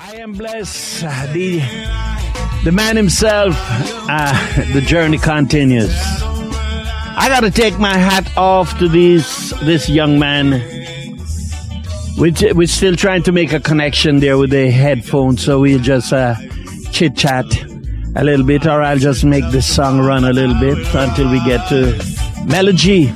I 0.00 0.14
am 0.16 0.32
blessed. 0.32 1.00
The, 1.32 1.58
the 2.64 2.70
man 2.70 2.96
himself, 2.96 3.54
uh, 3.58 4.62
the 4.72 4.80
journey 4.80 5.18
continues. 5.18 5.92
I 7.20 7.26
got 7.28 7.40
to 7.40 7.50
take 7.50 7.78
my 7.80 7.96
hat 7.96 8.30
off 8.36 8.78
to 8.78 8.88
this 8.88 9.52
this 9.64 9.88
young 9.88 10.18
man. 10.18 10.62
We're, 12.16 12.32
we're 12.54 12.68
still 12.68 12.94
trying 12.94 13.24
to 13.24 13.32
make 13.32 13.52
a 13.52 13.58
connection 13.58 14.20
there 14.20 14.38
with 14.38 14.50
the 14.50 14.70
headphones, 14.70 15.44
so 15.44 15.60
we'll 15.60 15.80
just 15.80 16.12
uh, 16.12 16.36
chit 16.92 17.16
chat 17.16 17.46
a 18.14 18.22
little 18.22 18.46
bit, 18.46 18.66
or 18.66 18.82
I'll 18.82 18.98
just 18.98 19.24
make 19.24 19.50
this 19.50 19.66
song 19.66 19.98
run 19.98 20.24
a 20.24 20.32
little 20.32 20.58
bit 20.60 20.78
until 20.94 21.28
we 21.30 21.44
get 21.44 21.68
to 21.70 22.44
Mello 22.46 22.72
G, 22.72 23.08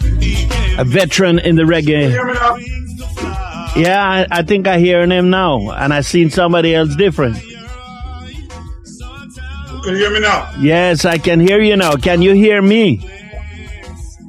a 0.79 0.85
veteran 0.85 1.39
in 1.39 1.55
the 1.55 1.63
reggae. 1.63 2.62
Yeah, 3.75 4.03
I, 4.03 4.27
I 4.31 4.43
think 4.43 4.67
I 4.67 4.79
hear 4.79 5.03
him 5.11 5.31
now, 5.31 5.71
and 5.71 5.95
I 5.95 6.03
seen 6.03 6.29
somebody 6.29 6.75
else 6.75 6.95
different. 6.95 7.37
Can 9.83 9.95
you 9.95 9.97
hear 9.97 10.11
me 10.13 10.21
now? 10.21 10.53
Yes, 10.61 11.05
I 11.05 11.19
can 11.19 11.41
hear 11.41 11.61
you 11.61 11.77
now. 11.77 11.97
Can 11.97 12.21
you 12.23 12.35
hear 12.35 12.61
me? 12.61 13.01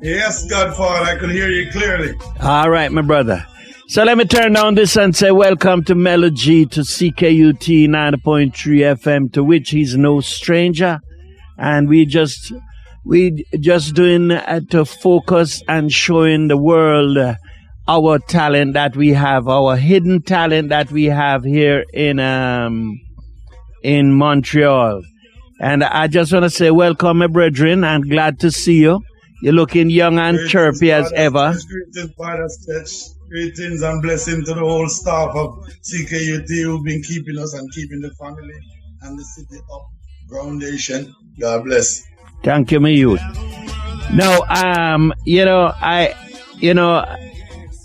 Yes, 0.02 0.50
Godfather, 0.50 1.06
I 1.06 1.18
could 1.18 1.32
hear 1.32 1.50
you 1.50 1.70
clearly. 1.72 2.14
All 2.42 2.70
right, 2.70 2.92
my 2.92 3.02
brother. 3.02 3.46
So 3.90 4.04
let 4.04 4.18
me 4.18 4.26
turn 4.26 4.54
down 4.54 4.76
this 4.76 4.96
and 4.96 5.16
say 5.16 5.32
welcome 5.32 5.84
to 5.84 5.94
Mello 5.94 6.30
G 6.30 6.66
to 6.68 6.80
CKUT 6.82 7.88
9.3 7.88 8.52
FM, 8.52 9.32
to 9.34 9.44
which 9.44 9.72
he's 9.72 9.96
no 9.96 10.22
stranger. 10.22 11.00
And 11.58 11.88
we 11.88 12.06
just, 12.06 12.52
we 13.06 13.46
just 13.60 13.94
doing 13.94 14.32
uh, 14.32 14.62
to 14.72 14.86
focus 14.86 15.62
and 15.68 15.92
showing 15.92 16.48
the 16.48 16.58
world 16.58 17.18
uh, 17.18 17.36
our 17.88 18.20
talent 18.20 18.74
that 18.74 18.96
we 18.96 19.10
have, 19.10 19.48
our 19.48 19.76
hidden 19.76 20.22
talent 20.22 20.70
that 20.70 20.92
we 20.92 21.06
have 21.06 21.44
here 21.44 21.86
in, 21.94 22.20
um, 22.20 23.00
in 23.84 24.14
Montreal. 24.14 25.02
And 25.60 25.84
I 25.84 26.08
just 26.08 26.34
want 26.34 26.44
to 26.44 26.50
say 26.50 26.72
welcome, 26.72 27.20
my 27.20 27.28
brethren, 27.28 27.84
and 27.84 28.10
glad 28.10 28.40
to 28.40 28.52
see 28.52 28.82
you. 28.82 29.02
You're 29.42 29.54
looking 29.54 29.90
young 29.90 30.20
and 30.20 30.38
Greetings, 30.38 30.52
chirpy 30.52 30.92
as 30.92 31.12
ever. 31.14 31.56
Greetings, 31.70 32.16
Father 32.18 32.48
Stretch. 32.48 32.92
Greetings 33.30 33.82
and 33.82 34.02
blessing 34.02 34.46
to 34.46 34.54
the 34.54 34.60
whole 34.60 34.88
staff 34.88 35.36
of 35.36 35.66
CKUT 35.82 36.48
who've 36.48 36.84
been 36.84 37.02
keeping 37.02 37.38
us 37.40 37.54
and 37.54 37.70
keeping 37.74 38.00
the 38.00 38.12
family 38.12 38.54
and 39.02 39.18
the 39.18 39.24
city 39.24 39.62
up. 39.74 39.86
Groundation. 40.30 41.14
God 41.40 41.66
bless. 41.66 42.04
Thank 42.44 42.72
you, 42.72 42.80
my 42.80 42.90
youth. 42.90 43.22
No, 44.14 44.46
um, 44.48 45.14
you 45.26 45.46
know, 45.46 45.74
I, 45.76 46.14
you 46.58 46.74
know, 46.74 47.04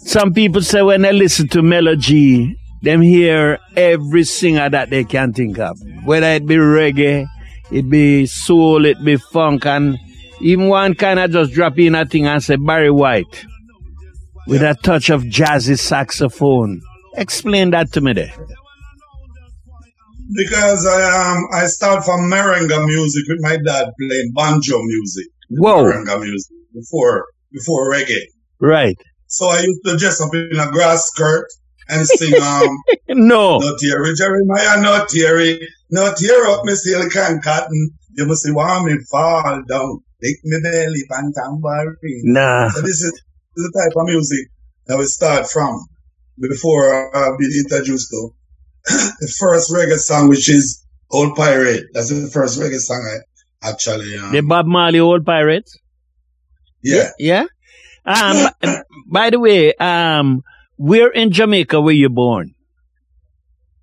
some 0.08 0.32
people 0.32 0.62
say 0.62 0.80
when 0.80 1.02
they 1.02 1.12
listen 1.12 1.48
to 1.48 1.62
Mello 1.62 1.94
G, 1.94 2.56
them 2.80 3.02
hear 3.02 3.58
every 3.76 4.24
singer 4.24 4.70
that 4.70 4.88
they 4.88 5.04
can 5.04 5.34
think 5.34 5.58
of. 5.58 5.78
Whether 6.04 6.28
it 6.28 6.46
be 6.46 6.56
reggae, 6.56 7.26
it 7.70 7.90
be 7.90 8.24
soul, 8.24 8.86
it 8.86 9.04
be 9.04 9.16
funk, 9.16 9.66
and 9.66 9.98
even 10.40 10.68
one 10.68 10.94
kind 10.94 11.18
of 11.18 11.30
just 11.30 11.52
drop 11.52 11.78
in 11.78 11.94
a 11.94 12.06
thing 12.06 12.26
and 12.26 12.42
say 12.42 12.56
Barry 12.56 12.90
White 12.90 13.44
with 14.46 14.62
a 14.62 14.74
touch 14.82 15.10
of 15.10 15.24
jazzy 15.24 15.78
saxophone. 15.78 16.80
Explain 17.14 17.70
that 17.72 17.92
to 17.92 18.00
me 18.00 18.14
there. 18.14 18.32
Because 20.34 20.86
I 20.86 21.32
um 21.32 21.44
I 21.52 21.66
start 21.66 22.04
from 22.04 22.30
merengue 22.30 22.86
music 22.86 23.24
with 23.28 23.40
my 23.40 23.58
dad 23.62 23.90
playing 24.00 24.32
banjo 24.34 24.80
music. 24.82 25.26
Whoa. 25.50 25.84
Merengue 25.84 26.20
music 26.20 26.56
before 26.72 27.26
before 27.52 27.92
reggae. 27.92 28.24
Right. 28.58 28.96
So 29.28 29.48
I 29.48 29.60
used 29.60 29.84
to 29.84 29.96
dress 29.96 30.20
up 30.20 30.34
in 30.34 30.58
a 30.58 30.70
grass 30.70 31.04
skirt 31.06 31.46
and 31.88 32.06
sing 32.06 32.34
um 32.42 32.76
No. 33.08 33.58
No 33.58 33.76
teary, 33.78 34.14
Jeremiah, 34.14 34.80
no 34.80 35.04
teary, 35.08 35.60
no 35.90 36.12
tear 36.14 36.46
up, 36.46 36.64
me 36.64 36.74
silk 36.74 37.14
and 37.16 37.42
cotton. 37.42 37.90
You 38.16 38.26
must 38.26 38.42
see 38.42 38.52
why 38.52 38.82
me 38.84 38.96
fall 39.10 39.62
down. 39.68 40.00
Take 40.22 40.36
me 40.44 40.58
belly, 40.62 41.04
pan 41.10 41.32
tambourine. 41.36 42.22
Nah. 42.24 42.68
So 42.70 42.80
this 42.80 43.00
is 43.02 43.22
the 43.54 43.72
type 43.76 43.96
of 43.96 44.06
music 44.06 44.48
that 44.86 44.98
we 44.98 45.04
start 45.04 45.48
from 45.48 45.86
before 46.40 47.14
uh, 47.14 47.36
been 47.36 47.50
introduced 47.64 48.10
to 48.10 48.30
the 49.20 49.32
first 49.38 49.70
reggae 49.72 49.98
song, 49.98 50.28
which 50.28 50.48
is 50.48 50.84
Old 51.10 51.36
Pirate. 51.36 51.84
That's 51.92 52.08
the 52.08 52.30
first 52.30 52.58
reggae 52.60 52.78
song 52.78 53.02
I 53.62 53.68
actually, 53.70 54.16
um, 54.16 54.32
The 54.32 54.40
Bob 54.40 54.66
Marley 54.66 55.00
Old 55.00 55.24
Pirate? 55.24 55.68
yeah. 56.82 57.10
Yeah. 57.18 57.44
Um, 58.08 58.50
by 59.06 59.30
the 59.30 59.38
way, 59.38 59.74
um, 59.74 60.42
where 60.76 61.08
in 61.10 61.30
Jamaica 61.30 61.80
were 61.80 61.92
you 61.92 62.08
born? 62.08 62.54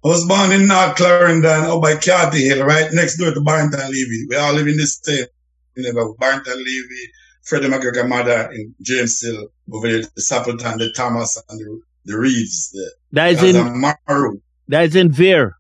I 0.03 0.07
was 0.09 0.25
born 0.27 0.51
in 0.51 0.67
North 0.67 0.95
Clarendon, 0.97 1.65
up 1.65 1.81
by 1.81 1.95
Carty 1.95 2.45
Hill, 2.47 2.65
right 2.65 2.89
next 2.93 3.17
door 3.17 3.33
to 3.33 3.41
Barrington 3.41 3.79
Levy. 3.79 4.25
We 4.29 4.35
all 4.35 4.53
live 4.53 4.67
in 4.67 4.77
this 4.77 4.93
state. 4.97 5.27
You 5.75 5.91
know, 5.93 6.15
Barrington 6.19 6.57
Levy, 6.57 7.11
Freddie 7.43 7.67
McGregor 7.67 8.07
mother 8.07 8.49
in 8.53 8.73
James 8.81 9.19
Hill, 9.21 9.47
over 9.73 9.87
there, 9.91 10.01
the 10.01 10.21
Sappleton, 10.21 10.77
the 10.77 10.91
Thomas, 10.95 11.41
and 11.49 11.59
the, 11.59 11.79
the 12.05 12.17
Reeves. 12.17 12.69
The, 12.71 12.91
That 13.13 13.31
is 13.31 13.43
in 13.43 13.81
Maru. 13.81 14.39
that 14.67 14.83
is 14.85 14.95
in 14.95 15.11
Vere, 15.11 15.55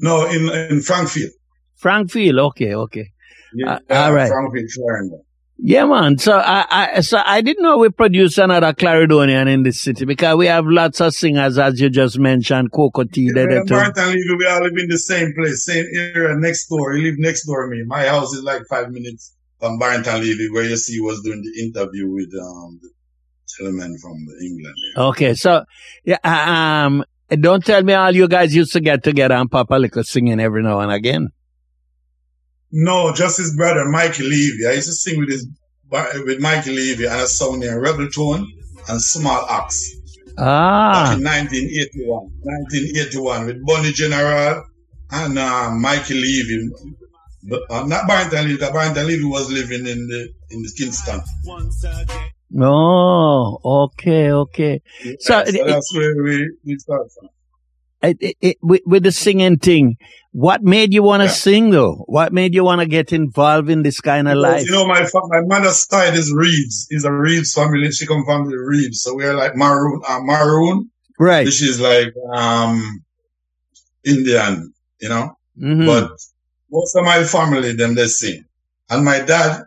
No, 0.00 0.26
in, 0.28 0.48
in 0.70 0.80
Frankfield. 0.82 1.30
Frankfield. 1.76 2.38
Okay, 2.38 2.74
okay. 2.74 3.10
Yeah, 3.54 3.78
Uh, 3.88 3.94
all 3.94 4.12
right. 4.12 4.28
Frankfield, 4.28 4.68
Clarendon. 4.74 5.22
Yeah, 5.62 5.84
man. 5.84 6.16
So 6.16 6.38
I, 6.38 6.64
I, 6.70 7.00
so 7.02 7.20
I 7.24 7.42
didn't 7.42 7.62
know 7.62 7.76
we 7.76 7.90
produce 7.90 8.38
another 8.38 8.72
Clarendonian 8.72 9.46
in 9.46 9.62
this 9.62 9.80
city 9.80 10.06
because 10.06 10.36
we 10.36 10.46
have 10.46 10.64
lots 10.66 11.02
of 11.02 11.14
singers, 11.14 11.58
as 11.58 11.78
you 11.78 11.90
just 11.90 12.18
mentioned, 12.18 12.72
Cocoa 12.72 13.04
Tea. 13.04 13.26
Yeah, 13.26 13.32
there, 13.34 13.64
there 13.66 13.84
in 13.84 13.92
Levy, 13.94 14.36
we 14.38 14.46
all 14.46 14.62
live 14.62 14.76
in 14.78 14.88
the 14.88 14.98
same 14.98 15.34
place, 15.34 15.64
same 15.66 15.84
area 15.94 16.34
next 16.36 16.68
door. 16.68 16.94
You 16.94 17.10
live 17.10 17.18
next 17.18 17.44
door 17.44 17.68
to 17.68 17.70
me. 17.70 17.82
My 17.84 18.06
house 18.06 18.32
is 18.32 18.42
like 18.42 18.62
five 18.70 18.90
minutes 18.90 19.36
from 19.58 19.78
Barrington 19.78 20.20
Levy, 20.22 20.50
where 20.50 20.64
you 20.64 20.78
see 20.78 20.98
was 21.00 21.20
doing 21.22 21.42
the 21.42 21.62
interview 21.62 22.10
with 22.10 22.32
um, 22.40 22.80
the 22.80 22.88
gentleman 23.58 23.98
from 23.98 24.16
England. 24.42 24.74
yeah. 24.96 25.02
Okay, 25.02 25.34
so 25.34 25.64
yeah, 26.04 26.86
um, 26.86 27.04
don't 27.28 27.62
tell 27.62 27.82
me 27.82 27.92
all 27.92 28.14
you 28.14 28.28
guys 28.28 28.54
used 28.54 28.72
to 28.72 28.80
get 28.80 29.04
together 29.04 29.34
and 29.34 29.50
pop 29.50 29.70
a 29.70 29.76
little 29.76 30.04
singing 30.04 30.40
every 30.40 30.62
now 30.62 30.80
and 30.80 30.90
again. 30.90 31.28
No, 32.72 33.12
just 33.12 33.38
his 33.38 33.56
brother, 33.56 33.84
Mikey 33.88 34.22
Levy. 34.22 34.66
I 34.66 34.72
used 34.72 34.86
to 34.88 34.92
sing 34.92 35.18
with 35.18 35.30
his 35.30 35.46
with 36.24 36.40
Mikey 36.40 36.70
Levy 36.74 37.06
and 37.06 37.20
a 37.20 37.26
song 37.26 37.58
named 37.60 37.82
Rebel 37.82 38.08
Tone 38.08 38.46
and 38.88 39.00
Small 39.02 39.44
Axe 39.48 39.96
back 40.36 40.44
Ah, 40.46 41.14
in 41.16 41.24
1981. 41.24 42.30
1981 42.42 43.46
with 43.46 43.66
Bonnie 43.66 43.92
General 43.92 44.64
and 45.10 45.38
uh, 45.38 45.70
Mikey 45.72 46.14
Levy. 46.14 46.70
But, 47.42 47.62
uh, 47.70 47.86
not 47.86 48.06
Barrington 48.06 48.42
Levy, 48.44 48.54
because 48.54 48.70
Barrington 48.72 49.06
Levy 49.06 49.24
was 49.24 49.50
living 49.50 49.86
in 49.86 50.06
the 50.08 50.28
in 50.50 50.62
the 50.62 50.72
Kingston. 50.76 51.20
oh, 52.60 53.58
okay, 53.64 54.30
okay. 54.30 54.82
So, 55.20 55.44
so 55.44 55.64
that's 55.64 55.94
where 55.94 56.22
we, 56.22 56.50
we 56.64 56.76
start 56.78 57.10
from. 57.12 57.28
It, 58.02 58.16
it, 58.20 58.36
it, 58.40 58.56
with, 58.62 58.80
with 58.86 59.02
the 59.02 59.12
singing 59.12 59.58
thing, 59.58 59.96
what 60.32 60.62
made 60.62 60.92
you 60.94 61.02
want 61.02 61.20
to 61.22 61.26
Yeah. 61.26 61.32
sing 61.32 61.70
though? 61.70 62.04
What 62.06 62.32
made 62.32 62.54
you 62.54 62.64
want 62.64 62.80
to 62.80 62.86
get 62.86 63.12
involved 63.12 63.68
in 63.68 63.82
this 63.82 64.00
kind 64.00 64.28
of 64.28 64.34
Because, 64.36 64.42
life? 64.62 64.66
You 64.66 64.72
know, 64.72 64.86
my 64.86 65.06
my 65.28 65.40
mother's 65.42 65.86
side 65.88 66.14
is 66.14 66.32
Reeves. 66.32 66.86
Is 66.90 67.04
a 67.04 67.12
Reeves 67.12 67.52
family. 67.52 67.90
She 67.90 68.06
come 68.06 68.24
from 68.24 68.48
the 68.48 68.56
Reeves, 68.56 69.02
so 69.02 69.14
we're 69.14 69.34
like 69.34 69.56
maroon. 69.56 70.00
Uh, 70.08 70.20
maroon, 70.22 70.90
Right. 71.18 71.44
which 71.44 71.62
is 71.62 71.80
like 71.80 72.14
um 72.32 73.02
Indian, 74.04 74.72
you 75.00 75.08
know. 75.08 75.36
Mhm. 75.60 75.86
But 75.86 76.10
most 76.70 76.94
of 76.96 77.04
my 77.04 77.24
family, 77.24 77.72
them 77.72 77.94
they 77.94 78.06
sing, 78.06 78.44
and 78.88 79.04
my 79.04 79.20
dad 79.20 79.64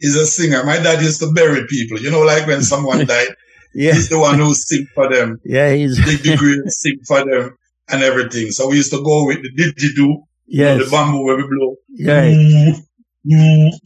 is 0.00 0.16
a 0.16 0.26
singer. 0.26 0.64
My 0.64 0.78
dad 0.78 1.02
used 1.02 1.20
to 1.20 1.30
bury 1.32 1.66
people. 1.68 1.98
You 2.00 2.10
know, 2.10 2.22
like 2.22 2.46
when 2.46 2.62
someone 2.62 3.06
died, 3.14 3.28
yeah, 3.74 3.92
he's 3.94 4.08
the 4.08 4.18
one 4.18 4.38
who 4.38 4.54
sing 4.54 4.86
for 4.94 5.08
them, 5.12 5.40
yeah, 5.44 5.72
he's 5.72 5.96
the 5.96 6.36
grave, 6.36 6.62
sing 6.68 6.98
for 7.06 7.24
them, 7.24 7.56
and 7.88 8.02
everything. 8.02 8.50
So 8.50 8.68
we 8.68 8.76
used 8.76 8.92
to 8.92 9.02
go 9.02 9.26
with 9.26 9.42
the 9.42 9.50
didgeridoo, 9.50 9.96
you 9.96 10.06
know, 10.06 10.26
yes, 10.46 10.84
the 10.84 10.90
bamboo 10.90 11.24
where 11.24 11.36
we 11.36 11.46
blow, 11.48 11.76
yeah, 11.88 12.74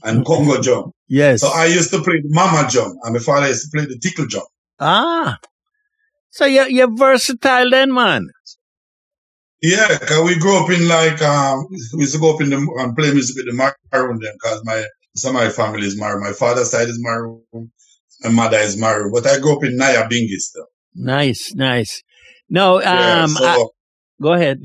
and 0.05 0.27
Congo 0.27 0.61
drum. 0.61 0.93
yes. 1.07 1.41
So 1.41 1.49
I 1.49 1.67
used 1.67 1.91
to 1.91 2.03
play 2.03 2.21
the 2.21 2.29
mama 2.29 2.69
drum, 2.71 2.97
and 3.03 3.15
my 3.15 3.21
father 3.21 3.49
used 3.49 3.71
to 3.71 3.77
play 3.77 3.87
the 3.87 3.99
tickle 3.99 4.27
drum. 4.27 4.45
ah, 4.81 5.39
so 6.31 6.45
you're 6.45 6.69
you're 6.69 6.95
versatile 6.95 7.71
then, 7.71 7.93
man. 7.93 8.29
Yeah, 9.61 9.99
cause 9.99 10.23
we 10.25 10.39
grew 10.39 10.57
up 10.63 10.71
in 10.71 10.87
like 10.87 11.21
um, 11.23 11.67
we 11.95 12.01
used 12.01 12.15
to 12.15 12.21
go 12.21 12.35
up 12.35 12.41
in 12.41 12.51
the 12.51 12.57
and 12.79 12.97
play 12.97 13.13
music 13.13 13.37
with 13.37 13.47
the 13.47 13.53
maroon 13.93 14.21
then, 14.23 14.35
cause 14.43 14.63
my 14.65 14.85
some 15.17 15.35
of 15.35 15.43
my 15.43 15.49
family 15.49 15.87
is 15.87 15.99
maroon. 15.99 16.23
My 16.23 16.33
father's 16.33 16.71
side 16.71 16.89
is 16.89 16.99
maroon, 17.01 17.43
my 18.23 18.31
mother 18.31 18.59
is 18.59 18.77
maroon. 18.77 19.13
But 19.13 19.27
I 19.27 19.39
grew 19.39 19.57
up 19.57 19.65
in 19.65 19.79
Nyabinghi 19.79 20.37
still. 20.39 20.67
Nice, 20.95 21.53
nice. 21.55 22.03
No, 22.49 22.77
um, 22.79 22.83
yeah, 22.85 23.27
so 23.27 23.45
I- 23.45 23.67
go 24.21 24.33
ahead. 24.33 24.61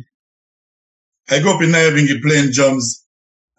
I 1.29 1.39
grew 1.39 1.55
up 1.55 1.61
in 1.61 1.69
Nyabinghi 1.69 2.21
playing 2.21 2.51
drums 2.51 3.05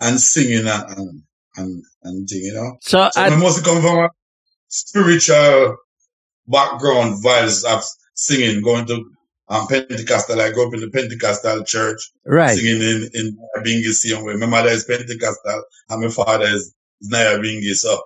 and 0.00 0.20
singing 0.20 0.66
and 0.66 0.98
and 0.98 1.22
and, 1.56 1.82
and 2.02 2.28
thing, 2.28 2.40
you 2.42 2.52
know. 2.54 2.76
So, 2.82 3.08
So 3.12 3.20
I 3.20 3.26
I, 3.26 3.36
mostly 3.36 3.62
come 3.64 3.80
from 3.80 3.98
a 3.98 4.08
spiritual 4.68 5.76
background, 6.46 7.22
vibes 7.24 7.64
of 7.64 7.82
singing, 8.14 8.62
going 8.62 8.86
to 8.86 9.04
I'm 9.48 9.66
Pentecostal. 9.66 10.40
I 10.40 10.50
grew 10.52 10.66
up 10.68 10.74
in 10.74 10.80
the 10.80 10.90
Pentecostal 10.90 11.64
church, 11.64 12.00
Right. 12.24 12.56
singing 12.56 12.80
in 12.82 13.10
in 13.14 13.38
Binghi 13.58 13.92
same 13.92 14.24
way. 14.24 14.34
My 14.36 14.46
mother 14.46 14.70
is 14.70 14.84
Pentecostal, 14.84 15.64
and 15.90 16.02
my 16.02 16.08
father 16.08 16.46
is 16.46 16.74
Nyabinghi. 17.12 17.74
So 17.74 18.00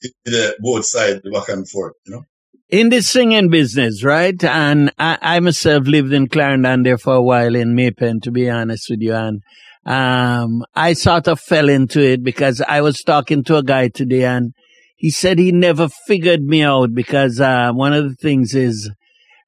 it, 0.00 0.56
both 0.60 0.86
sides, 0.86 1.20
back 1.32 1.48
and 1.48 1.68
forth. 1.68 1.94
You 2.06 2.14
know. 2.14 2.22
in 2.68 2.90
the 2.90 3.00
singing 3.00 3.48
business, 3.48 4.04
right? 4.04 4.42
And 4.44 4.92
I, 4.98 5.18
I 5.20 5.40
myself 5.40 5.86
lived 5.86 6.12
in 6.12 6.28
Clarendon 6.28 6.82
there 6.82 6.98
for 6.98 7.14
a 7.14 7.22
while 7.22 7.54
in 7.54 7.74
May 7.74 7.90
Pen, 7.90 8.20
to 8.20 8.30
be 8.30 8.50
honest 8.50 8.88
with 8.90 9.00
you. 9.00 9.14
And 9.14 9.42
um, 9.86 10.64
I 10.74 10.92
sort 10.92 11.28
of 11.28 11.40
fell 11.40 11.68
into 11.68 12.00
it 12.00 12.22
because 12.22 12.60
I 12.60 12.82
was 12.82 12.98
talking 12.98 13.42
to 13.44 13.56
a 13.56 13.62
guy 13.62 13.88
today 13.88 14.24
and 14.24 14.52
he 14.96 15.10
said 15.10 15.38
he 15.38 15.52
never 15.52 15.88
figured 15.88 16.42
me 16.42 16.62
out 16.62 16.92
because 16.92 17.40
uh, 17.40 17.70
one 17.72 17.92
of 17.92 18.08
the 18.08 18.16
things 18.16 18.54
is 18.54 18.90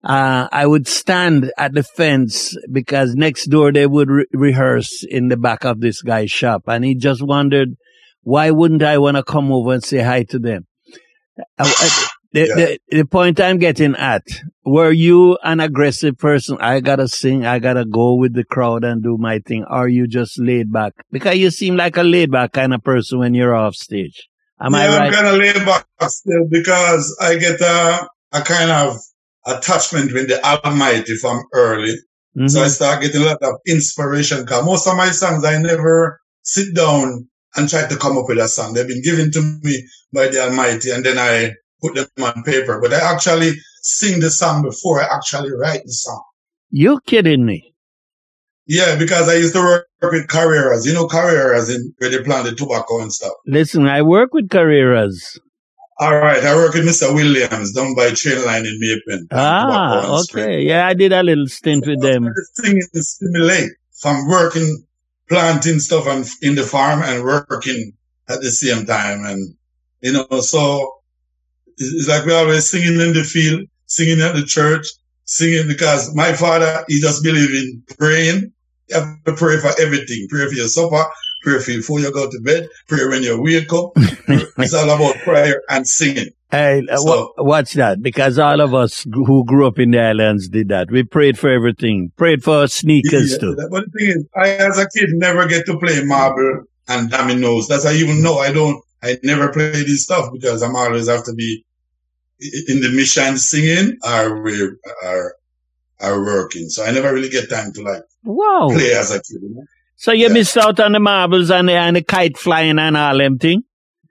uh, 0.03 0.49
I 0.51 0.67
would 0.67 0.89
stand 0.89 1.53
at 1.59 1.75
the 1.75 1.83
fence 1.83 2.57
because 2.73 3.15
next 3.15 3.47
door 3.47 3.71
they 3.71 3.87
would 3.87 4.09
re- 4.09 4.25
rehearse 4.33 5.05
in 5.05 5.29
the 5.29 5.37
back 5.37 5.65
of 5.65 5.81
this 5.81 6.01
guy's 6.01 6.31
shop. 6.31 6.63
And 6.69 6.85
he 6.85 6.95
just 6.95 7.21
wondered, 7.21 7.75
why 8.23 8.51
wouldn't 8.51 8.83
I 8.83 8.99
want 8.99 9.17
to 9.17 9.23
come 9.23 9.53
over 9.53 9.73
and 9.75 9.85
say 9.85 9.99
hi 9.99 10.25
to 10.25 10.39
them? 10.39 10.67
Uh, 11.59 11.65
uh, 11.65 11.89
the, 12.33 12.47
Yeah. 12.47 12.55
the, 12.55 12.79
the 12.91 13.05
point 13.05 13.41
I'm 13.41 13.59
getting 13.59 13.97
at, 13.97 14.23
were 14.65 14.93
you 14.93 15.39
an 15.43 15.61
aggressive 15.61 16.17
person? 16.19 16.59
I 16.61 16.81
gotta 16.81 17.09
sing, 17.09 17.45
I 17.47 17.59
gotta 17.59 17.85
go 17.85 18.15
with 18.15 18.35
the 18.35 18.45
crowd 18.45 18.85
and 18.85 19.03
do 19.03 19.17
my 19.19 19.41
thing. 19.41 19.65
Or 19.65 19.85
are 19.85 19.89
you 19.89 20.07
just 20.07 20.39
laid 20.39 20.73
back? 20.73 20.93
Because 21.11 21.37
you 21.37 21.51
seem 21.51 21.77
like 21.77 21.97
a 21.97 22.03
laid 22.03 22.31
back 22.31 22.53
kind 22.53 22.75
of 22.75 22.85
person 22.85 23.19
when 23.19 23.35
you're 23.35 23.55
off 23.55 23.75
stage. 23.75 24.29
Am 24.61 24.75
yeah, 24.75 24.81
I 24.81 24.87
I'm 24.89 25.01
right? 25.01 25.13
kind 25.13 25.27
of 25.27 25.35
laid 25.37 25.65
back 25.65 25.87
still 26.09 26.47
because 26.51 27.17
I 27.21 27.37
get 27.37 27.61
a, 27.61 28.07
a 28.33 28.43
kind 28.43 28.71
of 28.71 28.99
attachment 29.47 30.13
with 30.13 30.29
the 30.29 30.45
Almighty 30.45 31.17
from 31.17 31.43
early. 31.55 31.95
So 32.47 32.63
I 32.63 32.67
Mhm. 32.67 32.71
start 32.71 33.03
getting 33.03 33.23
a 33.23 33.25
lot 33.25 33.39
of 33.43 33.55
inspiration 33.67 34.43
because 34.45 34.65
most 34.65 34.87
of 34.87 34.97
my 34.97 35.11
songs, 35.11 35.45
I 35.45 35.59
never 35.59 36.21
sit 36.43 36.75
down 36.77 37.29
and 37.57 37.69
tried 37.69 37.91
to 37.91 37.97
come 37.97 38.17
up 38.19 38.27
with 38.29 38.39
a 38.39 38.49
song. 38.49 38.75
They've 38.75 38.87
been 38.87 39.03
given 39.03 39.31
to 39.33 39.41
me 39.63 39.83
by 40.13 40.29
the 40.29 40.41
Almighty 40.43 40.91
and 40.91 41.05
then 41.05 41.19
I 41.19 41.53
put 41.83 41.95
them 41.95 42.07
on 42.25 42.43
paper. 42.45 42.81
But 42.81 42.93
I 42.93 43.13
actually 43.13 43.53
sing 43.83 44.21
the 44.21 44.31
song 44.31 44.63
before 44.63 45.01
I 45.03 45.07
actually 45.15 45.53
write 45.53 45.83
the 45.85 45.93
song. 45.93 46.23
You 46.71 47.01
kidding 47.07 47.45
me? 47.45 47.75
Yeah, 48.67 48.97
because 48.97 49.29
I 49.29 49.35
used 49.35 49.55
to 49.55 49.61
work 49.61 49.87
with 50.03 50.29
Carreras. 50.29 50.87
You 50.87 50.93
know 50.95 51.09
Carreras 51.09 51.75
in 51.75 51.93
where 51.99 52.11
they 52.11 52.23
plant 52.23 52.47
the 52.47 52.55
tobacco 52.55 53.01
and 53.01 53.13
stuff. 53.13 53.33
Listen, 53.47 53.87
I 53.87 54.03
work 54.03 54.33
with 54.33 54.49
Carreras. 54.49 55.39
All 55.99 56.17
right, 56.17 56.43
I 56.43 56.55
work 56.55 56.73
with 56.75 56.85
Mr. 56.87 57.13
Williams 57.13 57.73
down 57.73 57.95
by 57.95 58.11
train 58.13 58.43
line 58.47 58.65
in 58.65 58.77
May 58.79 58.97
Pen. 59.09 59.27
Ah, 59.33 59.65
Tobacco 59.67 60.15
and 60.15 60.25
Spring. 60.25 60.45
okay. 60.45 60.61
Yeah, 60.63 60.87
I 60.87 60.95
did 60.95 61.13
a 61.13 61.23
little 61.23 61.47
stint 61.49 61.87
with 61.87 62.01
them. 62.01 62.25
The 62.25 62.63
thing 62.63 62.79
is 62.79 63.11
stimulate 63.11 63.71
from 64.01 64.27
working, 64.29 64.85
planting 65.31 65.79
stuff 65.79 66.07
and 66.09 66.27
in 66.43 66.57
the 66.57 66.65
farm 66.65 67.03
and 67.03 67.25
working 67.25 67.93
at 68.29 68.41
the 68.43 68.51
same 68.51 68.85
time. 68.85 69.25
And, 69.25 69.55
you 70.03 70.13
know, 70.13 70.41
so 70.41 70.93
it's 71.79 72.09
like 72.09 72.27
we 72.27 72.35
always 72.35 72.69
singing 72.69 73.01
in 73.01 73.15
the 73.15 73.23
field, 73.23 73.63
singing 73.87 74.21
at 74.21 74.35
the 74.35 74.45
church, 74.45 74.87
singing 75.25 75.69
because 75.69 76.15
my 76.15 76.33
father, 76.33 76.85
he 76.89 77.01
just 77.01 77.23
believe 77.23 77.51
in 77.51 77.83
praying. 77.97 78.53
You 78.89 78.97
have 78.97 79.25
to 79.25 79.35
pray 79.35 79.59
for 79.59 79.71
everything. 79.81 80.27
Pray 80.29 80.49
for 80.49 80.55
your 80.55 80.69
supper, 80.69 81.05
pray 81.43 81.61
for 81.61 81.71
before 81.71 82.01
you 82.01 82.13
go 82.13 82.29
to 82.29 82.41
bed, 82.41 82.69
pray 82.89 83.07
when 83.07 83.23
you 83.23 83.41
wake 83.41 83.73
up. 83.73 83.93
it's 83.97 84.75
all 84.75 84.91
about 84.91 85.15
prayer 85.23 85.63
and 85.71 85.87
singing. 85.87 86.31
Hey, 86.51 86.83
uh, 86.91 86.97
So- 86.97 87.33
watch 87.39 87.75
that 87.75 88.03
because 88.03 88.39
all 88.39 88.61
of 88.61 88.75
us 88.75 89.05
who 89.13 89.45
grew 89.45 89.67
up 89.67 89.79
in 89.79 89.93
the 89.93 90.01
islands 90.01 90.49
did 90.49 90.69
that. 90.69 90.91
We 90.91 91.05
prayed 91.05 91.39
for 91.39 91.49
everything. 91.51 92.11
Prayed 92.17 92.43
for 92.43 92.67
sneakers 92.67 93.33
Yeah, 93.33 93.39
too. 93.39 93.57
But 93.71 93.85
the 93.85 93.91
thing 93.99 94.09
is, 94.09 94.25
I 94.37 94.49
as 94.51 94.79
a 94.79 94.89
kid 94.89 95.11
never 95.13 95.47
get 95.47 95.67
to 95.67 95.79
play 95.79 96.03
marble 96.05 96.65
and 96.89 97.09
dominoes. 97.11 97.69
That's 97.69 97.85
how 97.85 97.93
even 97.93 98.23
know 98.23 98.39
I 98.39 98.53
don't. 98.53 98.83
I 99.03 99.17
never 99.23 99.49
play 99.53 99.71
this 99.71 100.03
stuff 100.03 100.31
because 100.33 100.63
I'm 100.63 100.75
always 100.77 101.09
have 101.09 101.25
to 101.25 101.33
be 101.35 101.65
in 102.69 102.81
the 102.81 102.91
mission 102.91 103.39
singing 103.39 103.97
or 104.05 104.43
we 104.43 104.61
are 105.05 105.35
are 106.01 106.21
working. 106.25 106.69
So 106.69 106.83
I 106.85 106.91
never 106.91 107.13
really 107.13 107.29
get 107.29 107.49
time 107.51 107.73
to 107.75 107.83
like 107.83 108.03
Wow. 108.25 108.69
play 108.73 108.93
as 108.93 109.11
a 109.11 109.17
kid. 109.19 109.39
You 109.43 109.55
know? 109.55 109.63
So 109.97 110.13
you 110.13 110.27
Yeah. 110.29 110.33
missed 110.33 110.57
out 110.57 110.81
on 110.81 110.93
the 110.93 111.01
marbles 111.01 111.51
and 111.51 111.69
the, 111.69 111.73
and 111.75 111.95
the 111.97 112.03
kite 112.03 112.39
flying 112.39 112.79
and 112.79 112.97
all 112.97 113.17
them 113.19 113.39
thing? 113.39 113.63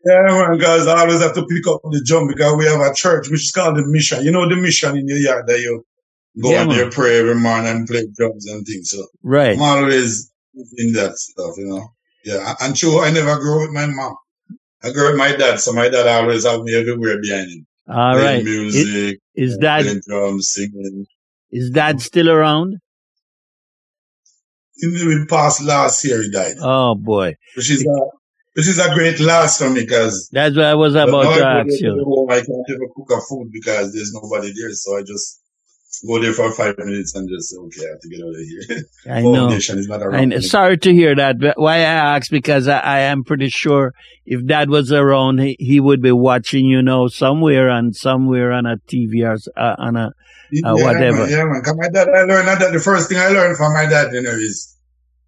Yeah, 0.06 0.22
man, 0.28 0.57
guys, 0.57 0.88
I 0.88 1.00
always 1.01 1.22
have 1.22 1.34
to 1.36 1.46
pick 1.46 1.68
up 1.68 1.81
the 1.84 2.01
drum 2.06 2.28
because 2.28 2.56
we 2.57 2.66
have 2.66 2.80
a 2.80 2.94
church 2.96 3.30
which 3.30 3.44
is 3.44 3.51
called 3.51 3.75
the 3.78 3.86
mission. 3.86 4.24
You 4.24 4.31
know 4.31 4.48
the 4.48 4.56
mission 4.56 4.96
in 4.98 5.07
your 5.07 5.18
yard 5.18 5.46
that 5.48 5.60
you 5.60 5.84
go 6.42 6.51
Yeah, 6.51 6.62
and 6.62 6.69
man. 6.69 6.78
you 6.80 6.90
pray 6.90 7.19
every 7.19 7.36
morning 7.36 7.68
and 7.72 7.88
play 7.88 8.06
drums 8.16 8.46
and 8.48 8.66
things. 8.66 8.90
So 8.92 9.06
Right. 9.24 9.56
I'm 9.57 9.62
always 9.62 10.31
in 10.78 10.94
that 10.94 11.18
stuff, 11.18 11.51
you 11.57 11.66
know. 11.68 11.88
Yeah, 12.24 12.54
and 12.62 12.75
true, 12.75 13.01
I 13.01 13.12
never 13.12 13.38
grew 13.40 13.62
with 13.62 13.72
my 13.72 13.86
mom. 13.88 14.16
I 14.84 14.92
grew 14.92 15.10
with 15.10 15.18
my 15.18 15.36
dad, 15.36 15.60
so 15.60 15.74
my 15.74 15.90
dad 15.90 16.07
always 16.07 16.45
have 16.45 16.62
me 16.62 16.75
everywhere 16.75 17.19
behind 17.22 17.52
him. 17.52 17.68
All 17.90 18.13
playing 18.13 18.36
right. 18.38 18.44
Music, 18.45 19.19
is 19.36 19.57
that 19.57 19.81
playing 19.81 20.02
drums, 20.07 20.52
singing. 20.52 21.06
is 21.52 21.72
dad 21.72 22.00
still 22.02 22.30
around? 22.30 22.78
In 24.81 24.92
the 24.94 25.25
past 25.30 25.62
last 25.62 26.06
year, 26.06 26.22
he 26.24 26.31
died, 26.31 26.56
Oh 26.62 26.95
boy. 26.95 27.36
which 27.57 27.69
is 27.69 27.81
a 27.86 28.19
which 28.59 28.67
is 28.67 28.77
a 28.77 28.94
great 28.94 29.17
loss 29.21 29.57
for 29.59 29.69
me 29.69 29.85
because 29.85 30.27
That's 30.33 30.53
what 30.53 30.65
I 30.65 30.75
was 30.75 30.94
about 30.94 31.21
to 31.23 31.29
ask 31.29 31.39
there 31.39 31.63
to 31.63 31.95
the 31.95 31.97
you. 31.97 32.03
home, 32.03 32.29
I 32.29 32.35
can't 32.41 32.67
even 32.67 32.89
cook 32.94 33.09
a 33.11 33.21
food 33.21 33.50
because 33.53 33.94
there's 33.94 34.11
nobody 34.11 34.51
there, 34.51 34.69
so 34.73 34.97
I 34.97 35.01
just 35.03 35.39
go 36.06 36.19
there 36.21 36.33
for 36.33 36.51
five 36.51 36.77
minutes 36.77 37.15
and 37.15 37.29
just 37.29 37.50
say, 37.50 37.56
okay, 37.57 37.81
I 37.88 37.89
have 37.91 38.00
to 38.01 38.09
get 38.09 38.19
out 38.21 38.35
of 38.35 38.35
here. 38.35 38.83
I 39.15 39.21
know. 39.21 39.47
Is 39.50 39.88
not 39.88 40.01
around. 40.01 40.27
Know. 40.29 40.39
Sorry 40.41 40.77
to 40.77 40.91
hear 40.94 41.15
that. 41.15 41.39
But 41.39 41.57
why 41.57 41.75
I 41.75 42.15
ask 42.15 42.29
because 42.29 42.67
I, 42.67 42.79
I 42.79 43.00
am 43.13 43.23
pretty 43.23 43.47
sure 43.47 43.94
if 44.25 44.45
Dad 44.45 44.69
was 44.69 44.91
around, 44.91 45.39
he, 45.39 45.56
he 45.57 45.79
would 45.79 46.01
be 46.01 46.11
watching 46.11 46.65
you 46.65 46.81
know 46.81 47.07
somewhere 47.07 47.69
and 47.69 47.95
somewhere 47.95 48.51
on 48.51 48.65
a 48.65 48.75
TV 48.91 49.23
or 49.25 49.38
uh, 49.57 49.75
on 49.77 49.95
a 49.95 50.11
whatever. 50.51 50.75
Yeah, 50.79 50.83
whatever. 50.85 51.17
Man, 51.19 51.29
yeah, 51.29 51.45
man. 51.45 51.61
'Cause 51.61 51.75
my 51.77 51.88
dad, 51.89 52.09
I 52.09 52.23
learned 52.23 52.47
that 52.61 52.73
the 52.73 52.79
first 52.81 53.07
thing 53.07 53.19
I 53.19 53.29
learned 53.29 53.56
from 53.56 53.73
my 53.73 53.85
dad, 53.85 54.11
you 54.11 54.21
know, 54.21 54.31
is 54.31 54.75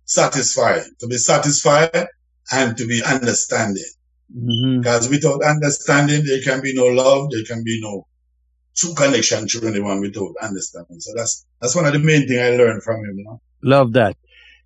satisfied. 0.04 0.82
To 1.00 1.08
be 1.08 1.16
satisfied 1.18 2.08
and 2.52 2.78
to 2.78 2.88
be 2.88 3.02
understanding. 3.04 3.84
mhm. 4.36 4.80
Because 4.80 5.10
without 5.10 5.44
understanding, 5.44 6.24
there 6.26 6.42
can 6.42 6.62
be 6.62 6.74
no 6.74 6.86
love, 6.86 7.30
there 7.32 7.44
can 7.44 7.64
be 7.64 7.80
no 7.82 8.08
true 8.76 8.94
connection 8.94 9.48
to 9.48 9.68
anyone 9.68 10.00
without 10.00 10.34
understanding. 10.42 11.00
So 11.00 11.12
that's 11.16 11.46
that's 11.60 11.76
one 11.76 11.86
of 11.86 11.94
the 11.94 12.00
main 12.00 12.28
things 12.28 12.40
I 12.40 12.52
learned 12.52 12.84
from 12.84 13.04
him, 13.04 13.18
you 13.18 13.26
know. 13.26 13.42
Love 13.64 13.94
that. 13.94 14.16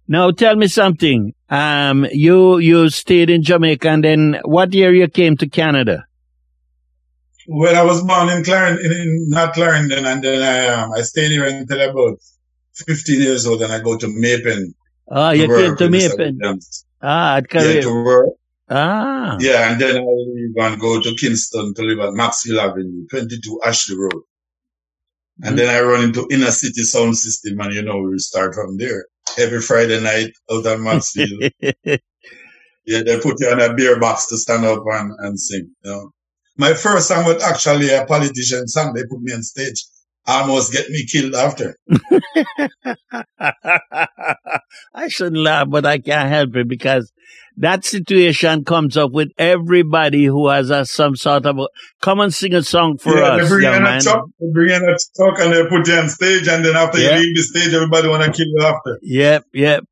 Now 0.07 0.31
tell 0.31 0.55
me 0.55 0.67
something. 0.67 1.33
Um, 1.49 2.05
you 2.11 2.59
you 2.59 2.89
stayed 2.89 3.29
in 3.29 3.41
Jamaica, 3.43 3.89
and 3.89 4.03
then 4.03 4.39
what 4.45 4.73
year 4.73 4.93
you 4.93 5.07
came 5.07 5.35
to 5.37 5.49
Canada? 5.49 6.05
Well, 7.47 7.75
I 7.75 7.83
was 7.83 8.03
born 8.03 8.29
in 8.29 8.43
Clarendon, 8.43 8.91
in, 8.91 9.29
not 9.29 9.53
Clarendon, 9.53 10.05
and 10.05 10.23
then 10.23 10.41
I 10.41 10.67
um, 10.67 10.93
I 10.93 11.01
stayed 11.01 11.31
here 11.31 11.45
until 11.45 11.81
about 11.81 12.17
15 12.75 13.21
years 13.21 13.45
old, 13.45 13.61
and 13.61 13.71
I 13.71 13.79
go 13.79 13.97
to 13.97 14.07
May 14.07 14.41
Pen. 14.41 14.73
Ah, 15.09 15.31
you 15.31 15.47
came 15.47 15.75
to. 15.77 15.89
May 15.89 16.09
Pen. 16.15 16.39
Ah, 17.05 17.37
at 17.37 17.49
Yeah, 17.57 17.77
Korea. 17.77 17.83
to 17.83 18.05
work. 18.05 18.29
Ah, 18.69 19.37
Yeah, 19.39 19.71
and 19.71 19.81
then 19.81 19.97
I 19.97 20.01
leave 20.01 20.55
and 20.57 20.81
go 20.81 21.01
to 21.01 21.15
Kingston 21.15 21.73
to 21.75 21.83
live 21.83 21.99
at 21.99 22.13
Maxfield 22.13 22.59
Avenue, 22.59 23.07
22 23.11 23.61
Ashley 23.65 23.97
Road. 23.97 24.23
And 25.43 25.55
Mhm. 25.55 25.57
then 25.57 25.69
I 25.75 25.81
run 25.87 26.03
into 26.05 26.27
inner 26.31 26.51
city 26.51 26.83
sound 26.83 27.17
system 27.17 27.59
and 27.61 27.73
you 27.73 27.83
know, 27.83 27.99
we 27.99 28.17
start 28.19 28.55
from 28.55 28.77
there. 28.77 29.05
Every 29.37 29.61
Friday 29.61 30.01
night 30.01 30.31
out 30.51 30.65
at 30.67 30.79
Maxfield. 30.81 31.41
yeah, 31.61 33.03
they 33.03 33.19
put 33.21 33.39
you 33.41 33.49
on 33.49 33.61
a 33.61 33.73
beer 33.75 33.99
box 33.99 34.27
to 34.29 34.37
stand 34.37 34.65
up 34.65 34.83
and, 34.87 35.13
and 35.19 35.39
sing, 35.39 35.71
you 35.83 35.91
know. 35.91 36.11
My 36.57 36.73
first 36.73 37.09
song 37.09 37.25
was 37.25 37.43
actually 37.43 37.89
a 37.93 38.05
politician 38.05 38.67
song. 38.67 38.93
They 38.93 39.03
put 39.09 39.21
me 39.21 39.33
on 39.33 39.43
stage. 39.43 39.83
Almost 40.27 40.73
get 40.73 40.89
me 40.89 41.05
killed 41.05 41.35
after. 41.35 41.75
I 44.93 45.07
shouldn't 45.07 45.37
laugh, 45.41 45.69
but 45.69 45.85
I 45.85 45.99
can't 45.99 46.29
help 46.29 46.55
it 46.55 46.67
because 46.67 47.11
that 47.57 47.85
situation 47.85 48.63
comes 48.65 48.97
up 48.97 49.11
with 49.11 49.29
everybody 49.37 50.25
who 50.25 50.47
has 50.49 50.69
a, 50.69 50.85
some 50.85 51.15
sort 51.15 51.45
of 51.45 51.59
a, 51.59 51.67
come 52.01 52.19
and 52.19 52.33
sing 52.33 52.53
a 52.53 52.63
song 52.63 52.97
for 52.97 53.15
yeah, 53.17 53.23
us, 53.23 53.43
they 53.43 53.47
bring 53.49 53.63
young 53.63 53.83
man. 53.83 53.97
a 53.99 54.01
truck, 54.01 54.25
they 54.39 54.47
bring 54.51 54.71
on 54.71 54.83
a 54.83 54.97
truck 55.15 55.39
and 55.39 55.53
they 55.53 55.65
put 55.67 55.87
you 55.87 55.93
on 55.93 56.09
stage 56.09 56.47
and 56.47 56.65
then 56.65 56.75
after 56.75 56.99
Yeah. 56.99 57.17
you 57.17 57.21
leave 57.23 57.35
the 57.35 57.43
stage, 57.43 57.73
everybody 57.73 58.07
wanna 58.07 58.31
kill 58.31 58.47
you 58.47 58.61
after. 58.63 58.99
Yep, 59.01 59.45
yep. 59.53 59.83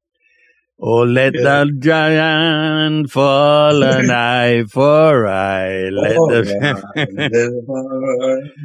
Oh, 0.79 1.03
let 1.03 1.33
Yeah. 1.35 1.63
the 1.65 1.71
giant 1.79 3.09
fall 3.11 3.83
an 3.83 4.09
eye 4.11 4.63
for 4.69 5.27
eye. 5.27 5.89
Let 5.89 6.17
Oh, 6.17 6.29
the 6.29 6.43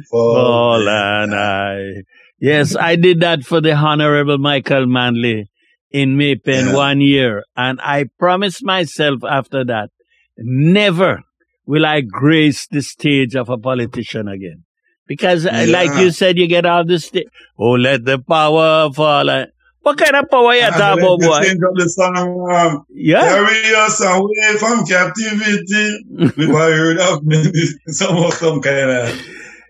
fall 0.09 0.87
an 0.87 1.33
eye. 1.33 2.03
Yes, 2.39 2.75
I 2.75 2.95
did 2.95 3.19
that 3.21 3.43
for 3.43 3.61
the 3.61 3.73
Honorable 3.73 4.37
Michael 4.37 4.85
Manley 4.87 5.49
in 5.91 6.17
May 6.17 6.35
Pen 6.35 6.67
Yeah. 6.67 6.75
one 6.75 7.01
year. 7.01 7.43
And 7.55 7.79
I 7.81 8.05
promised 8.17 8.63
myself 8.63 9.19
after 9.29 9.63
that, 9.65 9.89
never 10.37 11.21
will 11.65 11.85
I 11.85 12.01
grace 12.01 12.67
the 12.67 12.81
stage 12.81 13.35
of 13.35 13.49
a 13.49 13.57
politician 13.57 14.27
again. 14.27 14.63
Because, 15.07 15.45
uh, 15.45 15.51
Yeah. 15.65 15.71
like 15.77 15.99
you 16.01 16.11
said, 16.11 16.37
you 16.37 16.47
get 16.47 16.65
all 16.65 16.85
the 16.85 16.99
stage. 16.99 17.25
oh, 17.57 17.71
let 17.71 18.05
the 18.05 18.19
power 18.19 18.91
fall. 18.93 19.29
What 19.81 19.97
kind 19.97 20.15
of 20.15 20.29
power 20.29 20.53
you 20.53 20.61
And 20.61 20.75
talking 20.75 21.03
about, 21.03 21.19
boy? 21.21 21.41
change 21.43 21.59
up 21.63 21.73
the 21.75 21.89
song, 21.89 22.49
um, 22.51 22.85
Yeah. 22.93 23.21
carry 23.21 23.75
us 23.75 24.01
away 24.01 24.57
from 24.59 24.85
captivity. 24.85 26.31
we 26.37 26.47
were 26.47 26.75
heard 26.75 26.99
of 26.99 27.21
some 27.87 28.29
some 28.31 28.61
kind 28.61 28.89
of 28.91 29.21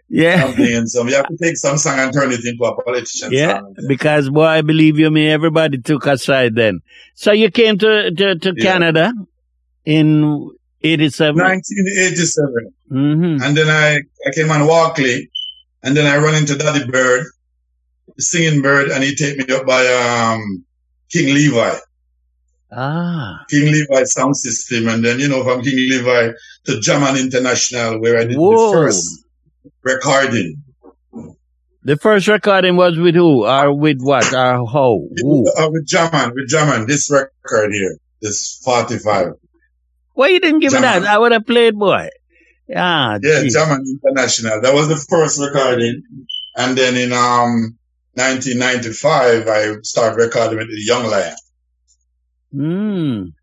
Yeah. 0.10 0.42
something 0.48 0.74
and 0.74 0.90
some. 0.90 1.08
You 1.10 1.16
have 1.16 1.28
to 1.28 1.38
take 1.42 1.58
some 1.58 1.78
song 1.78 2.00
and 2.00 2.12
turn 2.12 2.32
it 2.32 2.44
into 2.44 2.64
a 2.64 2.82
politician 2.84 3.32
Yeah, 3.32 3.60
song. 3.60 3.76
because 3.88 4.30
boy, 4.30 4.46
I 4.46 4.62
believe 4.62 4.98
you 4.98 5.12
me, 5.12 5.30
everybody 5.30 5.78
took 5.78 6.08
a 6.08 6.18
side 6.18 6.56
then. 6.56 6.80
So 7.14 7.32
you 7.32 7.52
came 7.52 7.78
to 7.78 8.12
to, 8.12 8.36
to 8.36 8.54
Yeah. 8.58 8.64
Canada 8.64 9.14
in 9.86 10.50
eighty 10.82 11.10
seven. 11.10 11.38
1987. 11.38 12.74
Mm-hmm. 12.92 13.44
And 13.44 13.56
then 13.56 13.70
I, 13.70 13.98
I 14.28 14.32
came 14.34 14.50
on 14.50 14.66
Walkley, 14.66 15.30
and 15.84 15.96
then 15.96 16.08
I 16.08 16.18
run 16.18 16.34
into 16.36 16.56
Daddy 16.58 16.86
Bird, 16.90 17.26
singing 18.20 18.62
Bird, 18.62 18.90
and 18.90 19.04
he 19.04 19.16
take 19.16 19.38
me 19.38 19.54
up 19.56 19.66
by 19.66 19.86
um, 19.88 20.64
King 21.12 21.34
Levi, 21.34 21.76
Ah, 22.72 23.46
King 23.50 23.72
Levi 23.72 24.04
sound 24.04 24.38
system, 24.38 24.88
and 24.88 25.04
then 25.04 25.20
you 25.20 25.28
know 25.28 25.44
from 25.44 25.62
King 25.64 25.76
Levi 25.90 26.32
to 26.66 26.80
German 26.82 27.18
International, 27.18 28.00
where 28.00 28.20
I 28.20 28.26
did 28.26 28.38
Whoa. 28.38 28.68
the 28.72 28.78
first 28.78 29.24
recording. 29.84 30.62
the 31.84 31.98
first 31.98 32.28
recording 32.28 32.76
was 32.76 32.98
with 32.98 33.16
who 33.16 33.46
or 33.46 33.74
with 33.76 34.00
what 34.02 34.32
or 34.34 34.68
how? 34.68 35.00
Uh, 35.58 35.70
with 35.72 35.88
German, 35.88 36.32
with 36.36 36.48
German, 36.48 36.86
this 36.86 37.10
record 37.10 37.72
here, 37.74 37.98
this 38.22 38.62
45. 38.64 39.34
Why 40.14 40.28
you 40.28 40.40
didn't 40.40 40.60
give 40.60 40.74
me 40.74 40.80
German. 40.80 41.04
that? 41.04 41.10
I 41.12 41.18
would 41.18 41.32
have 41.32 41.48
played, 41.48 41.76
boy. 41.76 42.10
Ah, 42.76 43.18
Yeah, 43.24 43.42
gee. 43.42 43.50
German 43.50 43.84
International. 43.88 44.62
That 44.62 44.76
was 44.76 44.88
the 44.90 44.98
first 45.10 45.40
recording. 45.40 46.04
And 46.56 46.78
then 46.78 46.96
in 46.98 47.14
um 47.14 47.79
1995, 48.20 49.48
I 49.48 49.82
started 49.84 50.18
recording 50.18 50.58
with 50.58 50.68
the 50.68 50.82
Young 50.82 51.06
Lion. 51.06 51.36
Mm. 52.54 53.34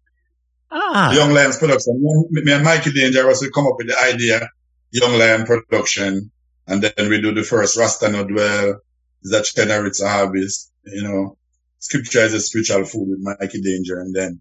Ah, 0.70 1.14
Young 1.14 1.32
Lions 1.32 1.58
production. 1.58 2.02
Me 2.30 2.52
and 2.52 2.64
Mikey 2.64 2.92
Dangerous 2.92 3.40
we 3.40 3.50
come 3.50 3.66
up 3.66 3.74
with 3.78 3.88
the 3.88 3.98
idea, 3.98 4.48
Young 4.90 5.18
Lion 5.18 5.46
production, 5.46 6.30
and 6.66 6.82
then 6.82 7.08
we 7.08 7.20
do 7.20 7.32
the 7.32 7.42
first 7.42 7.76
Rasta 7.78 8.10
No 8.10 8.24
Dwell, 8.24 8.80
Zachena 9.24 9.82
Ritz 9.82 10.02
Harvest, 10.02 10.72
you 10.84 11.02
know. 11.02 11.36
Scripture 11.78 12.20
is 12.20 12.34
a 12.34 12.40
spiritual 12.40 12.84
food 12.84 13.08
with 13.08 13.20
Mikey 13.20 13.60
Danger, 13.62 14.00
and 14.00 14.14
then 14.14 14.40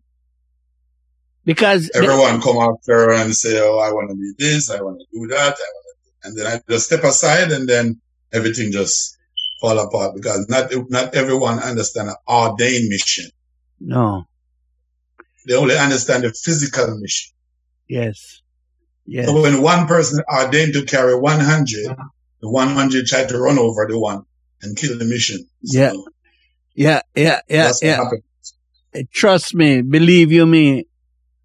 because 1.45 1.87
the- 1.89 1.99
everyone 1.99 2.41
come 2.41 2.57
after 2.57 3.11
and 3.11 3.35
say, 3.35 3.59
Oh, 3.61 3.77
I 3.79 3.91
wanna 3.91 4.15
do 4.15 4.33
this, 4.37 4.69
I 4.71 4.81
wanna 4.81 5.03
do 5.13 5.27
that, 5.27 5.53
I 5.53 5.67
wanna 5.75 5.85
and 6.25 6.37
then 6.37 6.47
I 6.47 6.59
just 6.67 6.87
step 6.87 7.03
aside 7.03 7.51
and 7.51 7.69
then 7.69 8.01
everything 8.33 8.71
just 8.71 9.14
fall 9.61 9.79
apart 9.79 10.15
because 10.15 10.47
not 10.49 10.71
not 10.89 11.15
everyone 11.15 11.59
understand 11.59 12.09
an 12.09 12.15
ordained 12.27 12.89
mission. 12.89 13.29
no, 13.79 14.25
They 15.47 15.55
only 15.55 15.77
understand 15.77 16.23
the 16.23 16.33
physical 16.33 16.97
mission. 16.99 17.31
yes, 17.87 18.41
yes, 19.05 19.27
So 19.27 19.41
when 19.41 19.61
one 19.61 19.87
person 19.87 20.23
ordained 20.27 20.73
to 20.73 20.83
carry 20.85 21.15
100, 21.19 21.85
uh-huh. 21.91 22.03
the 22.41 22.49
100 22.49 23.05
tried 23.05 23.29
to 23.29 23.37
run 23.39 23.57
over 23.57 23.85
the 23.87 23.97
one 23.99 24.23
and 24.61 24.75
kill 24.77 24.97
the 24.97 25.05
mission. 25.05 25.39
So 25.63 25.79
Yeah. 25.79 25.93
yeah, 26.75 27.01
yeah, 27.15 27.39
yeah, 27.47 27.63
that's 27.65 27.83
yeah. 27.83 27.95
happened. 28.03 28.23
Uh, 28.95 29.01
trust 29.13 29.53
me, 29.55 29.81
believe 29.81 30.31
you 30.31 30.45
me, 30.45 30.85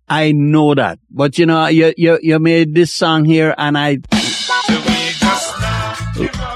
I 0.08 0.32
know 0.32 0.74
that. 0.74 0.98
But 1.10 1.38
you 1.38 1.46
know, 1.46 1.66
you 1.68 1.92
you 1.96 2.18
you 2.22 2.38
made 2.38 2.74
this 2.74 2.92
song 2.94 3.24
here, 3.24 3.54
and 3.56 3.76
I 3.78 3.98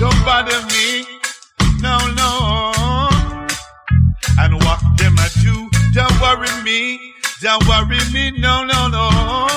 Don't 0.00 0.24
bother 0.24 0.62
me, 0.68 1.04
no, 1.82 1.98
no. 2.14 2.72
And 4.38 4.54
what 4.64 4.80
them 4.96 5.14
a 5.18 5.28
do, 5.42 5.68
don't 5.92 6.20
worry 6.22 6.48
me, 6.62 7.12
don't 7.42 7.62
worry 7.68 7.98
me, 8.14 8.30
no, 8.40 8.64
no, 8.64 8.88
no. 8.88 9.48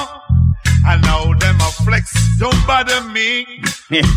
And 0.86 1.02
now 1.04 1.34
them 1.40 1.56
a 1.62 1.72
flex, 1.86 2.14
don't 2.40 2.68
bother 2.68 3.02
me. 3.10 3.46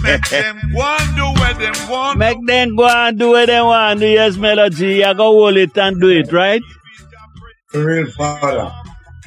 Make 0.03 0.29
them 0.31 0.61
go 0.75 0.83
and 0.99 1.17
do 1.17 1.25
what 1.41 1.59
them 1.61 1.89
want. 1.89 2.19
Make 2.19 2.45
them 2.45 2.75
go 2.75 2.89
and 2.89 3.17
do 3.17 3.29
what 3.31 3.47
they 3.47 3.61
want. 3.63 4.01
do, 4.01 4.07
Yes, 4.07 4.37
Mello 4.37 4.69
G. 4.69 5.05
I 5.05 5.13
go 5.15 5.31
hold 5.31 5.57
it 5.57 5.79
and 5.79 6.01
do 6.01 6.09
it, 6.09 6.33
right? 6.33 6.63
Real, 7.73 8.11
Father. 8.13 8.73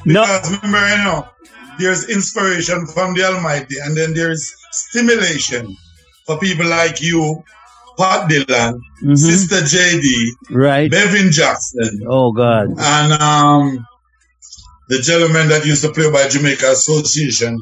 No, 0.04 0.20
Because 0.22 0.50
remember, 0.62 0.88
you 0.90 1.04
know, 1.04 1.28
there's 1.78 2.10
inspiration 2.10 2.86
from 2.86 3.14
the 3.14 3.24
Almighty, 3.24 3.76
and 3.82 3.96
then 3.96 4.12
there's 4.12 4.54
stimulation 4.72 5.76
for 6.26 6.38
people 6.38 6.66
like 6.66 7.00
you, 7.00 7.42
Pat 7.98 8.28
Dillon, 8.28 8.80
Mhm. 9.04 9.18
Sister 9.18 9.56
JD, 9.62 10.30
right? 10.50 10.90
Bevin 10.90 11.30
Jackson, 11.30 12.00
Oh 12.08 12.32
God. 12.32 12.68
and 12.78 13.12
um, 13.14 13.86
the 14.88 14.98
gentleman 15.00 15.48
that 15.48 15.64
used 15.66 15.82
to 15.82 15.92
play 15.92 16.10
by 16.10 16.28
Jamaica 16.28 16.70
Association, 16.70 17.58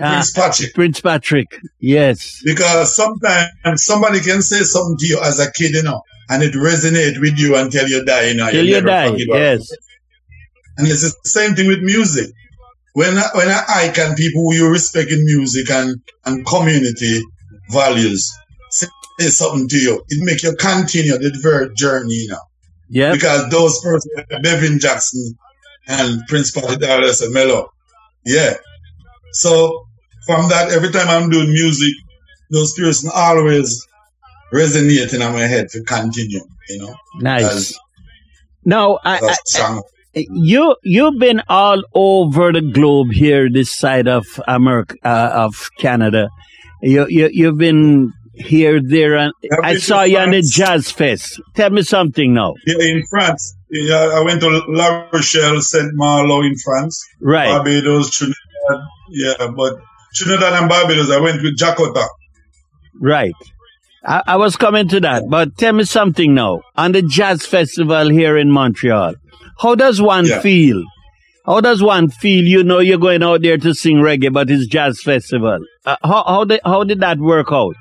Ah, 0.00 0.14
Prince 0.14 0.32
Patrick. 0.32 0.74
Prince 0.74 1.00
Patrick. 1.00 1.46
Yes. 1.78 2.40
Because 2.44 2.96
sometimes 2.96 3.48
somebody 3.76 4.20
can 4.20 4.42
say 4.42 4.60
something 4.62 4.96
to 4.98 5.06
you 5.06 5.20
as 5.22 5.38
a 5.38 5.50
kid, 5.52 5.72
you 5.74 5.82
know, 5.84 6.02
and 6.30 6.42
it 6.42 6.52
resonate 6.54 7.20
with 7.20 7.38
you 7.38 7.54
until 7.56 7.86
you 7.88 8.04
die, 8.04 8.28
you 8.30 8.34
know. 8.34 8.50
Till 8.50 8.64
you 8.64 8.80
die. 8.80 9.14
Yes. 9.16 9.70
And 10.78 10.88
it's 10.88 11.02
the 11.02 11.14
same 11.28 11.54
thing 11.54 11.68
with 11.68 11.78
music. 11.80 12.28
When 12.94 13.18
I, 13.18 13.28
when 13.34 13.48
I 13.48 13.62
icon 13.68 14.14
people 14.14 14.42
who 14.42 14.54
you 14.54 14.70
respect 14.70 15.10
in 15.10 15.24
music 15.24 15.68
and, 15.70 15.96
and 16.24 16.46
community 16.46 17.20
values 17.70 18.32
say 18.70 18.86
something 19.28 19.68
to 19.68 19.76
you, 19.76 20.02
it 20.08 20.24
make 20.24 20.42
you 20.42 20.54
continue 20.56 21.18
the 21.18 21.72
journey, 21.76 22.14
you 22.14 22.28
know. 22.28 22.38
Yep. 22.90 23.14
Because 23.14 23.50
those 23.50 23.80
persons, 23.80 24.12
Bevin 24.42 24.78
Jackson 24.78 25.36
and 25.88 26.22
Prince 26.28 26.52
Patty 26.52 26.76
Dallas 26.76 27.20
and 27.20 27.34
Mello. 27.34 27.68
Yeah. 28.24 28.54
So 29.32 29.86
from 30.26 30.48
that, 30.50 30.70
every 30.70 30.90
time 30.90 31.08
I'm 31.08 31.30
doing 31.30 31.52
music, 31.52 31.92
those 32.50 32.74
persons 32.74 33.12
always 33.12 33.86
resonating 34.52 35.20
in 35.20 35.32
my 35.32 35.40
head 35.40 35.68
to 35.70 35.82
continue, 35.82 36.40
you 36.68 36.78
know. 36.78 36.94
Nice. 37.18 37.44
As, 37.44 37.78
No, 38.64 39.00
I, 39.04 39.18
I. 39.18 39.80
you 40.14 40.76
you've 40.82 41.18
been 41.18 41.42
all 41.48 41.82
over 41.94 42.52
the 42.52 42.60
globe 42.60 43.12
here, 43.12 43.48
this 43.50 43.76
side 43.76 44.08
of 44.08 44.24
America, 44.46 44.96
uh, 45.04 45.30
of 45.34 45.70
Canada. 45.78 46.28
You 46.82 47.06
you 47.08 47.28
you've 47.32 47.58
been 47.58 48.12
here, 48.34 48.80
there, 48.82 49.16
and 49.16 49.32
I 49.62 49.76
saw 49.76 50.02
you 50.02 50.18
on 50.18 50.30
the 50.30 50.42
Jazz 50.42 50.90
Fest. 50.90 51.40
Tell 51.54 51.70
me 51.70 51.82
something 51.82 52.34
now. 52.34 52.54
Yeah, 52.66 52.82
in 52.84 53.02
France. 53.08 53.54
Yeah, 53.70 54.10
I 54.14 54.20
went 54.24 54.40
to 54.40 54.62
La 54.68 55.08
Rochelle, 55.12 55.60
Saint 55.60 55.90
Malo 55.94 56.42
in 56.42 56.54
France, 56.64 57.04
Right. 57.20 57.48
Barbados, 57.48 58.10
Trinidad. 58.10 58.36
Yeah, 59.10 59.48
but 59.56 59.74
Trinidad 60.14 60.52
and 60.52 60.68
Barbados, 60.68 61.10
I 61.10 61.20
went 61.20 61.42
with 61.42 61.56
Jakota. 61.58 62.06
Right. 63.00 63.34
I, 64.04 64.22
I 64.26 64.36
was 64.36 64.56
coming 64.56 64.88
to 64.88 65.00
that, 65.00 65.24
but 65.28 65.56
tell 65.56 65.72
me 65.72 65.84
something 65.84 66.34
now. 66.34 66.60
On 66.76 66.92
the 66.92 67.02
jazz 67.02 67.46
festival 67.46 68.10
here 68.10 68.36
in 68.36 68.50
Montreal, 68.50 69.14
how 69.60 69.74
does 69.74 70.00
one 70.00 70.26
Yeah. 70.26 70.40
feel? 70.40 70.82
How 71.46 71.60
does 71.60 71.82
one 71.82 72.08
feel? 72.08 72.44
You 72.44 72.64
know, 72.64 72.78
you're 72.78 72.98
going 72.98 73.22
out 73.22 73.42
there 73.42 73.58
to 73.58 73.74
sing 73.74 73.96
reggae, 73.96 74.32
but 74.32 74.50
it's 74.50 74.66
jazz 74.66 75.00
festival. 75.02 75.58
Uh, 75.84 75.96
how 76.02 76.24
how 76.24 76.44
did 76.44 76.60
how 76.64 76.84
did 76.84 77.00
that 77.00 77.18
work 77.18 77.48
out? 77.52 77.74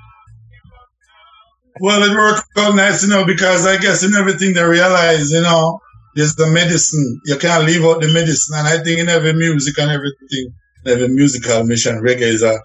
Well, 1.79 2.03
it 2.03 2.15
worked 2.15 2.45
out 2.57 2.75
nice, 2.75 3.03
you 3.03 3.09
know, 3.09 3.25
because 3.25 3.65
I 3.65 3.77
guess 3.77 4.03
in 4.03 4.13
everything 4.13 4.53
they 4.53 4.63
realize, 4.63 5.31
you 5.31 5.41
know, 5.41 5.79
there's 6.15 6.35
the 6.35 6.47
medicine. 6.47 7.19
You 7.25 7.37
can't 7.37 7.65
leave 7.65 7.83
out 7.83 7.99
the 8.01 8.11
medicine. 8.13 8.55
And 8.57 8.67
I 8.67 8.83
think 8.83 8.99
in 8.99 9.09
every 9.09 9.33
music 9.33 9.77
and 9.79 9.89
everything, 9.89 10.53
every 10.85 11.07
musical 11.07 11.63
mission, 11.63 11.95
reggae 12.01 12.21
is 12.21 12.43
a 12.43 12.59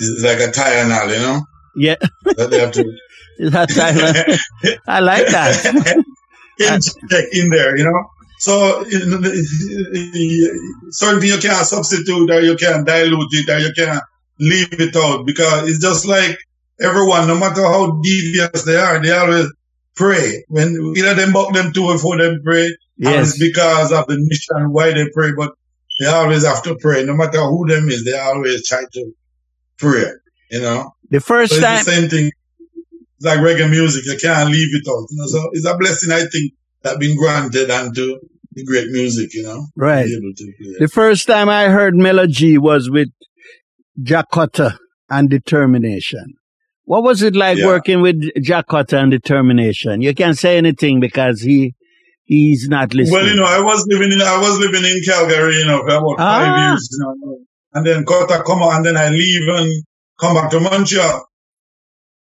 is 0.00 0.24
like 0.24 0.38
a 0.38 0.50
Tylenol, 0.50 1.08
you 1.14 1.20
know, 1.20 1.40
Yeah, 1.76 1.96
that 2.36 2.48
they 2.50 2.60
have 2.60 2.72
to 2.72 2.84
is 3.38 3.50
that 3.52 3.70
silent? 3.70 4.40
I 4.86 5.00
like 5.00 5.26
that. 5.26 6.04
inject 6.58 7.34
in 7.34 7.50
there, 7.50 7.76
you 7.76 7.84
know. 7.84 8.02
So 8.42 8.84
you 8.88 9.06
know, 9.06 9.18
the- 9.18 10.90
certain 10.90 11.22
you 11.22 11.38
can't 11.38 11.64
substitute 11.64 12.28
or 12.28 12.40
you 12.40 12.56
can't 12.56 12.84
dilute 12.84 13.28
it 13.30 13.48
or 13.48 13.58
you 13.60 13.72
can't 13.72 14.02
leave 14.40 14.80
it 14.80 14.96
out 14.96 15.24
because 15.24 15.68
it's 15.68 15.78
just 15.78 16.06
like 16.08 16.36
everyone, 16.80 17.28
no 17.28 17.38
matter 17.38 17.62
how 17.62 18.00
devious 18.02 18.64
they 18.64 18.74
are, 18.74 19.00
they 19.00 19.12
always 19.12 19.46
pray. 19.94 20.44
When 20.48 20.92
either 20.96 21.14
them 21.14 21.32
buck 21.32 21.54
them 21.54 21.72
two 21.72 21.92
before 21.92 22.18
them 22.18 22.40
pray, 22.42 22.76
yes. 22.96 23.28
it's 23.28 23.38
because 23.38 23.92
of 23.92 24.08
the 24.08 24.18
mission 24.18 24.72
why 24.72 24.92
they 24.92 25.06
pray, 25.14 25.30
but 25.36 25.52
they 26.00 26.06
always 26.06 26.44
have 26.44 26.64
to 26.64 26.74
pray. 26.80 27.04
No 27.04 27.14
matter 27.14 27.42
who 27.42 27.68
them 27.68 27.88
is, 27.90 28.04
they 28.04 28.18
always 28.18 28.66
try 28.66 28.82
to 28.92 29.12
pray. 29.78 30.10
You 30.50 30.62
know? 30.62 30.96
The 31.10 31.20
first 31.20 31.54
so 31.54 31.60
time 31.60 31.84
the 31.84 31.90
same 31.92 32.08
thing. 32.08 32.32
It's 33.18 33.24
like 33.24 33.38
reggae 33.38 33.70
music, 33.70 34.04
you 34.04 34.18
can't 34.20 34.50
leave 34.50 34.74
it 34.74 34.88
out. 34.90 35.06
You 35.10 35.18
know, 35.18 35.26
so 35.26 35.50
it's 35.52 35.64
a 35.64 35.76
blessing 35.76 36.10
I 36.10 36.24
think 36.24 36.54
that 36.82 36.98
been 36.98 37.16
granted 37.16 37.70
and 37.70 37.94
the 37.94 38.18
great 38.66 38.88
music, 38.90 39.34
you 39.34 39.42
know. 39.42 39.66
Right. 39.76 40.06
The 40.78 40.88
first 40.88 41.26
time 41.26 41.48
I 41.48 41.68
heard 41.68 41.94
Mello 41.94 42.26
G 42.26 42.58
was 42.58 42.90
with 42.90 43.08
Jakota 44.00 44.76
and 45.10 45.28
Determination. 45.28 46.34
What 46.84 47.02
was 47.02 47.22
it 47.22 47.36
like 47.36 47.58
yeah. 47.58 47.66
working 47.66 48.00
with 48.02 48.20
Jakota 48.36 49.02
and 49.02 49.10
Determination? 49.10 50.02
You 50.02 50.14
can't 50.14 50.36
say 50.36 50.58
anything 50.58 51.00
because 51.00 51.40
he 51.40 51.74
he's 52.24 52.68
not 52.68 52.92
listening. 52.94 53.20
Well, 53.20 53.26
you 53.26 53.36
know, 53.36 53.44
I 53.44 53.60
was 53.60 53.86
living 53.88 54.12
in 54.12 54.20
I 54.20 54.38
was 54.38 54.58
living 54.58 54.84
in 54.84 55.00
Calgary, 55.04 55.56
you 55.56 55.66
know, 55.66 55.80
for 55.80 55.86
about 55.86 56.16
ah. 56.18 56.38
five 56.38 56.70
years, 56.70 56.88
you 56.90 56.98
know, 56.98 57.38
and 57.74 57.86
then 57.86 58.04
Kota 58.04 58.42
come 58.44 58.62
out, 58.62 58.76
and 58.76 58.84
then 58.84 58.96
I 58.96 59.08
leave 59.10 59.48
and 59.48 59.84
come 60.20 60.34
back 60.34 60.50
to 60.50 60.60
Montreal. 60.60 61.26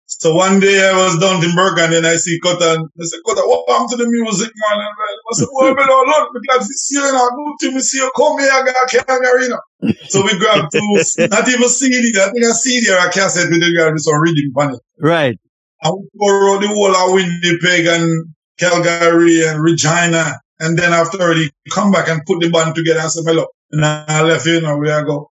So 0.10 0.34
one 0.34 0.62
day 0.62 0.80
I 0.88 0.96
was 0.96 1.20
down 1.20 1.44
in 1.44 1.54
Burke 1.54 1.80
and 1.80 1.92
then 1.92 2.06
I 2.06 2.16
see 2.16 2.40
Kota 2.40 2.80
and 2.80 2.88
I 2.88 3.04
said, 3.04 3.20
Kota, 3.28 3.42
what 3.44 3.68
happened 3.68 3.90
to 3.92 3.98
the 3.98 4.08
music, 4.08 4.48
man? 4.56 4.80
And 4.80 4.88
I 4.88 5.34
said, 5.36 5.48
oh, 5.52 5.52
well, 5.54 5.68
oh, 5.68 5.76
me 5.76 5.84
don't 5.84 6.08
know 6.08 6.30
because 6.32 6.68
this 6.68 6.88
year, 6.92 7.06
you 7.06 7.12
know, 7.12 7.28
go 7.28 7.56
to 7.60 7.72
me 7.76 7.82
see 7.82 7.98
you 7.98 8.10
come 8.16 8.40
here, 8.40 8.50
I 8.50 8.64
got 8.64 9.06
Calgary, 9.06 9.44
you 9.44 9.50
know. 9.50 9.94
So 10.08 10.24
we 10.24 10.40
grabbed 10.40 10.72
two, 10.72 11.28
not 11.28 11.48
even 11.50 11.68
CD, 11.68 12.16
I 12.20 12.32
think 12.32 12.46
a 12.46 12.54
CD 12.56 12.90
or 12.90 13.04
a 13.04 13.12
cassette 13.12 13.52
with 13.52 13.60
the 13.60 13.76
guy 13.76 13.92
with 13.92 14.00
some 14.00 14.22
reading 14.22 14.52
on 14.56 14.76
it. 14.76 14.82
Right. 14.98 15.38
And 15.84 15.94
we 15.94 16.08
go 16.18 16.32
around 16.32 16.64
the 16.64 16.70
whole 16.70 16.96
of 16.96 17.14
Winnipeg 17.14 17.86
and 17.88 18.34
Calgary 18.58 19.46
and 19.46 19.62
Regina. 19.62 20.40
And 20.60 20.80
then 20.80 20.94
after 20.94 21.34
he 21.34 21.52
come 21.70 21.92
back 21.92 22.08
and 22.08 22.26
put 22.26 22.40
the 22.40 22.50
band 22.50 22.76
together 22.76 23.02
and 23.02 23.12
say, 23.12 23.22
look, 23.34 23.52
and 23.72 23.86
I 23.86 24.22
left, 24.24 24.46
you 24.46 24.62
know, 24.62 24.78
where 24.78 25.00
I 25.00 25.04
go. 25.04 25.30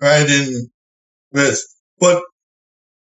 Right 0.00 0.28
in 0.28 0.70
West. 1.32 1.66
But 2.00 2.22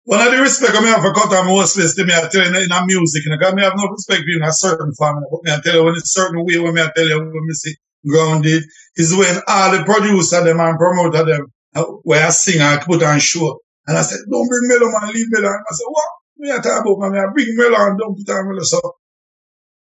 one 0.05 0.21
of 0.25 0.31
the 0.33 0.41
respect 0.41 0.75
I 0.75 0.81
have 0.87 1.01
for 1.01 1.13
Kota 1.13 1.43
Moses 1.45 1.95
to 1.95 2.05
me, 2.05 2.13
I 2.13 2.27
tell 2.31 2.43
you, 2.43 2.49
in 2.49 2.71
a 2.71 2.85
music, 2.85 3.23
know, 3.27 3.37
I 3.39 3.61
have 3.63 3.73
no 3.77 3.87
respect 3.87 4.23
in 4.27 4.43
a 4.43 4.51
certain 4.51 4.93
family, 4.99 5.23
but 5.31 5.43
me, 5.43 5.51
I 5.53 5.61
tell 5.63 5.75
you, 5.75 5.83
when 5.85 5.95
it's 5.95 6.13
certain 6.13 6.43
way, 6.45 6.59
when 6.59 6.73
me, 6.75 6.81
I 6.81 6.91
tell 6.95 7.07
you, 7.07 7.19
when 7.19 7.31
me 7.31 7.53
see 7.53 7.75
grounded, 8.07 8.63
is 8.97 9.15
when 9.15 9.41
all 9.47 9.71
the 9.71 9.83
producer 9.85 10.43
them 10.43 10.59
and 10.59 10.77
promoter 10.77 11.23
them, 11.25 11.47
uh, 11.75 11.83
where 12.03 12.25
I 12.25 12.29
sing, 12.31 12.61
I 12.61 12.77
put 12.83 13.03
on 13.03 13.19
show. 13.19 13.59
And 13.87 13.97
I 13.97 14.01
said, 14.01 14.19
don't 14.29 14.47
bring 14.47 14.67
Melo, 14.67 14.91
man, 14.91 15.13
leave 15.13 15.27
Melo. 15.31 15.49
I 15.49 15.73
said, 15.73 15.85
what? 15.87 16.09
Me, 16.37 16.51
I 16.51 16.57
talk 16.57 16.81
about, 16.85 16.99
man, 16.99 17.15
I 17.23 17.31
bring 17.33 17.55
Melo 17.55 17.77
and 17.87 17.99
don't 17.99 18.17
put 18.17 18.33
on 18.33 18.49
Melo. 18.49 18.63
So, 18.63 18.81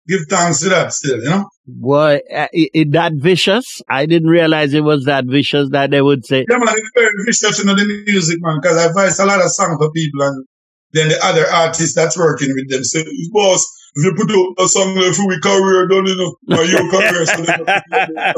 give 0.10 0.22
thanks 0.30 0.62
to 0.62 0.70
that 0.70 0.92
still, 0.92 1.22
you 1.22 1.30
know? 1.30 1.46
Boy, 1.68 2.20
uh, 2.34 2.48
it, 2.52 2.92
that 2.94 3.14
vicious? 3.16 3.82
I 3.90 4.06
didn't 4.06 4.30
realize 4.30 4.74
it 4.74 4.84
was 4.84 5.06
that 5.06 5.26
vicious 5.26 5.70
that 5.72 5.92
they 5.92 6.02
would 6.02 6.26
say. 6.26 6.46
Yeah, 6.50 6.58
man, 6.58 6.74
it's 6.76 6.92
very 6.96 7.12
vicious 7.26 7.60
in 7.62 7.68
you 7.68 7.76
know, 7.76 7.80
the 7.80 8.04
music, 8.08 8.38
man, 8.42 8.60
because 8.62 8.78
I 8.78 8.92
voice 8.92 9.20
a 9.20 9.26
lot 9.26 9.40
of 9.40 9.52
songs 9.52 9.78
for 9.78 9.92
people 9.92 10.22
and 10.24 10.46
then 10.92 11.10
the 11.10 11.24
other 11.24 11.46
artists 11.46 11.94
that's 11.94 12.18
working 12.18 12.50
with 12.56 12.70
them 12.70 12.84
say, 12.84 13.04
boss, 13.32 13.66
if 13.96 14.06
you 14.06 14.14
put 14.16 14.32
up 14.32 14.66
a 14.66 14.68
song 14.68 14.96
for 15.14 15.28
we 15.28 15.40
career 15.40 15.88
done, 15.88 16.06
you 16.06 16.16
know, 16.18 16.58
or 16.58 16.64
your 16.64 16.90
career, 16.90 17.26
so 17.26 17.42
they 17.42 18.34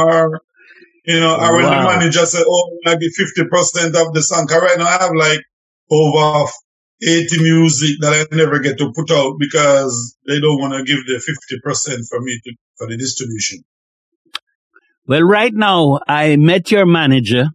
or, 0.00 0.40
you 1.06 1.20
know, 1.20 1.36
or 1.36 1.56
when 1.56 1.64
the 1.64 1.84
manager 1.84 2.26
said, 2.26 2.44
oh, 2.46 2.78
I 2.86 2.96
give 2.96 3.12
50% 3.18 3.94
of 3.94 4.12
the 4.12 4.22
song, 4.22 4.46
because 4.46 4.62
right 4.62 4.78
now 4.78 4.86
I 4.86 5.02
have 5.02 5.12
like 5.14 5.40
over 5.90 6.50
80 7.02 7.42
music 7.42 7.96
that 8.00 8.12
I 8.12 8.34
never 8.34 8.58
get 8.60 8.78
to 8.78 8.92
put 8.94 9.10
out 9.10 9.34
because 9.38 10.16
they 10.26 10.40
don't 10.40 10.60
want 10.60 10.74
to 10.74 10.84
give 10.84 11.04
the 11.06 11.14
50% 11.14 12.08
for 12.08 12.20
me 12.20 12.40
to, 12.44 12.52
for 12.78 12.86
the 12.86 12.96
distribution. 12.96 13.64
Well, 15.06 15.22
right 15.22 15.52
now 15.52 16.00
I 16.06 16.36
met 16.36 16.70
your 16.70 16.86
manager 16.86 17.46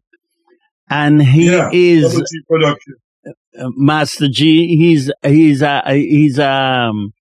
and 0.90 1.22
he 1.22 1.50
yeah, 1.50 1.70
is 1.72 2.22
uh, 2.56 2.76
Master 3.76 4.28
G. 4.28 4.76
He's, 4.76 5.12
he's, 5.24 5.64
uh, 5.64 5.82
he's, 5.88 6.40
um, 6.40 7.14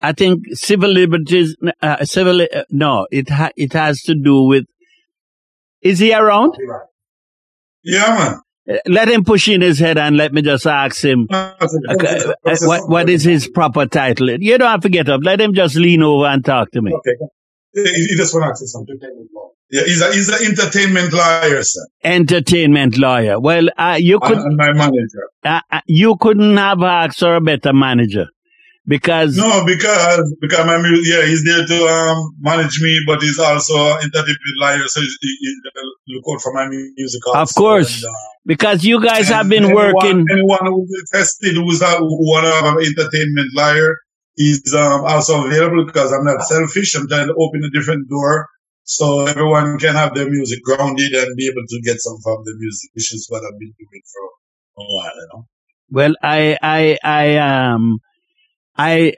I 0.00 0.12
think 0.12 0.44
civil 0.52 0.90
liberties, 0.90 1.56
uh, 1.80 2.04
civil, 2.04 2.42
uh, 2.42 2.64
no, 2.70 3.06
it 3.10 3.28
ha- 3.28 3.52
it 3.56 3.72
has 3.72 4.02
to 4.02 4.14
do 4.14 4.42
with, 4.42 4.64
is 5.80 5.98
he 5.98 6.14
around? 6.14 6.54
Yeah, 7.82 8.16
man. 8.16 8.40
Let 8.86 9.08
him 9.08 9.24
push 9.24 9.48
in 9.48 9.60
his 9.60 9.78
head 9.78 9.98
and 9.98 10.16
let 10.16 10.32
me 10.32 10.40
just 10.40 10.66
ask 10.66 11.02
him 11.02 11.26
okay, 11.32 12.32
uh, 12.46 12.56
what, 12.62 12.88
what 12.88 13.10
is 13.10 13.24
his 13.24 13.48
proper 13.48 13.86
title. 13.86 14.30
You 14.30 14.56
don't 14.56 14.70
have 14.70 14.82
to 14.82 14.88
get 14.88 15.08
up. 15.08 15.22
Let 15.24 15.40
him 15.40 15.52
just 15.52 15.74
lean 15.74 16.02
over 16.02 16.26
and 16.26 16.44
talk 16.44 16.70
to 16.72 16.82
me. 16.82 16.92
Okay. 16.94 17.16
He 17.74 18.14
just 18.16 18.34
want 18.34 18.44
to 18.44 18.50
ask 18.50 18.64
something. 18.66 18.98
Yeah, 19.70 19.82
he's 19.84 20.02
a 20.02 20.12
he's 20.12 20.28
an 20.28 20.46
entertainment 20.46 21.12
lawyer, 21.12 21.62
sir. 21.62 21.86
Entertainment 22.04 22.98
lawyer. 22.98 23.40
Well, 23.40 23.68
uh, 23.78 23.96
you 23.98 24.20
could 24.20 24.36
and 24.36 24.56
my 24.56 24.72
manager. 24.74 25.28
Uh, 25.42 25.60
uh, 25.70 25.80
you 25.86 26.16
couldn't 26.20 26.58
have 26.58 26.82
asked 26.82 27.20
for 27.20 27.34
a 27.36 27.40
better 27.40 27.72
manager 27.72 28.26
because 28.86 29.36
no, 29.36 29.64
because 29.64 30.34
because 30.40 30.66
my 30.66 30.76
yeah, 31.04 31.24
he's 31.26 31.44
there 31.44 31.64
to 31.66 31.86
um, 31.86 32.34
manage 32.40 32.80
me, 32.80 33.00
but 33.06 33.22
he's 33.22 33.38
also 33.38 33.74
entertainment 33.98 34.56
lawyer, 34.60 34.86
so 34.88 35.00
he's, 35.00 35.16
he, 35.20 35.36
he, 35.40 36.14
look 36.14 36.24
out 36.34 36.42
for 36.42 36.52
my 36.52 36.68
music. 36.68 37.26
Also. 37.26 37.40
Of 37.40 37.54
course, 37.54 38.02
and, 38.02 38.10
uh, 38.10 38.18
because 38.44 38.84
you 38.84 39.00
guys 39.00 39.28
have 39.28 39.48
been 39.48 39.64
anyone, 39.64 39.92
working. 39.94 40.26
Anyone 40.30 40.66
who's 40.66 41.10
tested 41.12 41.54
who's 41.54 41.80
a, 41.80 41.96
who 41.98 42.30
want 42.30 42.44
to 42.44 42.52
have 42.52 42.76
an 42.76 42.84
entertainment 42.84 43.48
lawyer 43.54 43.96
is 44.36 44.74
um, 44.74 45.04
also 45.04 45.46
available 45.46 45.84
because 45.86 46.12
I'm 46.12 46.24
not 46.24 46.42
selfish. 46.42 46.94
I'm 46.96 47.08
trying 47.08 47.28
to 47.28 47.34
open 47.38 47.62
a 47.64 47.70
different 47.70 48.08
door 48.08 48.48
so 48.84 49.26
everyone 49.26 49.78
can 49.78 49.94
have 49.94 50.14
their 50.14 50.28
music 50.28 50.62
grounded 50.62 51.12
and 51.12 51.36
be 51.36 51.46
able 51.46 51.62
to 51.68 51.80
get 51.84 52.00
some 52.00 52.16
from 52.22 52.42
the 52.44 52.54
music, 52.58 52.90
which 52.94 53.14
is 53.14 53.26
what 53.28 53.42
I've 53.44 53.58
been 53.58 53.72
doing 53.78 54.02
for 54.12 54.82
a 54.82 54.86
while, 54.86 55.14
you 55.14 55.28
know. 55.32 55.46
Well, 55.90 56.14
I, 56.22 56.56
I, 56.62 56.98
I, 57.04 57.36
um, 57.36 57.98
I 58.76 59.14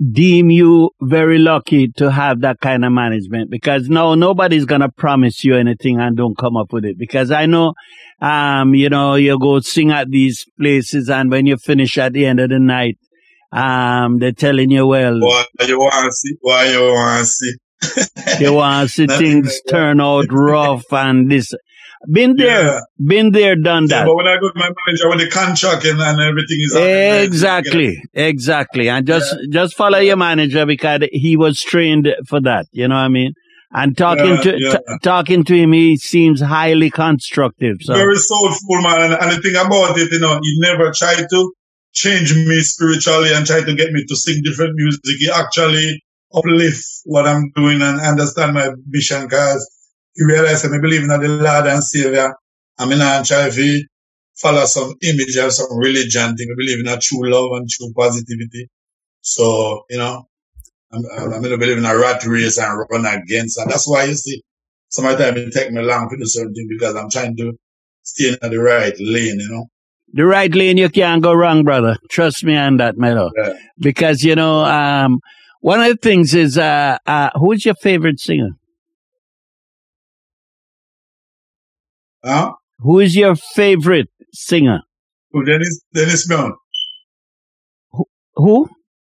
deem 0.00 0.50
you 0.50 0.90
very 1.02 1.38
lucky 1.38 1.88
to 1.88 2.10
have 2.10 2.40
that 2.40 2.58
kind 2.60 2.84
of 2.84 2.92
management 2.92 3.50
because 3.50 3.88
no, 3.88 4.14
nobody's 4.14 4.64
going 4.64 4.80
to 4.80 4.88
promise 4.88 5.44
you 5.44 5.56
anything 5.56 6.00
and 6.00 6.16
don't 6.16 6.38
come 6.38 6.56
up 6.56 6.72
with 6.72 6.84
it. 6.84 6.98
Because 6.98 7.30
I 7.30 7.46
know, 7.46 7.74
um, 8.20 8.74
you 8.74 8.88
know, 8.88 9.14
you 9.14 9.38
go 9.38 9.60
sing 9.60 9.90
at 9.90 10.10
these 10.10 10.46
places 10.58 11.10
and 11.10 11.30
when 11.30 11.46
you 11.46 11.56
finish 11.56 11.98
at 11.98 12.12
the 12.14 12.26
end 12.26 12.40
of 12.40 12.48
the 12.48 12.58
night, 12.58 12.98
um, 13.52 14.18
they're 14.18 14.32
telling 14.32 14.70
you, 14.70 14.86
well, 14.86 15.20
why 15.20 15.44
you 15.66 15.78
want 15.78 16.04
to 16.04 16.12
see, 16.12 16.36
why 16.40 16.64
you 16.66 16.80
want 16.80 17.20
to 17.20 17.26
see. 17.26 17.54
you 18.40 18.52
want 18.52 18.88
to 18.88 18.94
see 18.94 19.06
things 19.18 19.60
turn 19.68 20.00
out 20.00 20.26
rough 20.30 20.90
and 20.92 21.30
this. 21.30 21.52
Been 22.08 22.34
there, 22.36 22.64
yeah. 22.64 22.80
been 23.04 23.30
there, 23.32 23.56
done 23.56 23.86
that. 23.88 24.00
Yeah, 24.00 24.04
but 24.06 24.16
when 24.16 24.26
I 24.26 24.38
go 24.40 24.48
to 24.48 24.58
my 24.58 24.70
manager 24.86 25.08
with 25.10 25.18
the 25.18 25.28
contract 25.28 25.84
and, 25.84 26.00
and 26.00 26.18
everything 26.18 26.56
is 26.60 26.74
exactly, 26.74 28.02
exactly, 28.14 28.88
and 28.88 29.06
just 29.06 29.34
yeah. 29.34 29.46
just 29.50 29.76
follow 29.76 29.98
your 29.98 30.16
manager 30.16 30.64
because 30.64 31.02
he 31.12 31.36
was 31.36 31.60
trained 31.60 32.08
for 32.26 32.40
that. 32.40 32.66
You 32.72 32.88
know 32.88 32.94
what 32.94 33.02
I 33.02 33.08
mean? 33.08 33.34
And 33.72 33.98
talking 33.98 34.38
to 34.38 34.52
t- 34.58 34.98
talking 35.02 35.44
to 35.44 35.54
him, 35.54 35.72
he 35.72 35.98
seems 35.98 36.40
highly 36.40 36.88
constructive. 36.88 37.76
So. 37.82 37.92
Very 37.92 38.16
soulful 38.16 38.80
man, 38.80 39.12
and, 39.12 39.20
and 39.20 39.32
the 39.32 39.42
thing 39.42 39.56
about 39.56 39.98
it, 39.98 40.10
you 40.10 40.20
know, 40.20 40.40
he 40.42 40.56
never 40.58 40.90
tried 40.92 41.26
to 41.28 41.52
change 41.92 42.34
me 42.34 42.60
spiritually 42.60 43.34
and 43.34 43.44
try 43.44 43.62
to 43.62 43.74
get 43.74 43.92
me 43.92 44.04
to 44.08 44.16
sing 44.16 44.40
different 44.42 44.74
music. 44.74 45.02
He 45.18 45.30
actually 45.30 46.02
uplift 46.32 46.82
what 47.04 47.26
I'm 47.26 47.50
doing 47.54 47.82
and 47.82 48.00
understand 48.00 48.54
my 48.54 48.70
mission 48.88 49.24
because 49.24 49.68
he 50.20 50.24
realized 50.26 50.66
I 50.66 50.78
believe 50.78 51.00
in 51.00 51.08
the 51.08 51.16
Lord 51.16 51.66
and 51.66 51.82
Savior. 51.82 52.34
I'm 52.78 52.92
in 52.92 53.00
a 53.00 53.22
try 53.24 53.48
to 53.48 53.84
follow 54.36 54.66
some 54.66 54.92
image 55.02 55.36
or 55.38 55.50
some 55.50 55.74
religion 55.78 56.36
thing. 56.36 56.48
I 56.52 56.56
believe 56.56 56.80
in 56.80 56.88
a 56.88 57.00
true 57.00 57.30
love 57.30 57.52
and 57.52 57.66
true 57.66 57.90
positivity. 57.96 58.68
So, 59.22 59.84
you 59.88 59.96
know, 59.96 60.26
I'm, 60.92 61.02
I'm 61.16 61.30
going 61.30 61.44
to 61.44 61.56
believe 61.56 61.78
in 61.78 61.86
a 61.86 61.96
rat 61.96 62.22
race 62.26 62.58
and 62.58 62.84
run 62.90 63.06
against. 63.06 63.56
And 63.58 63.70
that's 63.70 63.88
why 63.88 64.04
you 64.04 64.14
see, 64.14 64.42
sometimes 64.90 65.38
it 65.38 65.52
take 65.54 65.72
me 65.72 65.80
long 65.80 66.10
to 66.10 66.16
do 66.18 66.26
certain 66.26 66.52
things 66.52 66.68
because 66.68 66.96
I'm 66.96 67.08
trying 67.08 67.34
to 67.38 67.52
stay 68.02 68.36
in 68.42 68.50
the 68.50 68.58
right 68.58 68.94
lane, 68.98 69.40
you 69.40 69.48
know. 69.48 69.68
The 70.12 70.26
right 70.26 70.54
lane, 70.54 70.76
you 70.76 70.90
can't 70.90 71.22
go 71.22 71.32
wrong, 71.32 71.64
brother. 71.64 71.96
Trust 72.10 72.44
me 72.44 72.56
on 72.56 72.76
that, 72.76 72.98
Melo. 72.98 73.30
Yeah. 73.38 73.54
Because, 73.78 74.22
you 74.22 74.34
know, 74.34 74.64
um, 74.64 75.20
one 75.60 75.80
of 75.80 75.88
the 75.88 75.96
things 75.96 76.34
is, 76.34 76.58
uh, 76.58 76.98
uh, 77.06 77.30
who's 77.38 77.64
your 77.64 77.76
favorite 77.76 78.20
singer? 78.20 78.50
Huh? 82.24 82.52
Who 82.78 83.00
is 83.00 83.16
your 83.16 83.36
favorite 83.36 84.08
singer? 84.32 84.80
Who, 85.32 85.44
Dennis, 85.44 85.80
Dennis 85.94 86.26
Brown. 86.26 86.52
Who? 87.92 88.04
who? 88.34 88.68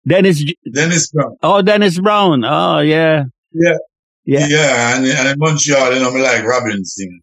Dennis. 0.06 0.42
Dennis 0.72 1.10
Brown. 1.10 1.36
Oh, 1.42 1.62
Dennis 1.62 1.98
Brown. 2.00 2.44
Oh, 2.44 2.78
yeah. 2.78 3.24
Yeah. 3.52 3.76
Yeah. 4.24 4.46
Yeah. 4.48 4.96
And, 4.96 5.06
and 5.06 5.28
in 5.28 5.34
Montreal, 5.38 5.94
you 5.94 6.00
know, 6.00 6.10
I 6.10 6.36
like 6.36 6.44
Robin 6.44 6.84
singing. 6.84 7.20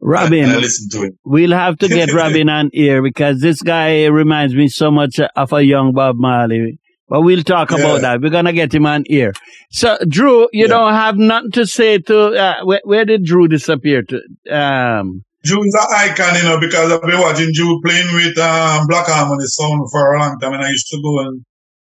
Robin, 0.00 0.50
I, 0.50 0.54
I 0.54 0.56
listen 0.58 0.88
to 0.90 1.06
him. 1.06 1.18
We'll 1.24 1.52
have 1.52 1.78
to 1.78 1.88
get 1.88 2.12
Robin 2.14 2.48
on 2.48 2.70
here 2.72 3.02
because 3.02 3.40
this 3.40 3.62
guy 3.62 4.06
reminds 4.06 4.54
me 4.54 4.68
so 4.68 4.90
much 4.90 5.18
of 5.18 5.52
a 5.52 5.62
young 5.62 5.92
Bob 5.92 6.16
Marley. 6.16 6.78
But 7.08 7.22
we'll 7.22 7.42
talk 7.42 7.70
yeah. 7.70 7.78
about 7.78 8.00
that. 8.00 8.20
We're 8.20 8.30
gonna 8.30 8.52
get 8.52 8.74
him 8.74 8.86
on 8.86 9.04
here. 9.06 9.32
So, 9.70 9.96
Dru, 10.08 10.48
you 10.52 10.62
yeah. 10.62 10.66
don't 10.66 10.92
have 10.92 11.16
nothing 11.16 11.52
to 11.52 11.66
say 11.66 11.98
to 11.98 12.18
uh, 12.34 12.64
where, 12.64 12.80
where, 12.84 13.04
did 13.04 13.24
Dru 13.24 13.48
disappear 13.48 14.02
to? 14.02 14.20
Um, 14.50 15.24
Dru's 15.44 15.74
an 15.74 15.86
icon, 15.94 16.34
you 16.34 16.42
know, 16.42 16.58
because 16.58 16.90
I've 16.90 17.02
been 17.02 17.20
watching 17.20 17.50
Dru 17.54 17.80
playing 17.84 18.12
with 18.14 18.36
um, 18.38 18.86
Black 18.88 19.06
Harmony 19.06 19.46
sound 19.46 19.88
for 19.92 20.14
a 20.14 20.18
long 20.18 20.38
time, 20.40 20.54
and 20.54 20.62
I 20.62 20.70
used 20.70 20.88
to 20.88 21.00
go 21.00 21.20
in 21.20 21.44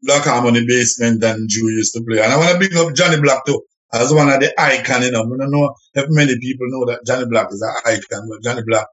Black 0.03 0.23
Harmony 0.23 0.65
basement 0.67 1.23
and 1.23 1.47
Dru 1.47 1.69
used 1.69 1.93
to 1.93 2.03
play. 2.07 2.21
And 2.21 2.33
I 2.33 2.37
want 2.37 2.51
to 2.51 2.57
bring 2.57 2.77
up 2.77 2.93
Johnny 2.93 3.21
Black 3.21 3.45
too 3.45 3.61
as 3.93 4.13
one 4.13 4.29
of 4.29 4.39
the 4.39 4.53
icon, 4.59 5.03
you 5.03 5.11
know. 5.11 5.21
I 5.23 5.37
don't 5.37 5.51
know 5.51 5.73
if 5.93 6.05
many 6.09 6.37
people 6.39 6.67
know 6.69 6.85
that 6.85 7.05
Johnny 7.05 7.25
Black 7.25 7.47
is 7.51 7.61
an 7.61 7.93
icon, 7.93 8.27
but 8.29 8.43
Johnny 8.43 8.63
Black 8.67 8.87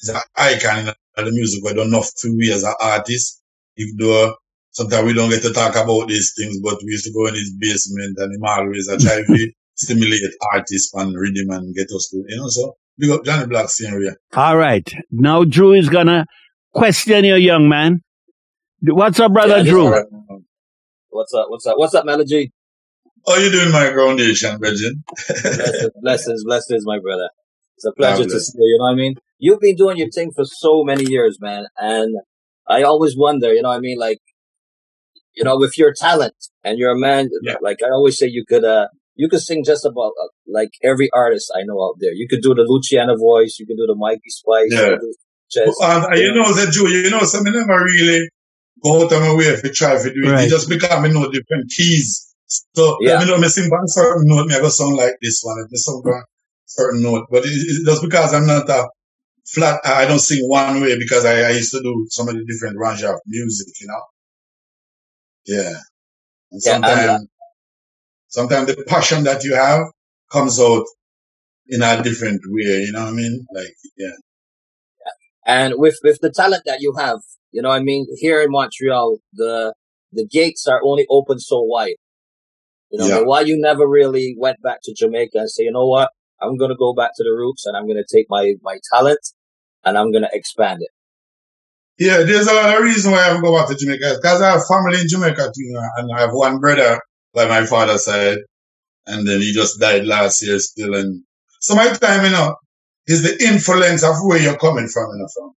is 0.00 0.08
an 0.08 0.20
icon 0.36 0.94
in 1.18 1.24
the 1.24 1.30
music. 1.30 1.62
Don't 1.74 1.90
know 1.90 2.02
who 2.22 2.36
we 2.36 2.52
as 2.52 2.64
an 2.64 2.74
artist, 2.80 3.42
even 3.76 3.96
though 3.98 4.34
sometimes 4.78 5.04
we 5.06 5.12
don't 5.12 5.30
get 5.30 5.42
to 5.42 5.52
talk 5.52 5.74
about 5.74 6.06
these 6.06 6.32
things, 6.38 6.60
but 6.62 6.78
we 6.84 6.92
used 6.92 7.04
to 7.04 7.12
go 7.12 7.26
in 7.26 7.34
his 7.34 7.52
basement 7.58 8.16
and 8.16 8.32
him 8.32 8.44
always 8.44 8.88
I 8.88 8.96
try 8.96 9.22
to 9.26 9.52
stimulate 9.74 10.22
artists 10.52 10.94
and 10.94 11.14
rhythm 11.14 11.50
and 11.50 11.74
get 11.74 11.88
us 11.94 12.08
to, 12.12 12.22
you 12.28 12.36
know, 12.36 12.48
so 12.48 12.76
big 12.96 13.10
up 13.10 13.24
Johnny 13.24 13.46
Black 13.46 13.68
scenery. 13.68 14.10
All 14.34 14.56
right. 14.56 14.88
Now 15.10 15.44
Dru 15.44 15.72
is 15.72 15.88
gonna 15.88 16.26
question 16.72 17.24
your 17.24 17.38
young 17.38 17.68
man. 17.68 18.02
What's 18.82 19.18
up, 19.18 19.32
brother 19.32 19.58
yeah, 19.58 19.70
Dru? 19.70 19.88
Right. 19.88 20.04
What's 21.10 21.34
up? 21.34 21.46
What's 21.48 21.66
up? 21.66 21.74
What's 21.76 21.94
up, 21.94 22.04
Mello 22.04 22.24
G? 22.24 22.52
How 23.26 23.34
you 23.34 23.50
doing, 23.50 23.72
my 23.72 23.90
groundation, 23.90 24.58
Bridget? 24.58 24.94
blessings, 25.26 25.90
blessings, 26.00 26.44
blessings, 26.44 26.84
my 26.86 27.00
brother. 27.00 27.28
It's 27.76 27.84
a 27.84 27.92
pleasure 27.92 28.24
to 28.24 28.40
see 28.40 28.52
you. 28.56 28.64
You 28.64 28.78
know 28.78 28.84
what 28.84 28.92
I 28.92 28.94
mean? 28.94 29.14
You've 29.38 29.60
been 29.60 29.74
doing 29.74 29.98
your 29.98 30.08
thing 30.08 30.30
for 30.34 30.44
so 30.44 30.84
many 30.84 31.04
years, 31.10 31.38
man, 31.40 31.66
and 31.76 32.14
I 32.68 32.82
always 32.82 33.16
wonder, 33.16 33.52
you 33.52 33.62
know 33.62 33.70
what 33.70 33.76
I 33.76 33.80
mean? 33.80 33.98
Like, 33.98 34.18
you 35.38 35.44
know, 35.44 35.56
with 35.56 35.78
your 35.78 35.94
talent 35.94 36.34
and 36.64 36.78
you're 36.78 36.90
a 36.90 36.98
man, 36.98 37.30
yeah. 37.42 37.54
like 37.62 37.78
I 37.82 37.90
always 37.90 38.18
say, 38.18 38.26
you 38.26 38.44
could, 38.46 38.64
uh, 38.64 38.88
you 39.14 39.28
could 39.28 39.40
sing 39.40 39.62
just 39.64 39.84
about 39.84 40.12
uh, 40.20 40.28
like 40.46 40.70
every 40.82 41.08
artist 41.14 41.52
I 41.56 41.62
know 41.62 41.80
out 41.82 41.96
there. 42.00 42.12
You 42.12 42.26
could 42.28 42.42
do 42.42 42.54
the 42.54 42.66
Luciano 42.66 43.16
voice, 43.16 43.56
you 43.58 43.66
could 43.66 43.76
do 43.76 43.86
the 43.86 43.94
Mikey 43.96 44.30
Spice, 44.30 44.72
yeah. 44.72 44.96
You, 45.54 45.74
um, 45.82 46.04
you 46.14 46.34
know, 46.34 46.52
the 46.52 46.68
Jew, 46.70 46.88
you 46.88 47.10
know, 47.10 47.22
some 47.22 47.46
of 47.46 47.54
them 47.54 47.70
are 47.70 47.82
really 47.82 48.28
go 48.82 49.04
out 49.04 49.12
of 49.12 49.22
my 49.22 49.34
way 49.34 49.46
if 49.46 49.64
you 49.64 49.72
try 49.72 49.96
to 49.96 50.12
do 50.12 50.28
it. 50.28 50.30
Right. 50.30 50.42
They 50.42 50.48
just 50.48 50.68
become, 50.68 51.06
you 51.06 51.12
know, 51.12 51.30
different 51.30 51.70
keys. 51.70 52.34
So 52.46 52.98
yeah. 53.00 53.14
let 53.14 53.20
me 53.24 53.30
know 53.30 53.38
me 53.38 53.48
sing 53.48 53.70
one 53.70 53.86
certain 53.86 54.24
note, 54.26 54.46
me 54.46 54.54
have 54.54 54.64
a 54.64 54.70
song 54.70 54.96
like 54.96 55.14
this 55.22 55.40
one, 55.42 55.56
if 55.64 55.70
me 55.70 55.78
sing 55.78 56.00
one 56.04 56.22
certain 56.66 57.02
note. 57.02 57.26
But 57.30 57.44
it, 57.44 57.48
it, 57.48 57.86
just 57.86 58.02
because 58.02 58.34
I'm 58.34 58.46
not 58.46 58.68
a 58.68 58.88
flat, 59.46 59.80
I 59.84 60.06
don't 60.06 60.18
sing 60.18 60.46
one 60.48 60.80
way 60.80 60.98
because 60.98 61.24
I, 61.24 61.42
I 61.42 61.50
used 61.50 61.72
to 61.72 61.82
do 61.82 62.06
some 62.10 62.28
of 62.28 62.34
the 62.34 62.44
different 62.44 62.76
range 62.78 63.02
of 63.02 63.16
music, 63.26 63.68
you 63.80 63.86
know. 63.88 64.02
Yeah. 65.48 65.72
And 66.52 66.62
sometimes, 66.62 67.02
yeah, 67.02 67.18
sometimes 68.28 68.66
the 68.66 68.84
passion 68.86 69.24
that 69.24 69.42
you 69.44 69.54
have 69.54 69.80
comes 70.30 70.60
out 70.60 70.84
in 71.66 71.82
a 71.82 72.02
different 72.02 72.40
way, 72.46 72.82
you 72.82 72.92
know 72.92 73.04
what 73.04 73.12
I 73.12 73.16
mean? 73.16 73.46
Like, 73.52 73.74
yeah. 73.96 74.12
And 75.46 75.74
with, 75.76 75.98
with 76.04 76.18
the 76.20 76.30
talent 76.30 76.64
that 76.66 76.80
you 76.80 76.94
have, 76.98 77.20
you 77.52 77.62
know 77.62 77.70
what 77.70 77.80
I 77.80 77.82
mean? 77.82 78.06
Here 78.18 78.42
in 78.42 78.50
Montreal, 78.50 79.18
the, 79.32 79.74
the 80.12 80.26
gates 80.26 80.66
are 80.66 80.80
only 80.84 81.06
open 81.08 81.38
so 81.38 81.62
wide. 81.62 81.96
You 82.90 82.98
know, 82.98 83.06
yeah. 83.06 83.20
why 83.20 83.40
you 83.40 83.58
never 83.58 83.86
really 83.88 84.34
went 84.38 84.62
back 84.62 84.78
to 84.84 84.94
Jamaica 84.94 85.38
and 85.38 85.50
say, 85.50 85.64
you 85.64 85.72
know 85.72 85.86
what, 85.86 86.10
I'm 86.40 86.56
going 86.56 86.70
to 86.70 86.76
go 86.76 86.94
back 86.94 87.12
to 87.16 87.24
the 87.24 87.30
roots 87.30 87.64
and 87.66 87.76
I'm 87.76 87.86
going 87.86 88.02
to 88.02 88.16
take 88.16 88.26
my, 88.28 88.54
my 88.62 88.78
talent 88.92 89.20
and 89.84 89.96
I'm 89.96 90.10
going 90.12 90.24
to 90.24 90.30
expand 90.32 90.80
it. 90.82 90.90
Yeah, 91.98 92.18
there's 92.24 92.48
a 92.48 92.54
lot 92.54 92.76
of 92.76 92.82
reason 92.84 93.12
why 93.12 93.20
I 93.20 93.28
have 93.34 93.42
go 93.42 93.56
back 93.56 93.68
to 93.68 93.76
Jamaica 93.76 94.16
because 94.22 94.42
I 94.42 94.52
have 94.52 94.66
family 94.66 95.00
in 95.00 95.08
Jamaica 95.08 95.52
too, 95.56 95.80
and 95.98 96.12
I 96.14 96.20
have 96.20 96.32
one 96.32 96.60
brother 96.60 97.00
by 97.34 97.48
my 97.48 97.66
father's 97.66 98.04
side, 98.04 98.38
and 99.06 99.26
then 99.28 99.40
he 99.40 99.52
just 99.52 99.80
died 99.80 100.06
last 100.06 100.46
year 100.46 100.58
still. 100.60 100.94
And 100.94 101.24
so 101.60 101.74
my 101.76 101.88
time, 101.88 102.24
you 102.24 102.32
know, 102.32 102.56
is 103.06 103.22
the 103.22 103.44
influence 103.46 104.04
of 104.04 104.16
where 104.24 104.40
you're 104.42 104.58
coming 104.58 104.88
from, 104.88 105.10
you 105.12 105.18
know, 105.20 105.28
from. 105.34 105.52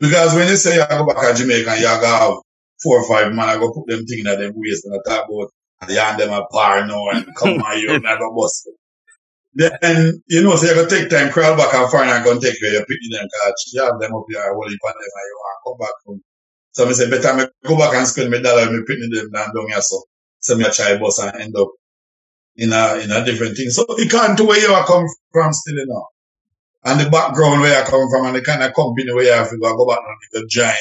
Because 0.00 0.34
when 0.34 0.48
you 0.48 0.56
say 0.56 0.76
you 0.76 0.86
go 0.88 1.06
back 1.06 1.36
to 1.36 1.42
Jamaica, 1.42 1.76
you 1.76 1.84
go 1.84 2.06
have 2.06 2.34
four 2.82 3.00
or 3.00 3.08
five 3.08 3.32
man, 3.34 3.48
I 3.48 3.56
go 3.58 3.72
put 3.72 3.86
them 3.88 4.06
things 4.06 4.26
in 4.26 4.40
them 4.40 4.52
waist 4.56 4.86
and 4.86 4.94
I 4.94 5.10
talk 5.10 5.28
about 5.28 5.50
and 5.82 5.90
yarn 5.90 6.18
them 6.18 6.32
apart 6.32 6.86
now 6.88 7.08
and 7.10 7.26
come 7.36 7.50
on 7.62 7.78
you 7.80 7.98
never 8.00 8.30
bust 8.36 8.68
Then, 9.54 10.22
you 10.28 10.42
know, 10.44 10.56
so 10.56 10.66
you 10.68 10.74
gotta 10.76 10.90
take 10.90 11.10
time, 11.10 11.30
crawl 11.32 11.56
back 11.56 11.74
and 11.74 11.90
find 11.92 12.10
and 12.10 12.24
go 12.24 12.32
and 12.32 12.40
take 12.42 12.54
of 12.56 12.72
your 12.72 12.86
picking 12.86 13.12
them 13.12 13.28
catch. 13.44 13.54
You 13.72 13.84
have 13.84 14.00
them 14.00 14.14
up 14.16 14.24
here, 14.30 14.54
hold 14.54 14.72
it 14.72 14.80
on 14.84 14.94
them 14.94 15.12
and 15.16 15.28
you 15.28 15.36
want 15.38 15.54
to 15.54 15.64
come 15.66 15.78
back 15.86 15.96
home. 16.06 16.22
So 16.72 16.88
I 16.88 16.92
say, 16.92 17.10
better 17.10 17.36
me 17.36 17.44
go 17.66 17.78
back 17.78 17.94
and 17.94 18.08
spend 18.08 18.30
my 18.30 18.40
dollar 18.40 18.72
me 18.72 18.84
picking 18.88 19.10
them 19.10 19.30
down 19.32 19.54
down 19.54 19.68
here 19.68 19.82
so. 19.82 20.02
So 20.40 20.56
me 20.56 20.64
a 20.64 20.70
try 20.72 20.98
bus 20.98 21.20
and 21.20 21.36
end 21.40 21.56
up 21.56 21.68
in 22.56 22.72
a, 22.72 22.98
in 23.04 23.12
a 23.12 23.24
different 23.24 23.56
thing. 23.56 23.70
So 23.70 23.86
you 23.98 24.08
can't 24.08 24.40
where 24.40 24.60
you 24.60 24.72
are 24.74 24.86
come 24.86 25.06
from 25.32 25.52
still, 25.52 25.76
you 25.76 25.86
know. 25.88 26.06
And 26.84 27.00
the 27.00 27.10
background 27.10 27.62
where 27.62 27.82
I 27.82 27.86
come 27.86 28.08
from 28.10 28.26
and 28.26 28.36
the 28.36 28.42
kind 28.42 28.62
of 28.62 28.74
company 28.74 29.12
where 29.12 29.24
you 29.24 29.32
have 29.32 29.50
to 29.50 29.58
go, 29.58 29.76
go 29.76 29.86
back 29.86 30.00
and 30.34 30.50
join. 30.50 30.72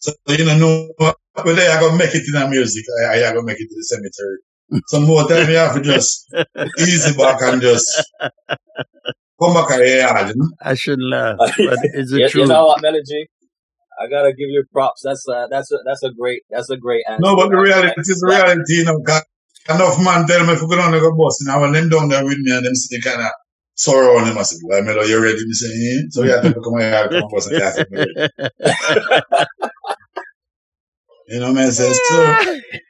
So, 0.00 0.12
you 0.28 0.44
know, 0.46 0.58
no, 0.58 1.14
but 1.34 1.44
then 1.56 1.76
I 1.76 1.80
gotta 1.80 1.96
make 1.98 2.14
it 2.14 2.24
in 2.28 2.40
the 2.40 2.48
music. 2.48 2.84
I, 3.04 3.16
I 3.18 3.20
gotta 3.20 3.42
make 3.42 3.60
it 3.60 3.68
to 3.68 3.76
the 3.76 3.84
cemetery. 3.84 4.38
Some 4.86 5.04
more 5.06 5.28
time 5.28 5.48
you 5.48 5.56
have 5.56 5.74
to 5.74 5.82
just 5.82 6.32
easy 6.78 7.16
back 7.16 7.40
and 7.42 7.60
just 7.60 8.04
come 8.20 9.54
back 9.54 9.70
here. 9.80 10.06
You 10.28 10.34
know? 10.36 10.50
I 10.62 10.74
should 10.74 11.00
laugh, 11.00 11.38
but 11.38 11.78
is 11.94 12.12
it 12.12 12.20
you, 12.20 12.28
true? 12.28 12.42
You 12.42 12.48
know 12.48 12.66
what, 12.66 12.82
Mello 12.82 13.00
G? 13.04 13.26
I 14.00 14.08
gotta 14.08 14.30
give 14.30 14.48
you 14.48 14.64
props. 14.72 15.02
That's 15.04 15.26
a, 15.28 15.46
that's 15.50 15.70
a, 15.72 15.78
that's 15.84 16.02
a 16.04 16.10
great, 16.12 16.42
that's 16.50 16.70
a 16.70 16.76
great 16.76 17.02
answer. 17.08 17.20
No, 17.20 17.36
but 17.36 17.50
the 17.50 17.56
reality 17.56 17.92
is 17.98 18.20
the 18.20 18.28
reality, 18.28 18.74
you 18.74 18.84
know, 18.84 18.98
God, 19.00 19.22
enough 19.68 19.98
man 20.02 20.26
tell 20.26 20.46
me 20.46 20.52
if 20.54 20.62
we 20.62 20.68
go 20.68 20.76
down 20.76 20.92
to 20.92 21.00
go 21.00 21.14
bus, 21.16 21.40
and 21.42 21.50
I 21.50 21.58
want 21.58 21.74
them 21.74 21.88
down 21.88 22.08
there 22.08 22.24
with 22.24 22.38
me 22.38 22.56
and 22.56 22.64
them 22.64 22.74
see 22.74 23.00
kind 23.00 23.20
of 23.20 23.30
sorrow 23.74 24.18
on 24.18 24.26
them. 24.26 24.38
I 24.38 24.42
said, 24.42 24.60
well, 24.64 24.82
Melo, 24.82 25.02
you 25.02 25.22
ready? 25.22 25.44
Me 25.44 25.52
say, 25.52 25.66
eh? 25.66 26.02
So 26.10 26.22
you 26.22 26.30
have 26.30 26.42
to 26.42 26.54
come 26.54 26.78
here, 26.78 26.94
and 26.94 27.10
come 27.10 27.28
bus 27.30 27.46
and 27.48 27.56
you 27.90 28.28
You 31.28 31.38
know 31.38 31.52
what 31.52 31.58
I 31.58 31.62
mean? 31.62 31.72
So, 31.72 31.92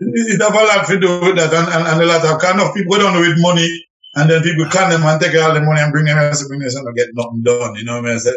it 0.00 0.40
have 0.40 0.54
a 0.54 0.64
lot 0.64 0.86
to 0.86 0.98
do 0.98 1.20
with 1.20 1.36
that 1.36 1.52
and, 1.52 1.68
and, 1.68 1.86
and 1.86 2.02
a 2.02 2.06
lot 2.06 2.24
of 2.24 2.40
kind 2.40 2.60
of 2.60 2.74
people 2.74 2.96
go 2.96 3.02
down 3.02 3.20
with 3.20 3.36
money 3.38 3.68
and 4.14 4.30
then 4.30 4.42
people 4.42 4.66
can 4.66 4.90
them 4.90 5.04
and 5.04 5.20
take 5.20 5.34
all 5.36 5.54
the 5.54 5.60
money 5.60 5.80
and 5.80 5.92
bring 5.92 6.06
them 6.06 6.18
and 6.18 6.48
bring 6.48 6.60
them 6.60 6.86
and 6.86 6.96
get 6.96 7.08
nothing 7.12 7.42
done. 7.42 7.76
You 7.76 7.84
know 7.84 8.00
what 8.00 8.06
I 8.06 8.10
mean? 8.10 8.18
So, 8.18 8.32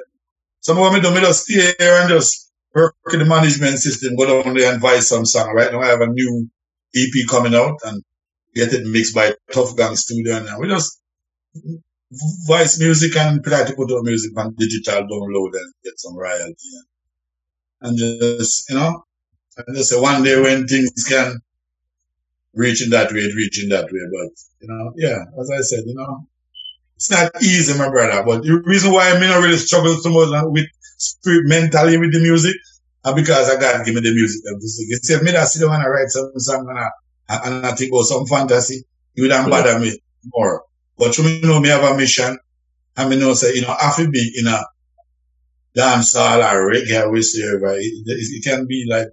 some 0.62 0.78
of 0.78 0.94
me 0.94 1.02
do 1.02 1.14
me 1.14 1.22
just 1.22 1.46
stay 1.46 1.74
here 1.80 2.00
and 2.00 2.10
just 2.10 2.52
work 2.76 2.96
with 3.06 3.20
the 3.20 3.26
management 3.26 3.80
system, 3.80 4.16
go 4.16 4.44
down 4.44 4.54
there 4.54 4.68
and 4.68 4.76
advise 4.76 5.10
some 5.10 5.26
song. 5.26 5.54
Right 5.54 5.72
now 5.72 5.82
I 5.82 5.88
have 5.88 6.02
a 6.02 6.08
new 6.08 6.50
EP 6.96 7.28
coming 7.28 7.56
out 7.56 7.80
and 7.86 8.04
get 8.54 8.74
it 8.74 8.86
mixed 8.86 9.16
by 9.16 9.34
Tough 9.52 9.76
Gang 9.76 9.96
Studio 9.96 10.38
and 10.38 10.60
we 10.60 10.68
just 10.68 11.02
voice 12.46 12.80
music 12.80 13.16
and 13.18 13.44
try 13.44 13.64
to 13.64 13.74
put 13.74 13.90
music 14.04 14.38
on 14.38 14.54
digital 14.56 15.04
download 15.04 15.54
and 15.56 15.74
get 15.84 15.98
some 15.98 16.16
royalty 16.16 16.56
and 17.82 17.98
just, 17.98 18.70
you 18.70 18.76
know, 18.76 19.04
and 19.58 19.76
they 19.76 19.82
say 19.82 20.00
one 20.00 20.24
day 20.24 20.40
when 20.40 20.68
things 20.68 20.92
can 21.08 21.40
reach 22.54 22.84
in 22.84 22.90
that 22.92 23.12
way, 23.12 23.30
reaching 23.36 23.70
that 23.70 23.86
way. 23.86 24.06
But, 24.12 24.32
you 24.62 24.68
know, 24.68 24.94
yeah, 24.96 25.24
as 25.40 25.50
I 25.52 25.62
said, 25.62 25.84
you 25.86 25.96
know, 25.96 26.28
it's 26.96 27.12
not 27.12 27.32
easy, 27.42 27.78
my 27.78 27.90
brother. 27.90 28.24
But 28.24 28.44
the 28.44 28.62
reason 28.66 28.92
why 28.92 29.12
I 29.12 29.20
may 29.20 29.28
not 29.28 29.42
really 29.42 29.58
struggle 29.58 29.96
so 29.96 30.10
much 30.10 30.30
uh, 30.34 30.48
with 30.50 30.68
spirit 30.98 31.48
mentally 31.48 31.98
with 31.98 32.14
the 32.14 32.20
music 32.20 32.56
and 33.04 33.16
because 33.16 33.50
I 33.50 33.60
got 33.60 33.78
to 33.78 33.84
give 33.84 33.96
me 33.96 34.02
the 34.02 34.14
music 34.14 34.42
sing. 34.62 34.88
It's 34.90 35.10
if 35.10 35.22
me 35.22 35.32
that 35.32 35.48
sit 35.48 35.62
down 35.62 35.76
and 35.76 35.92
write 35.92 36.08
some 36.08 36.32
song 36.38 36.68
and 36.70 36.80
I, 36.80 36.90
and 37.48 37.66
I 37.66 37.72
think 37.74 37.92
about 37.92 38.04
some 38.04 38.26
fantasy, 38.26 38.84
you 39.16 39.28
don't 39.28 39.50
bother 39.50 39.80
me 39.80 40.00
more. 40.34 40.64
But 40.98 41.18
you 41.18 41.42
know 41.42 41.60
me 41.60 41.70
have 41.70 41.84
a 41.84 41.98
mission 41.98 42.38
and 42.96 43.10
me 43.10 43.20
know 43.20 43.34
say, 43.34 43.56
you 43.56 43.62
know, 43.62 43.76
I 43.80 43.86
have 43.86 43.98
to 43.98 44.10
be 44.10 44.32
in 44.38 44.48
a 44.48 44.64
dancehall 45.76 46.40
or 46.40 46.72
reggae 46.72 47.10
whatever. 47.10 47.76
It, 47.76 47.92
it, 48.06 48.28
it 48.32 48.44
can 48.44 48.68
be 48.68 48.86
like 48.88 49.08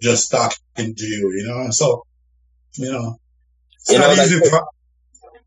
just 0.00 0.30
talking 0.30 0.94
to 0.94 1.04
you, 1.04 1.32
you 1.36 1.46
know. 1.48 1.70
So, 1.70 2.06
you 2.78 2.90
know, 2.90 3.18
it's 3.74 3.92
you 3.92 3.98
not 3.98 4.16
know, 4.16 4.22
easy. 4.22 4.40
Like, 4.40 4.62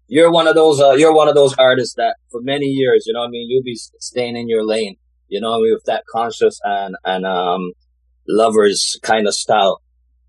you're 0.08 0.32
one 0.32 0.48
of 0.48 0.56
those. 0.56 0.80
Uh, 0.80 0.92
you're 0.94 1.14
one 1.14 1.28
of 1.28 1.36
those 1.36 1.56
artists 1.58 1.96
that, 1.96 2.16
for 2.32 2.42
many 2.42 2.66
years, 2.66 3.06
you 3.06 3.14
know, 3.14 3.24
I 3.24 3.28
mean, 3.28 3.48
you'll 3.50 3.64
be 3.64 3.76
staying 3.76 4.36
in 4.36 4.50
your 4.50 4.66
lane. 4.66 4.96
You 5.28 5.40
know, 5.40 5.54
I 5.54 5.58
mean, 5.58 5.74
with 5.74 5.86
that 5.86 6.04
conscious 6.12 6.60
and 6.64 6.96
and 7.06 7.26
um 7.26 7.72
lovers 8.28 9.00
kind 9.04 9.28
of 9.28 9.34
style. 9.34 9.82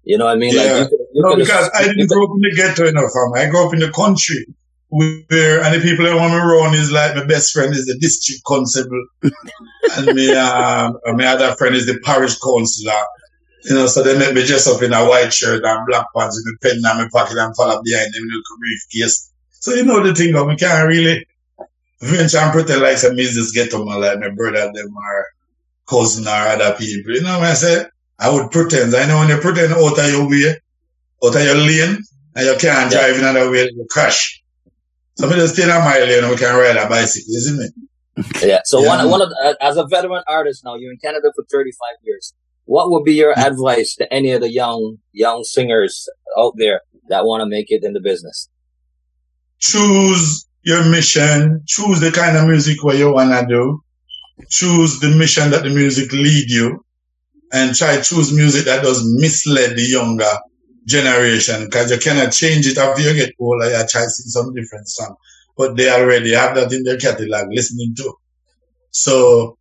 You 0.03 0.19
know 0.19 0.27
what 0.27 0.37
I 0.37 0.39
mean? 0.39 0.55
Yeah. 0.55 0.61
Like 0.63 0.91
you 0.91 1.07
you 1.13 1.23
no, 1.23 1.37
because 1.37 1.71
I 1.75 1.85
didn't 1.85 2.09
grow 2.09 2.25
up 2.25 2.31
in 2.35 2.41
the 2.43 2.55
ghetto, 2.57 2.91
know, 2.91 3.09
fam. 3.09 3.33
I 3.35 3.51
grew 3.51 3.67
up 3.67 3.75
in 3.75 3.81
the 3.81 3.91
country 3.91 4.47
where 4.91 5.63
and 5.63 5.75
the 5.75 5.81
people 5.81 6.05
that 6.05 6.17
want 6.17 6.33
me 6.33 6.39
around 6.39 6.75
is 6.75 6.91
like 6.91 7.15
my 7.15 7.25
best 7.25 7.53
friend 7.53 7.73
is 7.73 7.87
the 7.87 7.97
district 8.01 8.43
constable 8.45 9.05
and 9.23 10.07
me 10.17 10.33
um 10.37 10.99
my 11.15 11.27
other 11.27 11.55
friend 11.55 11.77
is 11.77 11.87
the 11.87 11.99
parish 12.03 12.37
councillor 12.41 13.01
you 13.65 13.75
know, 13.75 13.87
so 13.87 14.03
they 14.03 14.19
make 14.19 14.35
me 14.35 14.47
dress 14.47 14.67
up 14.67 14.83
in 14.83 14.93
a 14.93 15.05
white 15.05 15.33
shirt 15.33 15.65
and 15.65 15.87
black 15.87 16.07
pants 16.17 16.43
with 16.45 16.55
a 16.55 16.59
pen 16.63 16.77
in 16.77 16.83
my 16.83 17.09
pocket 17.13 17.37
and 17.37 17.55
follow 17.57 17.83
behind 17.83 18.13
them 18.13 18.25
little 18.25 18.59
briefcase. 18.59 19.33
So 19.51 19.75
you 19.75 19.85
know 19.85 20.03
the 20.03 20.15
thing, 20.15 20.35
we 20.47 20.57
can't 20.57 20.89
really 20.89 21.27
venture 22.01 22.39
and 22.39 22.53
pretend 22.53 22.83
like 22.83 22.97
some 22.97 23.19
is 23.19 23.35
this 23.35 23.53
ghetto 23.53 23.85
man, 23.85 24.01
like 24.01 24.19
my 24.19 24.31
brother, 24.31 24.73
them 24.73 24.97
are 24.97 25.27
cousin 25.89 26.27
or 26.27 26.31
other 26.31 26.75
people. 26.77 27.15
You 27.15 27.23
know 27.23 27.39
what 27.39 27.49
I 27.49 27.55
say? 27.55 27.85
I 28.19 28.31
would 28.31 28.51
pretend. 28.51 28.95
I 28.95 29.07
know 29.07 29.19
when 29.19 29.29
you 29.29 29.39
pretend 29.39 29.73
out 29.73 29.99
of 29.99 30.11
your 30.11 30.29
way, 30.29 30.57
out 31.25 31.37
of 31.37 31.43
your 31.43 31.57
lane, 31.57 31.99
and 32.37 32.47
you 32.47 32.57
can't 32.59 32.91
drive 32.91 33.17
in 33.17 33.25
another 33.25 33.51
way, 33.51 33.65
you 33.65 33.87
crash. 33.91 34.43
So 35.17 35.29
me 35.29 35.35
just 35.35 35.55
stay 35.55 35.65
in 35.65 35.69
my 35.69 35.99
lane 35.99 36.25
and 36.25 36.31
we 36.31 36.37
can 36.37 36.55
ride 36.55 36.77
a 36.77 36.89
bicycle, 36.89 37.35
isn't 37.35 37.63
it? 37.63 37.73
Yeah. 38.43 38.61
So 38.65 38.81
yeah. 38.81 38.89
one, 38.89 39.11
one 39.11 39.23
of 39.23 39.29
the, 39.31 39.57
as 39.61 39.77
a 39.77 39.87
veteran 39.87 40.23
artist 40.27 40.65
now, 40.65 40.77
you're 40.77 40.93
in 40.93 40.99
Canada 40.99 41.33
for 41.35 41.45
35 41.51 41.97
years. 42.03 42.35
What 42.65 42.91
would 42.91 43.05
be 43.05 43.15
your 43.15 43.39
advice 43.39 43.95
to 43.97 44.13
any 44.13 44.33
of 44.33 44.41
the 44.41 44.51
young 44.51 44.99
young 45.13 45.45
singers 45.45 46.09
out 46.39 46.55
there 46.57 46.83
that 47.09 47.25
want 47.25 47.43
to 47.43 47.49
make 47.49 47.71
it 47.71 47.85
in 47.85 47.93
the 47.93 48.01
business? 48.01 48.49
Choose 49.59 50.47
your 50.63 50.85
mission. 50.85 51.63
Choose 51.67 52.01
the 52.01 52.13
kind 52.13 52.37
of 52.37 52.47
music 52.47 52.83
where 52.83 52.97
you 52.97 53.13
wanna 53.13 53.47
do. 53.47 53.81
Choose 54.49 55.01
the 55.01 55.11
mission 55.11 55.51
that 55.51 55.65
the 55.65 55.71
music 55.71 56.13
lead 56.13 56.49
you, 56.49 56.85
and 57.53 57.75
try 57.75 58.01
choose 58.01 58.33
music 58.33 58.65
that 58.65 58.83
does 58.83 59.03
mislead 59.21 59.77
the 59.77 59.83
younger 59.83 60.39
generation 60.87 61.65
because 61.67 61.91
you 61.91 61.99
cannot 61.99 62.33
change 62.33 62.67
it 62.67 62.79
after 62.79 63.03
you 63.03 63.15
get 63.15 63.35
older. 63.39 63.67
You 63.67 63.85
try 63.89 64.03
sing 64.07 64.31
some 64.31 64.55
different 64.55 64.89
song, 64.89 65.15
but 65.57 65.77
they 65.77 65.91
already 65.91 66.33
have 66.35 66.55
that 66.55 66.73
in 66.73 66.85
their 66.85 66.97
catalog 66.97 67.49
listening 67.51 67.95
to. 67.97 68.15
So, 68.91 69.59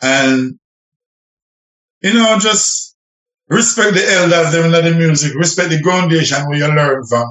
and 0.00 0.58
you 2.02 2.14
know, 2.14 2.38
just 2.38 2.96
respect 3.48 3.94
the 3.94 4.04
elders, 4.12 4.52
them 4.52 4.72
in 4.72 4.84
the 4.84 4.98
music, 4.98 5.34
respect 5.34 5.70
the 5.70 5.78
foundation 5.82 6.38
where 6.48 6.58
you 6.58 6.68
learn 6.68 7.04
from. 7.06 7.26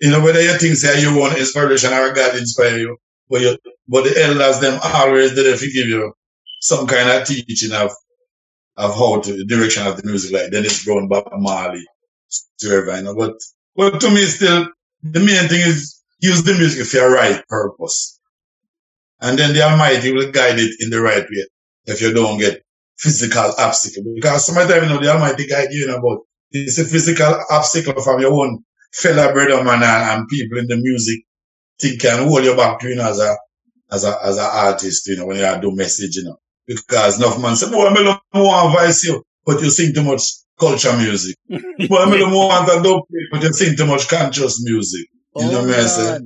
You 0.00 0.10
know, 0.10 0.22
whether 0.22 0.40
you 0.40 0.56
think 0.58 0.76
say 0.76 1.00
you 1.02 1.16
want 1.16 1.38
inspiration 1.38 1.92
or 1.92 2.12
God 2.12 2.36
inspire 2.36 2.78
you, 2.78 2.96
but 3.28 3.40
you, 3.40 3.56
but 3.88 4.04
the 4.04 4.22
elders 4.22 4.60
them 4.60 4.80
always 4.82 5.34
there 5.34 5.56
to 5.56 5.72
give 5.72 5.88
you 5.88 6.12
some 6.60 6.86
kind 6.86 7.10
of 7.10 7.26
teaching 7.26 7.72
of 7.72 7.90
of 8.76 8.94
how 8.94 9.20
to 9.20 9.36
the 9.36 9.44
direction 9.44 9.86
of 9.86 9.96
the 9.96 10.04
music, 10.08 10.32
like 10.32 10.50
Dennis 10.50 10.84
Brown, 10.84 11.08
Bob 11.08 11.28
Marley, 11.32 11.84
you 12.62 13.02
know. 13.02 13.14
But 13.14 13.34
but 13.76 14.00
to 14.00 14.10
me 14.10 14.24
still 14.24 14.68
the 15.02 15.20
main 15.20 15.48
thing 15.48 15.60
is 15.60 16.00
use 16.20 16.42
the 16.44 16.54
music 16.54 16.86
for 16.86 16.96
your 16.98 17.12
right 17.14 17.46
purpose. 17.48 18.18
And 19.20 19.38
then 19.38 19.52
the 19.54 19.62
Almighty 19.62 20.12
will 20.12 20.30
guide 20.30 20.58
it 20.58 20.76
in 20.80 20.90
the 20.90 21.00
right 21.00 21.24
way 21.24 21.46
if 21.86 22.00
you 22.00 22.12
don't 22.14 22.38
get 22.38 22.62
physical 23.00 23.52
obstacle. 23.58 24.12
Because 24.14 24.46
sometimes, 24.46 24.70
you 24.70 24.88
know, 24.88 25.00
the 25.00 25.10
Almighty 25.10 25.46
you, 25.70 25.86
know, 25.86 26.00
but 26.02 26.18
it's 26.50 26.78
a 26.78 26.84
physical 26.84 27.34
obstacle 27.50 28.00
from 28.02 28.20
your 28.20 28.32
own 28.32 28.62
fellow 28.92 29.32
brother 29.32 29.64
man 29.64 29.82
and, 29.82 30.28
people 30.28 30.58
in 30.58 30.66
the 30.66 30.76
music 30.76 31.20
think 31.80 32.00
can 32.00 32.28
hold 32.28 32.44
you 32.44 32.54
back, 32.54 32.82
you 32.82 32.94
know, 32.94 33.08
as 33.08 33.18
a, 33.18 33.36
as 33.90 34.04
a, 34.04 34.18
as 34.22 34.36
an 34.36 34.48
artist, 34.52 35.06
you 35.08 35.16
know, 35.16 35.26
when 35.26 35.38
you 35.38 35.60
do 35.60 35.74
message, 35.74 36.16
you 36.16 36.24
know. 36.24 36.36
Because 36.66 37.18
enough 37.18 37.40
man 37.40 37.56
say, 37.56 37.70
boy, 37.70 37.86
I 37.86 37.94
don't 37.94 38.20
want 38.34 38.74
to 38.74 38.78
advise 38.78 39.02
you, 39.04 39.24
but 39.46 39.62
you 39.62 39.70
sing 39.70 39.94
too 39.94 40.04
much 40.04 40.22
culture 40.58 40.94
music. 40.96 41.36
boy, 41.48 41.96
I 41.96 42.18
don't 42.18 42.32
want 42.32 42.68
to 42.68 42.82
do 42.82 43.02
but 43.30 43.42
you 43.42 43.52
sing 43.52 43.76
too 43.76 43.86
much 43.86 44.08
conscious 44.08 44.62
music. 44.62 45.06
You 45.36 45.46
oh 45.46 45.50
know 45.50 45.60
what 45.62 45.78
I 45.78 45.86
say? 45.86 46.18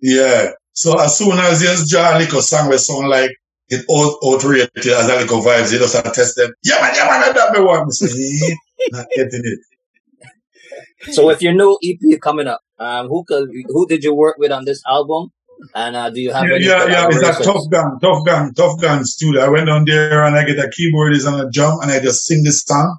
Yeah. 0.00 0.52
So 0.72 0.98
as 0.98 1.18
soon 1.18 1.38
as 1.38 1.62
you 1.62 1.86
draw 1.88 2.16
a 2.16 2.18
little 2.18 2.40
song 2.40 2.70
with 2.70 2.80
sound 2.80 3.08
like 3.08 3.30
it 3.72 3.86
outrated 3.88 4.70
as 4.76 5.08
a 5.08 5.16
little 5.16 5.40
vibes, 5.40 5.72
you 5.72 5.78
to 5.78 6.10
test 6.12 6.36
them. 6.36 6.52
Yeah 6.62 6.80
man, 6.80 6.92
yeah 6.94 7.06
man, 7.06 7.34
that 7.34 7.52
me. 7.54 7.92
Say, 7.92 8.56
not 8.90 9.06
getting 9.14 9.42
it. 9.44 11.14
So 11.14 11.26
with 11.26 11.42
your 11.42 11.52
new 11.52 11.78
EP 11.82 12.20
coming 12.20 12.46
up, 12.46 12.60
um, 12.78 13.08
who 13.08 13.24
could, 13.24 13.50
who 13.68 13.86
did 13.86 14.04
you 14.04 14.14
work 14.14 14.36
with 14.38 14.52
on 14.52 14.64
this 14.64 14.82
album? 14.86 15.30
And 15.74 15.96
uh, 15.96 16.10
do 16.10 16.20
you 16.20 16.32
have 16.32 16.44
yeah, 16.44 16.54
any 16.54 16.64
yeah, 16.64 16.86
yeah, 16.86 17.06
it's 17.08 17.40
a 17.40 17.44
tough 17.44 17.70
gun, 17.70 17.98
tough 18.00 18.26
gun, 18.26 18.52
tough 18.54 18.80
gun 18.80 19.04
studio. 19.04 19.42
I 19.42 19.48
went 19.48 19.66
down 19.66 19.84
there 19.84 20.24
and 20.24 20.36
I 20.36 20.44
get 20.44 20.58
a 20.58 20.68
keyboardist 20.68 21.26
and 21.26 21.40
a 21.40 21.50
drum 21.50 21.80
and 21.80 21.90
I 21.90 22.00
just 22.00 22.26
sing 22.26 22.42
the 22.42 22.52
song 22.52 22.98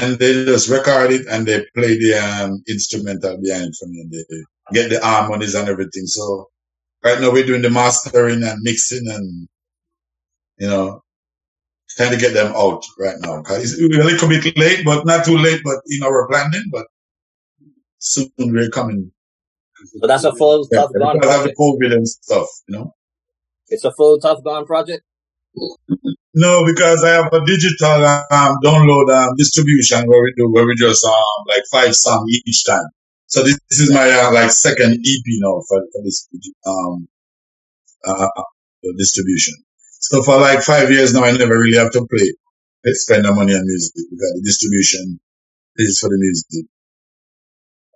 and 0.00 0.18
they 0.18 0.32
just 0.44 0.68
record 0.68 1.10
it 1.10 1.26
and 1.26 1.46
they 1.46 1.64
play 1.74 1.98
the 1.98 2.14
um, 2.14 2.62
instrumental 2.68 3.36
behind 3.42 3.74
for 3.76 3.86
me 3.88 4.00
and 4.00 4.12
they 4.12 4.24
get 4.72 4.90
the 4.90 5.04
harmonies 5.04 5.54
and 5.54 5.68
everything. 5.68 6.06
So 6.06 6.48
right 7.02 7.20
now 7.20 7.32
we're 7.32 7.46
doing 7.46 7.62
the 7.62 7.70
mastering 7.70 8.42
and 8.44 8.60
mixing 8.62 9.08
and 9.08 9.48
you 10.58 10.68
know 10.68 11.00
trying 11.96 12.10
to 12.10 12.16
get 12.16 12.34
them 12.34 12.52
out 12.56 12.82
right 12.98 13.16
now. 13.20 13.42
Cause 13.42 13.62
It's 13.62 13.78
a 13.78 13.82
little 13.82 14.28
bit 14.28 14.56
late, 14.56 14.84
but 14.84 15.06
not 15.06 15.24
too 15.24 15.38
late. 15.38 15.60
But 15.64 15.76
you 15.86 16.00
know 16.00 16.10
we're 16.10 16.28
planning, 16.28 16.64
but 16.72 16.86
soon 17.98 18.30
we're 18.38 18.70
coming. 18.70 19.12
But 20.00 20.08
that's 20.08 20.24
a 20.24 20.34
full 20.34 20.66
yeah, 20.70 20.80
tough 20.80 20.90
gone 20.98 21.20
project. 21.20 21.56
COVID 21.58 21.92
and 21.92 22.08
stuff, 22.08 22.46
you 22.68 22.76
know. 22.76 22.94
It's 23.68 23.84
a 23.84 23.92
full 23.92 24.18
tough 24.18 24.42
gone 24.44 24.66
project. 24.66 25.04
No, 26.34 26.64
because 26.66 27.04
I 27.04 27.10
have 27.10 27.32
a 27.32 27.44
digital 27.46 28.04
um, 28.04 28.56
download 28.64 29.14
um, 29.14 29.34
distribution 29.36 30.06
where 30.08 30.20
we 30.20 30.32
do 30.36 30.50
where 30.50 30.66
we 30.66 30.74
just 30.74 31.04
um 31.04 31.44
like 31.48 31.62
five 31.70 31.94
songs 31.94 32.28
each 32.44 32.64
time. 32.64 32.86
So 33.26 33.42
this, 33.42 33.58
this 33.70 33.80
is 33.80 33.92
my 33.92 34.10
uh, 34.10 34.32
like 34.32 34.50
second 34.50 34.94
EP 34.94 35.24
now 35.40 35.62
for, 35.68 35.80
for 35.92 36.02
this 36.02 36.28
um 36.66 37.08
uh, 38.06 38.26
distribution. 38.98 39.54
So 40.12 40.22
for 40.22 40.36
like 40.36 40.60
five 40.60 40.90
years 40.90 41.14
now, 41.14 41.24
I 41.24 41.32
never 41.32 41.56
really 41.56 41.78
have 41.78 41.92
to 41.92 42.04
play, 42.04 42.28
spend 42.92 43.24
the 43.24 43.32
money 43.32 43.56
on 43.56 43.64
music 43.64 43.96
because 43.96 44.32
the 44.36 44.42
distribution 44.44 45.18
is 45.76 45.98
for 45.98 46.12
the 46.12 46.20
music. 46.20 46.68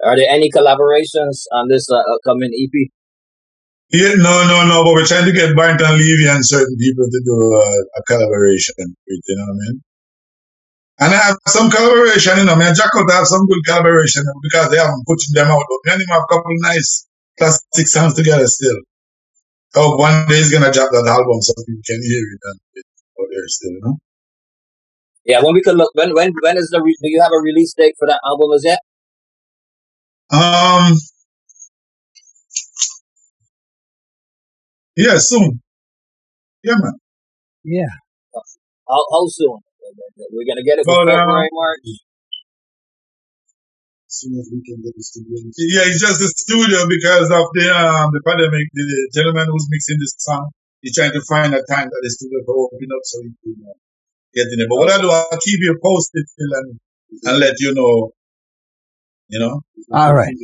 Are 0.00 0.16
there 0.16 0.30
any 0.30 0.48
collaborations 0.48 1.44
on 1.52 1.68
this 1.68 1.84
uh, 1.90 2.00
upcoming 2.00 2.48
EP? 2.56 2.88
Yeah, 3.92 4.16
no, 4.16 4.48
no, 4.48 4.64
no. 4.64 4.84
But 4.84 4.94
we're 4.94 5.04
trying 5.04 5.26
to 5.26 5.36
get 5.36 5.54
Barrington 5.54 5.98
Levy 6.00 6.28
and 6.28 6.40
certain 6.40 6.76
people 6.80 7.04
to 7.12 7.20
do 7.24 7.36
uh, 7.60 8.00
a 8.00 8.02
collaboration 8.08 8.74
you 9.04 9.36
know 9.36 9.44
what 9.44 9.52
I 9.52 9.68
mean? 9.68 9.82
And 11.00 11.14
I 11.14 11.18
have 11.28 11.36
some 11.46 11.70
collaboration, 11.70 12.38
you 12.38 12.44
know, 12.44 12.54
I 12.54 12.58
mean, 12.58 12.74
Jack 12.74 12.90
out 12.96 13.10
have 13.12 13.26
some 13.26 13.44
good 13.46 13.64
collaboration 13.66 14.24
because 14.42 14.70
they 14.70 14.78
haven't 14.78 15.04
put 15.06 15.20
them 15.32 15.48
out. 15.48 15.60
But 15.60 15.78
me 15.84 15.92
and 15.92 16.02
him 16.02 16.08
have 16.08 16.24
a 16.24 16.32
couple 16.32 16.56
nice 16.64 17.06
classic 17.38 17.86
songs 17.86 18.14
together 18.14 18.46
still. 18.46 18.80
Oh, 19.76 19.96
one 19.96 20.26
day 20.28 20.36
he's 20.36 20.52
gonna 20.52 20.72
drop 20.72 20.90
that 20.90 21.06
album 21.06 21.40
so 21.42 21.52
people 21.66 21.82
can 21.86 22.00
hear 22.02 22.24
it 22.24 22.40
and 22.42 22.60
it's 22.74 22.88
out 23.20 23.28
there 23.30 23.48
still, 23.48 23.72
you 23.72 23.80
know? 23.84 23.96
Yeah, 25.24 25.42
when 25.44 25.54
we 25.54 25.62
could 25.62 25.76
look, 25.76 25.90
when 25.94 26.14
when 26.14 26.32
when 26.42 26.56
is 26.56 26.70
the 26.72 26.80
re- 26.82 26.96
do 27.02 27.08
you 27.10 27.20
have 27.20 27.32
a 27.32 27.42
release 27.42 27.74
date 27.76 27.94
for 27.98 28.08
that 28.08 28.20
album 28.26 28.50
as 28.54 28.64
yet? 28.64 28.80
Um, 30.32 30.94
yeah, 34.96 35.16
soon. 35.18 35.60
Yeah, 36.64 36.74
man. 36.80 36.94
Yeah. 37.64 37.92
How, 38.88 39.04
how 39.12 39.26
soon? 39.28 39.58
We're 40.32 40.48
gonna 40.48 40.64
get 40.64 40.78
it 40.78 40.84
for 40.84 40.96
well, 40.96 41.06
February, 41.06 41.48
March. 41.52 42.07
As 44.18 44.26
soon 44.26 44.34
as 44.34 44.50
we 44.50 44.58
can 44.66 44.82
get 44.82 44.98
the 44.98 45.04
studio. 45.06 45.38
Yeah, 45.78 45.86
it's 45.86 46.02
just 46.02 46.18
the 46.18 46.26
studio 46.26 46.90
because 46.90 47.30
of 47.30 47.46
the 47.54 47.70
um 47.70 48.10
the 48.10 48.18
pandemic. 48.26 48.66
The, 48.74 48.82
the 48.82 48.98
gentleman 49.14 49.46
who's 49.46 49.70
mixing 49.70 49.94
this 50.02 50.18
song, 50.18 50.50
he's 50.82 50.98
trying 50.98 51.14
to 51.14 51.22
find 51.30 51.54
a 51.54 51.62
time 51.70 51.86
that 51.86 52.00
the 52.02 52.10
studio 52.10 52.42
can 52.42 52.58
open 52.58 52.90
up 52.98 53.02
so 53.06 53.22
he 53.22 53.30
can 53.46 53.62
uh, 53.62 53.78
get 54.34 54.50
in 54.50 54.58
it. 54.58 54.66
But 54.66 54.78
what 54.82 54.90
I 54.90 54.98
do, 54.98 55.06
I'll 55.06 55.38
keep 55.38 55.62
you 55.62 55.78
posted, 55.78 56.26
Phil, 56.34 56.50
and 56.50 56.68
and 57.30 57.38
let 57.38 57.54
you 57.60 57.70
know. 57.78 58.10
You 59.28 59.38
know. 59.38 59.62
All 59.94 60.14
right. 60.14 60.34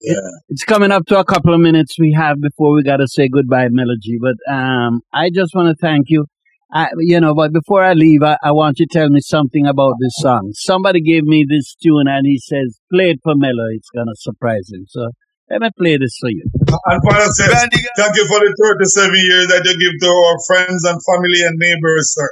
Yeah. 0.00 0.14
it's 0.48 0.64
coming 0.64 0.92
up 0.92 1.04
to 1.06 1.18
a 1.18 1.24
couple 1.24 1.52
of 1.52 1.60
minutes 1.60 1.98
we 1.98 2.16
have 2.16 2.40
before 2.40 2.72
we 2.72 2.82
got 2.84 2.98
to 2.98 3.08
say 3.08 3.28
goodbye, 3.28 3.68
Mello 3.68 4.00
G. 4.00 4.16
But 4.16 4.40
um, 4.50 5.02
I 5.12 5.28
just 5.28 5.54
want 5.54 5.68
to 5.68 5.76
thank 5.78 6.06
you. 6.08 6.24
I, 6.72 6.88
you 7.00 7.20
know, 7.20 7.34
but 7.34 7.52
before 7.52 7.84
I 7.84 7.92
leave, 7.92 8.22
I, 8.22 8.38
I, 8.42 8.52
want 8.52 8.78
you 8.78 8.86
to 8.86 8.98
tell 8.98 9.10
me 9.10 9.20
something 9.20 9.66
about 9.66 9.92
this 10.00 10.14
song. 10.16 10.52
Somebody 10.54 11.02
gave 11.02 11.24
me 11.24 11.44
this 11.46 11.74
tune 11.82 12.08
and 12.08 12.24
he 12.24 12.38
says, 12.38 12.78
play 12.90 13.10
it 13.10 13.18
for 13.22 13.34
Mello. 13.36 13.66
It's 13.76 13.90
going 13.90 14.06
to 14.06 14.14
surprise 14.16 14.70
him. 14.72 14.86
So 14.88 15.10
let 15.50 15.60
me 15.60 15.68
play 15.76 15.98
this 15.98 16.16
for 16.18 16.30
you. 16.30 16.44
And 16.86 17.02
Father 17.06 17.26
says, 17.26 17.52
thank 17.52 18.16
you 18.16 18.26
for 18.26 18.40
the 18.40 18.56
37 18.88 19.14
years 19.14 19.48
that 19.48 19.62
you 19.66 19.78
give 19.78 20.00
to 20.00 20.08
our 20.08 20.38
friends 20.46 20.84
and 20.84 20.98
family 21.04 21.42
and 21.44 21.58
neighbors, 21.58 22.14
sir. 22.14 22.30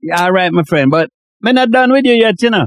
Yeah, 0.00 0.22
all 0.24 0.32
right, 0.32 0.50
my 0.50 0.62
friend. 0.62 0.90
But 0.90 1.10
I'm 1.44 1.54
not 1.54 1.70
done 1.70 1.92
with 1.92 2.06
you 2.06 2.14
yet, 2.14 2.40
you 2.40 2.48
know. 2.48 2.66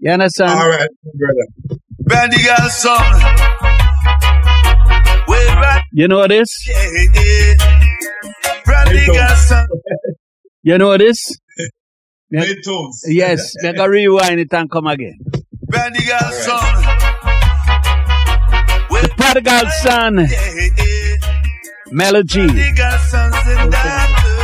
You 0.00 0.10
understand? 0.12 0.50
All 0.50 0.68
right, 0.68 0.90
brother. 1.14 1.80
Brandy 2.00 2.42
girl 2.42 2.68
song. 2.68 3.48
You 5.92 6.06
know 6.08 6.18
what 6.18 6.28
this? 6.28 6.68
Yeah, 6.68 7.04
yeah. 7.14 8.62
Brandy 8.64 9.06
girl 9.06 9.34
song. 9.34 9.66
You 10.62 10.76
know 10.76 10.88
what 10.88 10.98
this? 10.98 11.38
Beethoven's. 12.30 13.04
Yes, 13.08 13.52
make 13.62 13.78
a 13.78 13.88
rewind 13.88 14.40
it 14.40 14.52
and 14.52 14.70
come 14.70 14.86
again. 14.86 15.18
Brandy 15.62 16.04
girl 16.04 16.32
song. 16.32 16.82
The 18.90 19.10
prodigal 19.16 19.70
son. 19.82 20.26
Mello 21.90 22.22
G. 22.22 22.40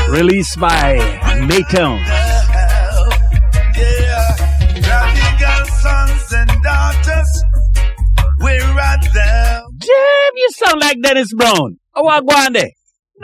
Released 0.09 0.59
by 0.61 0.99
Maytones. 1.49 2.09
We're 8.41 8.75
right 8.75 9.09
there. 9.15 9.63
Damn, 9.79 10.37
you 10.37 10.49
sound 10.53 10.81
like 10.81 11.01
Dennis 11.03 11.33
Brown. 11.35 11.79
Oh, 11.95 12.03
what 12.03 12.27
go 12.27 12.37
on 12.37 12.53
there? 12.53 12.71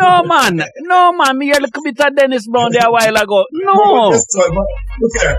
No, 0.00 0.22
man. 0.24 0.64
No, 0.80 1.12
man. 1.12 1.38
Me 1.38 1.52
a 1.52 1.60
little 1.60 1.82
bit 1.82 2.00
of 2.00 2.16
Dennis 2.16 2.46
Brown 2.48 2.72
there 2.72 2.86
a 2.86 2.90
while 2.90 3.16
ago. 3.16 3.44
No. 3.52 4.10
Look 4.10 5.12
here. 5.20 5.38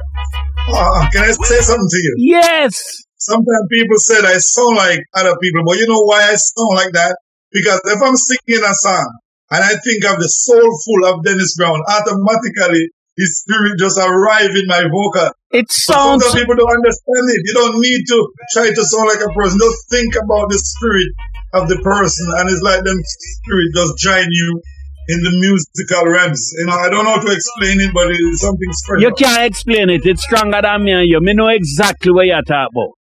Uh, 0.70 1.10
can 1.12 1.24
I 1.24 1.32
say 1.32 1.60
something 1.62 1.90
to 1.90 1.98
you? 1.98 2.16
Yes. 2.18 3.04
Sometimes 3.18 3.66
people 3.70 3.98
say 3.98 4.18
I 4.22 4.38
sound 4.38 4.78
like 4.78 5.00
other 5.16 5.36
people, 5.42 5.62
but 5.66 5.78
you 5.78 5.88
know 5.88 6.04
why 6.06 6.24
I 6.24 6.36
sound 6.36 6.76
like 6.76 6.94
that? 6.94 7.18
Because 7.52 7.82
if 7.86 8.02
I'm 8.02 8.16
singing 8.16 8.64
a 8.64 8.74
song 8.74 9.10
and 9.52 9.64
I 9.64 9.76
think 9.84 10.06
of 10.06 10.18
the 10.18 10.30
soulful 10.30 11.06
of 11.06 11.24
Dennis 11.24 11.56
Brown, 11.58 11.82
automatically 11.90 12.90
his 13.18 13.44
spirit 13.44 13.78
just 13.78 14.00
arrive 14.00 14.56
in 14.56 14.66
my 14.68 14.82
vocal. 14.88 15.30
It 15.52 15.70
sounds. 15.72 16.24
Some 16.26 16.40
people 16.40 16.56
don't 16.56 16.72
understand 16.72 17.26
it. 17.30 17.42
You 17.46 17.54
don't 17.54 17.78
need 17.82 18.02
to 18.08 18.18
try 18.54 18.70
to 18.70 18.84
sound 18.86 19.08
like 19.12 19.22
a 19.22 19.30
person. 19.36 19.60
Just 19.60 19.90
think 19.92 20.16
about 20.16 20.50
the 20.50 20.58
spirit 20.58 21.12
of 21.54 21.68
the 21.68 21.78
person, 21.84 22.28
and 22.38 22.50
it's 22.50 22.62
like 22.62 22.84
them 22.84 23.00
spirit 23.04 23.70
just 23.76 23.98
join 23.98 24.28
you 24.30 24.62
in 25.10 25.20
the 25.24 25.32
musical 25.32 26.08
realms. 26.12 26.54
You 26.60 26.66
know, 26.68 26.74
I 26.74 26.90
don't 26.90 27.04
know 27.04 27.16
how 27.16 27.22
to 27.22 27.32
explain 27.32 27.82
it, 27.82 27.94
but 27.94 28.12
it's 28.12 28.42
something 28.42 28.72
special. 28.72 29.02
You 29.02 29.14
can't 29.14 29.44
explain 29.44 29.90
it. 29.90 30.06
It's 30.06 30.24
stronger 30.24 30.62
than 30.62 30.84
me 30.84 30.92
and 30.92 31.08
you. 31.08 31.20
Me 31.22 31.34
know 31.34 31.48
exactly 31.48 32.12
what 32.12 32.26
you're 32.28 32.42
talking 32.44 32.70
about. 32.72 32.96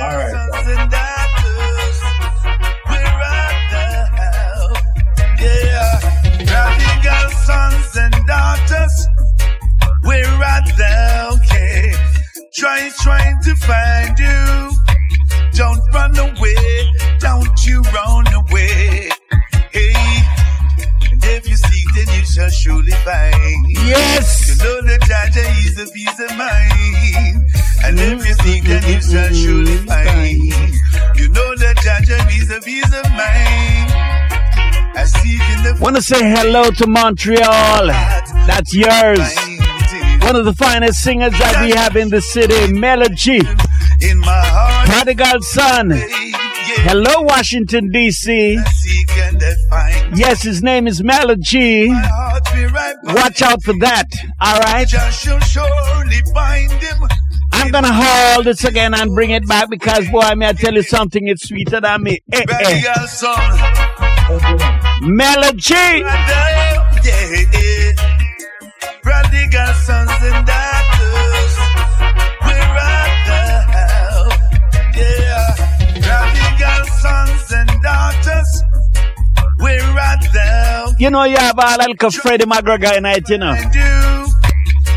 All 0.00 0.16
right. 0.16 0.98
sons 7.44 7.96
and 7.96 8.14
daughters, 8.26 9.08
we're 10.04 10.44
at 10.44 10.64
the 10.76 11.34
okay. 11.34 11.92
Try 12.54 12.90
trying 13.02 13.36
to 13.42 13.56
find 13.56 14.18
you. 14.18 14.81
Don't 15.54 15.80
run 15.92 16.16
away, 16.18 16.90
don't 17.18 17.66
you 17.66 17.82
run 17.92 18.26
away. 18.32 19.10
Hey, 19.70 19.92
and 21.10 21.22
if 21.24 21.46
you 21.48 21.56
seek, 21.56 21.86
then 21.94 22.06
you 22.18 22.24
shall 22.24 22.48
surely 22.48 22.92
find. 23.04 23.66
Yes. 23.68 24.48
You 24.48 24.64
know 24.64 24.80
the 24.80 24.98
Jaja 25.04 25.44
is 25.66 25.78
a 25.78 25.92
peace 25.92 26.20
of 26.20 26.36
mind. 26.38 27.44
And 27.84 27.98
if 28.00 28.26
you 28.26 28.34
seek, 28.44 28.64
then 28.64 28.82
you 28.84 29.00
shall 29.02 29.32
surely 29.34 29.76
find. 29.84 30.42
You 31.16 31.28
know 31.28 31.54
the 31.56 31.74
Jaja 31.84 32.40
is 32.40 32.50
a 32.50 32.60
peace 32.60 32.94
of 32.94 33.10
mind. 33.10 33.92
I 34.96 35.04
seek 35.04 35.40
in 35.40 35.62
the 35.64 35.78
Want 35.82 35.96
to 35.96 36.02
say 36.02 36.20
hello 36.20 36.70
to 36.70 36.86
Montreal. 36.86 37.88
That's 38.46 38.72
yours. 38.72 39.36
One 40.22 40.36
of 40.36 40.44
the 40.46 40.54
finest 40.56 41.02
singers 41.02 41.32
that 41.32 41.62
we 41.62 41.72
have 41.72 41.96
in 41.96 42.08
the 42.08 42.22
city, 42.22 42.72
Mello 42.72 43.06
G. 43.08 43.42
Prodigal 44.86 45.42
Son. 45.42 45.92
Hello, 46.84 47.22
Washington, 47.22 47.90
D.C. 47.90 48.58
Yes, 50.14 50.42
his 50.42 50.62
name 50.62 50.86
is 50.86 51.02
Mello 51.02 51.36
G. 51.36 51.88
Watch 53.04 53.42
out 53.42 53.62
for 53.62 53.74
that. 53.80 54.06
All 54.40 54.58
right. 54.60 54.88
I'm 57.52 57.70
gonna 57.70 57.92
hold 57.92 58.46
this 58.46 58.64
again 58.64 58.94
and 58.94 59.14
bring 59.14 59.30
it 59.30 59.46
back 59.46 59.70
because 59.70 60.08
boy, 60.08 60.34
may 60.34 60.48
I 60.48 60.52
tell 60.52 60.74
you 60.74 60.82
something? 60.82 61.28
It's 61.28 61.48
sweeter 61.48 61.80
than 61.80 62.02
me. 62.02 62.18
Eh, 62.32 62.44
eh. 62.48 62.82
Mello 65.02 65.52
G. 65.52 65.74
Prodigal 69.02 69.74
sons 69.74 70.10
and 70.22 70.46
You 80.98 81.10
know, 81.10 81.24
you 81.24 81.36
have 81.36 81.58
a 81.58 81.76
like 81.78 82.02
a 82.02 82.10
Freddie 82.10 82.44
McGregor 82.44 82.96
in 82.96 83.06
it, 83.06 83.28
you 83.28 83.38
know. 83.38 83.54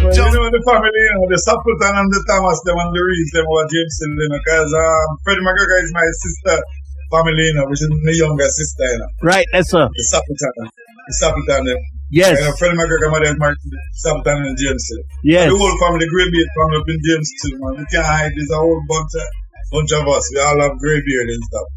Well, 0.06 0.14
you 0.14 0.22
know 0.22 0.46
the 0.54 0.62
family, 0.68 0.92
you 0.94 1.14
know, 1.18 1.26
the 1.34 1.40
Sapleton 1.42 1.98
and 1.98 2.10
the 2.14 2.22
Thomas, 2.30 2.62
them 2.62 2.78
and 2.78 2.94
the 2.94 3.02
Reese, 3.02 3.34
them 3.34 3.46
were 3.50 3.66
James 3.66 3.96
you 4.06 4.14
know, 4.14 4.38
because 4.38 4.70
um, 4.70 5.08
Freddie 5.26 5.42
McGregor 5.42 5.82
is 5.82 5.92
my 5.98 6.06
sister 6.22 6.62
family, 7.10 7.42
you 7.42 7.56
know, 7.58 7.66
which 7.66 7.82
is 7.82 7.90
my 7.90 8.14
younger 8.14 8.46
sister, 8.46 8.86
you 8.86 9.00
know. 9.02 9.10
Right, 9.24 9.48
that's 9.50 9.72
her. 9.74 9.90
The 9.90 10.06
Sapleton. 10.06 10.70
The 10.70 11.14
Sapleton, 11.18 11.62
them. 11.66 11.80
Yes. 12.12 12.38
You 12.38 12.46
know, 12.46 12.54
Freddie 12.54 12.78
McGregor 12.78 13.10
mother 13.10 13.34
is 13.34 13.40
married 13.42 13.58
to 13.58 13.70
Sapleton 13.98 14.46
and 14.46 14.58
James. 14.62 14.86
Yes. 15.24 15.50
And 15.50 15.56
the 15.56 15.58
whole 15.58 15.74
family, 15.82 16.06
the 16.06 16.12
Grey 16.14 16.30
Beard 16.30 16.50
family 16.54 16.78
up 16.78 16.90
in 16.92 17.00
James 17.02 17.30
too, 17.42 17.54
man. 17.58 17.82
We 17.82 17.86
can't 17.90 18.06
hide. 18.06 18.32
There's 18.36 18.54
a 18.54 18.62
whole 18.62 18.82
bunch 18.86 19.10
of, 19.18 19.26
bunch 19.74 19.92
of 19.96 20.06
us. 20.06 20.24
We 20.30 20.38
all 20.38 20.60
have 20.62 20.78
grey 20.78 21.02
beard 21.02 21.34
and 21.34 21.44
stuff. 21.50 21.68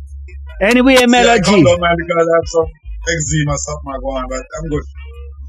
Anyway, 0.61 1.01
Mello 1.07 1.39
G. 1.39 1.45
See, 1.45 1.55
I 1.55 1.57
come 1.57 1.65
down, 1.65 1.81
man, 1.81 1.97
because 1.97 2.27
I 2.29 2.35
have 2.37 2.49
some 2.53 2.69
eczema 3.07 3.57
something 3.59 4.01
going 4.03 4.23
on, 4.23 4.29
but 4.29 4.45
I'm 4.59 4.69
good. 4.71 4.83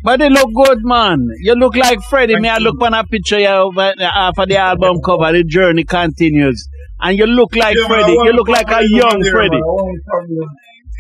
But 0.02 0.20
they 0.20 0.30
look 0.30 0.50
good, 0.54 0.80
man. 0.84 1.28
You 1.42 1.56
look 1.56 1.76
like 1.76 2.00
Freddie. 2.10 2.34
Thank 2.34 2.44
Me, 2.44 2.50
I 2.50 2.58
look 2.60 2.82
on 2.82 2.94
a 2.94 3.04
picture 3.04 3.46
of, 3.50 3.78
uh, 3.78 3.94
after 4.00 4.46
the 4.46 4.58
album 4.58 5.02
cover, 5.04 5.34
The 5.34 5.44
Journey 5.44 5.84
Continues 5.84 6.70
and 7.02 7.18
you 7.18 7.26
look 7.26 7.56
like 7.56 7.78
yeah, 7.78 7.88
Freddie. 7.88 8.12
You 8.12 8.34
look 8.34 8.48
like 8.48 8.70
a 8.70 8.82
young 8.84 9.20
there, 9.22 9.32
Freddie. 9.32 9.62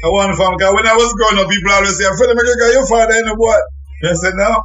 I 0.01 0.07
want 0.07 0.31
to 0.31 0.37
find 0.37 0.55
because 0.57 0.73
when 0.73 0.87
I 0.87 0.95
was 0.95 1.11
growing 1.13 1.43
up, 1.43 1.49
people 1.49 1.71
always 1.71 1.97
say, 1.97 2.05
Freddie 2.17 2.39
McGregor, 2.39 2.73
your 2.73 2.87
father 2.87 3.15
in 3.15 3.25
the 3.25 3.35
boy. 3.35 3.59
I 4.09 4.13
said, 4.13 4.33
no. 4.35 4.61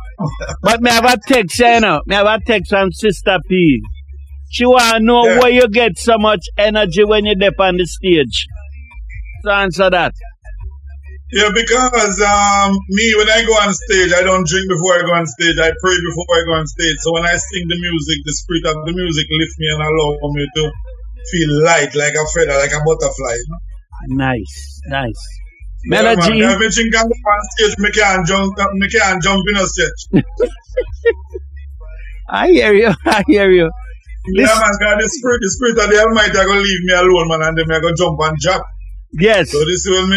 but 0.62 0.81
me 0.81 0.90
have 0.90 1.05
a 1.05 1.18
text, 1.27 1.59
you 1.59 1.81
know. 1.81 2.01
Me 2.07 2.14
have 2.14 2.27
a 2.27 2.38
text 2.47 2.70
from 2.70 2.92
Sister 2.92 3.38
P. 3.49 3.81
She 4.51 4.64
want 4.64 4.99
to 4.99 5.01
know 5.01 5.27
yeah. 5.27 5.40
where 5.40 5.51
you 5.51 5.68
get 5.68 5.99
so 5.99 6.18
much 6.18 6.47
energy 6.57 7.05
when 7.05 7.25
you're 7.25 7.49
up 7.49 7.59
on 7.59 7.77
the 7.77 7.85
stage. 7.85 8.47
So 9.42 9.51
answer 9.51 9.90
that. 9.90 10.12
Yeah, 11.35 11.51
because 11.51 12.14
um, 12.23 12.79
me, 12.94 13.11
when 13.18 13.27
I 13.27 13.42
go 13.42 13.59
on 13.59 13.75
stage, 13.75 14.14
I 14.14 14.23
don't 14.23 14.47
drink 14.47 14.70
before 14.70 14.94
I 14.94 15.03
go 15.03 15.18
on 15.18 15.27
stage. 15.27 15.59
I 15.59 15.75
pray 15.83 15.97
before 15.99 16.31
I 16.31 16.42
go 16.47 16.55
on 16.62 16.66
stage. 16.70 16.94
So 17.03 17.11
when 17.11 17.27
I 17.27 17.35
sing 17.35 17.66
the 17.66 17.75
music, 17.75 18.23
the 18.23 18.35
spirit 18.38 18.70
of 18.70 18.87
the 18.87 18.94
music 18.94 19.27
lifts 19.35 19.59
me 19.59 19.66
and 19.75 19.83
allow 19.83 20.14
me 20.31 20.47
to 20.47 20.62
feel 21.27 21.51
light 21.66 21.90
like 21.99 22.14
a 22.14 22.23
feather, 22.31 22.55
like 22.55 22.70
a 22.70 22.79
butterfly. 22.87 23.35
You 23.35 23.47
know? 23.51 23.59
Nice, 24.14 24.79
nice. 24.87 25.23
Yeah, 25.90 26.07
Mello 26.07 26.14
G. 26.23 26.38
Man, 26.38 26.55
every 26.55 26.70
drink 26.70 26.94
on 26.94 27.11
stage, 27.11 27.83
me 27.83 27.90
can't 27.90 28.23
jump, 28.23 28.55
me 28.79 28.87
can't 28.87 29.18
jump 29.18 29.42
in 29.51 29.57
a 29.59 29.66
stage. 29.66 30.23
I 32.31 32.47
hear 32.47 32.75
you. 32.75 32.94
I 33.07 33.25
hear 33.27 33.51
you. 33.51 33.75
Yeah, 34.38 34.55
man, 34.55 34.75
God, 34.79 35.03
the 35.03 35.11
spirit, 35.11 35.42
the 35.42 35.51
spirit 35.51 35.83
of 35.83 35.90
the 35.90 35.99
Almighty 35.99 36.38
are 36.38 36.47
gonna 36.47 36.62
leave 36.62 36.85
me 36.87 36.94
alone, 36.94 37.27
man, 37.27 37.42
and 37.42 37.59
then 37.59 37.66
me 37.66 37.75
gonna 37.83 37.99
jump 37.99 38.23
and 38.23 38.38
drop. 38.38 38.62
Yes. 39.18 39.51
So 39.51 39.59
this 39.59 39.83
is 39.83 39.90
when 39.90 40.14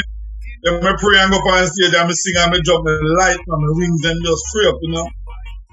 when 0.72 0.84
me 0.84 0.94
pray 0.98 1.20
and 1.20 1.32
go 1.32 1.40
up 1.40 1.46
on 1.46 1.68
stage 1.68 1.94
and 1.94 2.08
me 2.08 2.14
sing 2.14 2.36
and 2.38 2.52
me 2.52 2.60
jump, 2.64 2.86
me 2.86 2.92
light, 3.18 3.40
man, 3.48 3.60
my 3.62 3.72
wings 3.76 4.04
and 4.06 4.20
just 4.26 4.44
free 4.52 4.68
up, 4.68 4.78
you 4.82 4.92
know. 4.92 5.08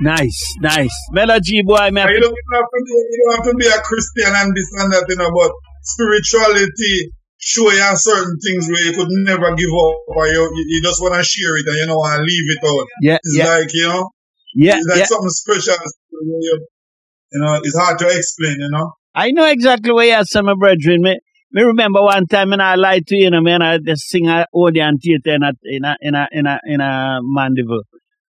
Nice, 0.00 0.40
nice. 0.60 0.94
Mello 1.12 1.38
G 1.40 1.62
boy, 1.62 1.90
man. 1.90 2.08
You 2.08 2.20
don't, 2.20 2.34
have 2.54 2.66
to 2.66 2.80
be, 2.84 2.90
you 2.90 3.18
don't 3.24 3.36
have 3.36 3.46
to 3.46 3.54
be 3.54 3.66
a 3.66 3.80
Christian 3.80 4.32
and 4.34 4.50
this 4.54 4.70
and 4.78 4.92
that, 4.92 5.06
you 5.08 5.16
know, 5.16 5.30
but 5.30 5.52
spirituality 5.82 7.10
show 7.38 7.70
you 7.70 7.90
certain 7.94 8.38
things 8.40 8.68
where 8.68 8.82
you 8.84 8.92
could 8.92 9.08
never 9.10 9.54
give 9.54 9.70
up 9.70 9.96
or 10.08 10.26
you, 10.26 10.50
you 10.66 10.82
just 10.82 11.00
want 11.00 11.14
to 11.14 11.22
share 11.22 11.56
it 11.58 11.66
and 11.66 11.76
you 11.76 11.86
don't 11.86 11.96
want 11.96 12.18
to 12.18 12.24
leave 12.24 12.48
it 12.56 12.64
out. 12.66 12.86
Yeah. 13.00 13.18
It's 13.22 13.36
yeah. 13.36 13.48
like, 13.48 13.68
you 13.72 13.88
know, 13.88 14.10
yeah, 14.54 14.76
it's 14.78 14.86
like 14.88 14.98
yeah. 14.98 15.04
something 15.04 15.30
special. 15.30 15.74
You 16.22 17.40
know, 17.40 17.60
it's 17.62 17.76
hard 17.76 17.98
to 17.98 18.06
explain, 18.06 18.56
you 18.60 18.70
know. 18.70 18.92
I 19.14 19.30
know 19.30 19.44
exactly 19.44 19.92
where 19.92 20.06
you're 20.06 20.24
some 20.24 20.46
my 20.46 20.54
brethren. 20.54 21.02
Me, 21.02 21.18
me 21.54 21.62
remember 21.62 22.02
one 22.02 22.26
time 22.26 22.52
and 22.52 22.60
I 22.60 22.74
lied 22.74 23.06
to 23.06 23.16
you, 23.16 23.26
you 23.26 23.30
know, 23.30 23.40
man, 23.40 23.62
I 23.62 23.78
just 23.78 24.08
sing 24.08 24.28
a 24.28 24.44
Odeon 24.52 24.98
theater 24.98 25.36
in 25.36 25.42
a, 25.44 25.52
in 25.62 25.84
a, 25.84 25.96
in 26.00 26.14
a, 26.16 26.28
in 26.32 26.46
a, 26.46 26.58
in 26.66 26.80
a 26.80 27.20
Mandeville. 27.22 27.84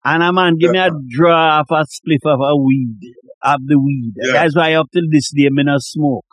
And 0.05 0.23
a 0.23 0.33
man 0.33 0.57
give 0.57 0.71
yeah. 0.73 0.89
me 0.91 0.97
a 0.97 1.01
draw 1.09 1.61
of 1.61 1.67
a 1.69 1.85
spliff 1.85 2.25
of 2.25 2.39
a 2.41 2.57
weed, 2.57 3.01
of 3.43 3.59
the 3.67 3.77
weed. 3.77 4.13
Yeah. 4.17 4.33
That's 4.35 4.55
why 4.55 4.75
up 4.75 4.87
till 4.93 5.03
this 5.11 5.33
day, 5.35 5.49
me 5.51 5.65
not 5.65 5.83
smoke. 5.83 6.27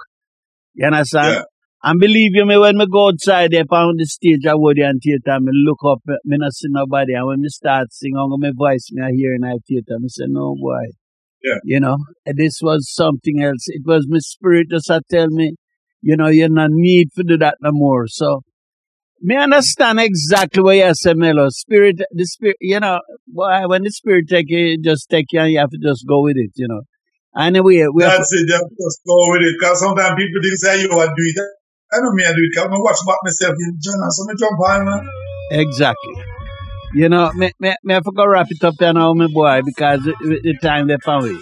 You 0.76 0.86
understand? 0.86 1.38
Yeah. 1.38 1.44
And 1.82 2.00
believe 2.00 2.32
you 2.36 2.46
me, 2.46 2.58
when 2.58 2.78
me 2.78 2.86
go 2.92 3.08
outside 3.08 3.52
there 3.52 3.64
on 3.70 3.96
the 3.98 4.06
stage 4.06 4.46
at 4.46 4.54
Odeon 4.54 5.00
Theatre, 5.04 5.40
me 5.42 5.52
look 5.66 5.80
up, 5.86 6.02
me 6.24 6.38
not 6.38 6.54
see 6.54 6.68
nobody. 6.70 7.14
And 7.14 7.26
when 7.26 7.42
me 7.42 7.50
start 7.50 7.88
singing, 7.92 8.16
on 8.16 8.40
my 8.40 8.52
voice, 8.56 8.90
me 8.92 9.04
I 9.04 9.10
hear 9.12 9.34
in 9.34 9.42
that 9.42 9.60
theatre, 9.68 9.98
me 10.00 10.08
say, 10.08 10.26
no 10.28 10.56
boy. 10.56 10.86
Yeah. 11.44 11.58
You 11.64 11.80
know, 11.80 11.98
this 12.26 12.60
was 12.62 12.94
something 12.94 13.42
else. 13.42 13.66
It 13.68 13.82
was 13.86 14.06
my 14.08 14.20
spirit 14.20 14.68
just 14.70 14.92
tell 15.10 15.28
me, 15.30 15.56
you 16.06 16.16
know, 16.16 16.28
you 16.28 16.48
no 16.48 16.68
need 16.70 17.10
to 17.18 17.24
do 17.24 17.36
that 17.40 17.58
no 17.62 17.72
more. 17.74 18.06
So 18.06 18.42
me 19.22 19.38
understand 19.38 20.00
exactly 20.00 20.62
what 20.62 20.78
you 20.78 20.94
say, 20.94 21.16
Mello. 21.16 21.50
Spirit, 21.50 21.96
the 22.12 22.26
spirit, 22.26 22.58
you 22.62 22.80
know, 22.80 23.00
boy, 23.28 23.66
when 23.66 23.82
the 23.82 23.90
spirit 23.90 24.26
take 24.30 24.46
you, 24.50 24.78
just 24.80 25.10
take 25.10 25.26
you 25.32 25.40
and 25.40 25.52
you 25.52 25.58
have 25.58 25.72
to 25.72 25.80
just 25.82 26.06
go 26.08 26.22
with 26.22 26.38
it, 26.38 26.52
you 26.58 26.68
know. 26.68 26.82
Anyway, 27.36 27.88
we 27.92 28.04
That's 28.04 28.18
have 28.18 28.22
to, 28.22 28.38
it, 28.38 28.48
just 28.48 29.00
go 29.02 29.18
with 29.34 29.42
it. 29.50 29.56
Because 29.60 29.80
sometimes 29.80 30.14
people 30.16 30.42
think 30.44 30.58
say 30.62 30.82
you 30.84 30.90
want 30.90 31.10
to 31.10 31.16
do 31.18 31.26
it. 31.26 31.42
I 31.92 31.98
don't 31.98 32.14
mean 32.14 32.28
I 32.28 32.34
do 32.34 32.38
it 32.38 32.54
because 32.54 32.70
I 32.70 32.78
watch 32.78 33.02
back 33.08 33.18
myself 33.24 33.56
in 33.58 33.74
John 33.82 34.12
so 34.12 34.26
me 34.26 34.34
jump 34.38 34.60
on, 34.62 34.86
man. 34.86 35.10
Exactly. 35.58 36.16
You 36.94 37.10
know, 37.10 37.34
me, 37.34 37.52
me, 37.60 37.74
me 37.84 37.96
I 37.96 38.02
forgot 38.02 38.26
wrap 38.26 38.48
it 38.52 38.64
up 38.64 38.76
there 38.78 38.94
now, 38.94 39.12
my 39.16 39.26
boy, 39.26 39.62
because 39.66 40.04
the, 40.04 40.14
the 40.44 40.54
time 40.62 40.88
they 40.88 40.98
found 41.04 41.26
it. 41.26 41.42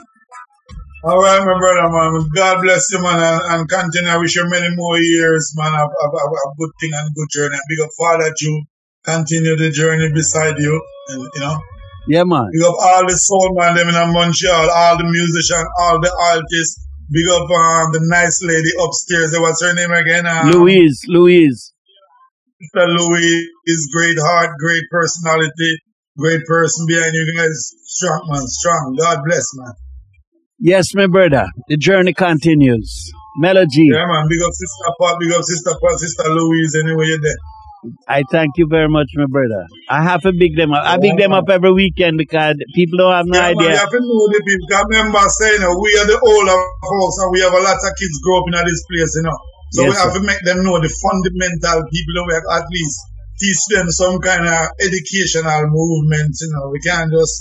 All 1.04 1.20
right, 1.20 1.44
my 1.44 1.60
brother, 1.60 1.92
man. 1.92 2.30
God 2.34 2.62
bless 2.64 2.88
you, 2.94 3.04
man, 3.04 3.20
and, 3.20 3.42
and 3.52 3.68
continue. 3.68 4.08
I 4.08 4.16
wish 4.16 4.38
you 4.38 4.48
many 4.48 4.74
more 4.74 4.98
years, 4.98 5.52
man, 5.58 5.76
of, 5.76 5.90
of, 5.92 6.12
of, 6.16 6.32
of 6.32 6.58
good 6.58 6.72
thing 6.80 6.92
and 6.94 7.14
good 7.14 7.28
journey. 7.30 7.58
big 7.68 7.82
up 7.84 7.90
Father 8.00 8.32
Jew 8.38 8.64
continue 9.04 9.58
the 9.58 9.70
journey 9.70 10.10
beside 10.14 10.58
you, 10.58 10.82
and 11.10 11.28
you 11.36 11.42
know. 11.42 11.60
Yeah, 12.08 12.24
man. 12.24 12.48
Big 12.54 12.64
up 12.64 12.76
all 12.80 13.06
the 13.06 13.18
soul 13.18 13.52
man 13.52 13.76
them 13.76 13.90
in 13.90 14.14
Montreal, 14.14 14.70
all 14.72 14.98
the 14.98 15.04
musicians, 15.04 15.68
all 15.80 16.00
the 16.00 16.12
artists. 16.32 16.88
Big 17.12 17.28
up 17.28 17.52
um, 17.52 17.92
the 17.92 18.00
nice 18.08 18.42
lady 18.42 18.72
upstairs. 18.80 19.36
What's 19.38 19.62
her 19.62 19.74
name 19.74 19.92
again? 19.92 20.26
Um, 20.26 20.52
Louise. 20.52 21.04
Louise. 21.06 21.74
Mr. 22.64 22.88
Louise 22.88 23.50
is 23.66 23.92
great 23.94 24.18
heart, 24.20 24.56
great 24.58 24.84
personality, 24.90 25.84
great 26.18 26.46
person 26.46 26.86
behind 26.88 27.12
you 27.14 27.34
guys. 27.36 27.76
Strong 27.84 28.24
man, 28.32 28.48
strong. 28.48 28.96
God 28.98 29.20
bless 29.26 29.44
man. 29.56 29.74
Yes, 30.64 30.96
my 30.96 31.08
brother. 31.08 31.44
The 31.68 31.76
journey 31.76 32.14
continues. 32.16 33.12
Mello 33.44 33.66
G. 33.68 33.90
Yeah, 33.92 34.08
man. 34.08 34.24
Big 34.32 34.40
up 34.48 34.54
Sister 34.56 34.90
Pat, 34.96 35.20
big 35.20 35.32
up 35.36 35.44
Sister 35.44 35.74
Pat, 35.76 36.00
Sister 36.00 36.24
Louise, 36.32 36.72
anyway 36.86 37.06
you're 37.12 37.20
there. 37.20 37.42
I 38.08 38.24
thank 38.32 38.56
you 38.56 38.64
very 38.72 38.88
much, 38.88 39.12
my 39.20 39.28
brother. 39.28 39.68
I 39.92 40.00
have 40.08 40.22
to 40.24 40.32
big 40.32 40.56
them 40.56 40.72
up. 40.72 40.88
I 40.88 40.96
big 41.04 41.18
them 41.20 41.34
up 41.36 41.50
every 41.52 41.74
weekend 41.76 42.16
because 42.18 42.56
people 42.80 42.96
don't 42.96 43.12
have 43.12 43.28
no 43.28 43.36
Yeah, 43.36 43.52
man, 43.52 43.58
idea. 43.60 43.70
you 43.76 43.76
have 43.84 43.92
to 43.92 44.00
know 44.00 44.24
the 44.32 44.40
people. 44.40 44.88
remember 44.88 45.20
saying, 45.28 45.60
you 45.60 45.68
know, 45.68 45.76
we 45.84 45.92
are 46.00 46.08
the 46.08 46.16
older 46.16 46.60
folks 46.80 47.18
and 47.20 47.30
we 47.36 47.40
have 47.44 47.52
a 47.52 47.60
lot 47.60 47.76
of 47.76 47.92
kids 48.00 48.16
grow 48.24 48.40
up 48.40 48.48
in 48.48 48.56
this 48.64 48.82
place, 48.88 49.12
you 49.20 49.26
know. 49.28 49.36
So 49.76 49.80
Yes, 49.84 49.90
we 49.92 49.96
have 50.00 50.12
sir. 50.16 50.20
to 50.22 50.24
make 50.24 50.42
them 50.48 50.64
know 50.64 50.80
the 50.80 50.88
fundamental 51.04 51.84
people, 51.92 52.16
we 52.24 52.34
have 52.40 52.48
at 52.56 52.66
least 52.72 52.96
teach 53.36 53.62
them 53.76 53.92
some 53.92 54.16
kind 54.24 54.48
of 54.48 54.64
educational 54.80 55.68
movement, 55.68 56.32
you 56.40 56.50
know. 56.56 56.72
We 56.72 56.80
can't 56.88 57.12
just 57.12 57.36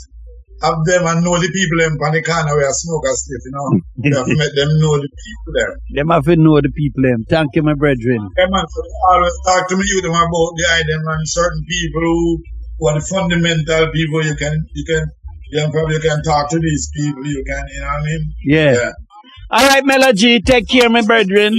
have 0.63 0.79
them 0.87 1.03
and 1.07 1.21
know 1.27 1.37
the 1.39 1.51
people 1.51 1.79
them 1.83 1.99
on 1.99 2.13
the 2.15 2.23
corner 2.23 2.55
where 2.55 2.73
smoke 2.73 3.05
and 3.05 3.19
stuff, 3.19 3.43
you 3.45 3.53
know. 3.53 3.69
Mm. 3.69 3.81
we 4.03 4.11
have 4.15 4.27
to 4.27 4.37
make 4.39 4.55
them 4.55 4.71
know 4.79 4.95
the 4.97 5.11
people 5.11 5.51
there. 5.59 5.75
Them 5.99 6.09
have 6.15 6.25
to 6.31 6.37
know 6.37 6.59
the 6.63 6.71
people. 6.71 7.03
Them. 7.03 7.27
Thank 7.29 7.55
you, 7.55 7.63
my 7.63 7.75
brethren. 7.75 8.23
Yeah, 8.39 8.47
man, 8.49 8.67
so 8.71 8.81
always 9.11 9.37
talk 9.47 9.69
to 9.69 9.77
me 9.77 9.85
you 9.87 10.01
them 10.03 10.15
about 10.15 10.53
the 10.55 10.67
item 10.79 11.03
and 11.03 11.23
certain 11.29 11.63
people 11.67 12.03
who, 12.03 12.43
who 12.79 12.89
are 12.89 12.97
the 12.99 13.05
fundamental 13.07 13.91
people 13.91 14.23
you 14.25 14.37
can 14.37 14.55
you 14.75 14.85
can 14.87 15.05
you 15.51 15.61
can 15.61 15.71
probably 15.71 16.01
can 16.01 16.23
talk 16.23 16.49
to 16.51 16.59
these 16.59 16.91
people, 16.95 17.27
you 17.27 17.43
can 17.45 17.65
you 17.69 17.81
know 17.81 17.87
what 17.87 18.01
I 18.01 18.07
mean? 18.07 18.23
Yeah. 18.47 18.93
All 19.53 19.69
right, 19.69 19.85
Mello 19.85 20.13
G. 20.13 20.41
Take 20.41 20.67
care, 20.67 20.89
my 20.89 21.03
brethren. 21.03 21.53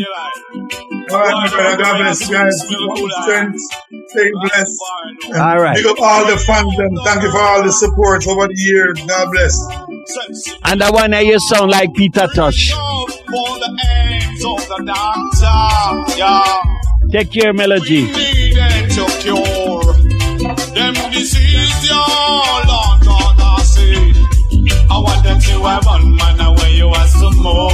All 1.11 1.19
right, 1.19 1.33
my 1.33 1.49
brother, 1.49 1.77
God 1.83 1.97
bless 1.99 2.27
you 2.27 2.33
guys. 2.35 2.59
Strength, 2.59 3.59
stay 4.07 4.31
blessed. 4.41 4.79
And 5.27 5.37
All 5.37 5.59
right. 5.59 5.75
Big 5.75 5.85
up 5.85 5.99
all 6.01 6.25
the 6.25 6.37
fans 6.37 6.73
and 6.79 6.97
thank 7.05 7.21
you 7.21 7.29
for 7.31 7.37
all 7.39 7.61
the 7.63 7.71
support 7.71 8.25
over 8.27 8.47
the 8.47 8.55
years. 8.57 8.99
God 9.07 9.29
bless. 9.31 9.55
And 10.65 10.81
I 10.81 10.89
want 10.89 11.13
to 11.13 11.19
hear 11.19 11.33
you 11.33 11.39
sound 11.39 11.69
like 11.69 11.93
Peter 11.93 12.27
Tosh. 12.33 12.71
For 12.71 13.59
the 13.59 13.79
aims 13.95 14.43
of 14.43 14.67
the 14.67 14.83
doctor, 14.85 16.17
yeah. 16.17 16.61
Take 17.11 17.31
care, 17.31 17.53
Mello 17.53 17.77
G. 17.77 18.07
needed 18.11 18.89
to 18.91 19.05
cure 19.21 19.93
them 20.73 20.93
disease, 21.11 21.87
your 21.87 21.97
Lord 21.97 22.65
God, 22.65 22.73
I 22.73 22.92
say. 22.92 22.92
I 24.89 24.99
want 24.99 25.23
them 25.23 25.39
to 25.39 25.63
have 25.63 25.86
one 25.86 26.15
man 26.15 26.39
away, 26.39 26.75
you 26.75 26.88
are 26.88 27.07
some 27.07 27.38
more. 27.38 27.71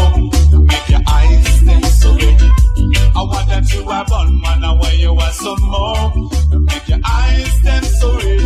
Make 0.59 0.89
your 0.89 1.01
eyes 1.07 1.61
them 1.63 1.83
so 1.83 2.15
big. 2.15 2.39
I 2.41 3.21
want 3.23 3.49
them 3.49 3.63
to 3.63 3.83
have 3.89 4.09
one 4.09 4.41
man 4.41 4.63
away, 4.63 4.95
you 4.95 5.13
are 5.13 5.31
some 5.31 5.61
more. 5.61 6.13
Make 6.59 6.87
your 6.87 6.99
eyes 7.05 7.61
them 7.61 7.83
so 7.83 8.17
big. 8.17 8.41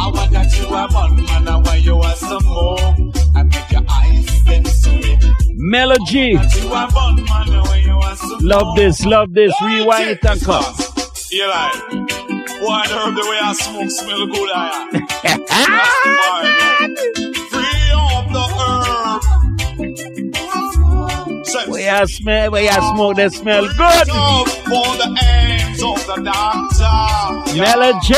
I 0.00 0.10
want 0.10 0.32
them 0.32 0.48
to 0.48 0.66
have 0.74 0.94
one 0.94 1.16
man 1.24 1.48
away, 1.48 1.78
you 1.78 1.96
are 1.96 2.16
some 2.16 2.44
more. 2.44 2.78
And 3.34 3.48
make 3.48 3.70
your 3.70 3.82
eyes 3.88 4.44
them 4.44 4.64
so 4.64 4.90
big. 5.00 5.22
Mello 5.54 5.96
G. 6.06 6.30
You 6.30 6.38
have 6.38 6.94
one 6.94 7.24
man 7.24 7.48
away, 7.54 7.82
you 7.82 7.96
are 7.96 8.16
some 8.16 8.38
Love 8.40 8.76
this, 8.76 9.04
love 9.04 9.32
this. 9.32 9.52
Rewind 9.62 10.10
it 10.10 10.24
and 10.24 10.40
come. 10.40 10.74
You 11.30 11.48
like, 11.48 11.74
why 12.60 12.86
the 12.86 13.26
way 13.28 13.38
I 13.42 13.52
smoke 13.54 13.90
smell 13.90 14.26
good 14.26 14.50
I 14.52 14.88
am. 17.24 17.28
Sense 21.52 21.68
Where 21.68 22.00
you 22.00 22.06
smell, 22.06 22.50
where 22.50 22.62
you 22.62 22.94
smoke, 22.94 23.16
they 23.16 23.28
smell 23.28 23.66
good. 23.66 24.08
for 24.08 24.88
the 24.96 25.08
aims 25.22 25.82
of 25.82 25.98
the 26.06 26.22
doctor. 26.24 27.58
Mello 27.60 27.92
G. 28.00 28.14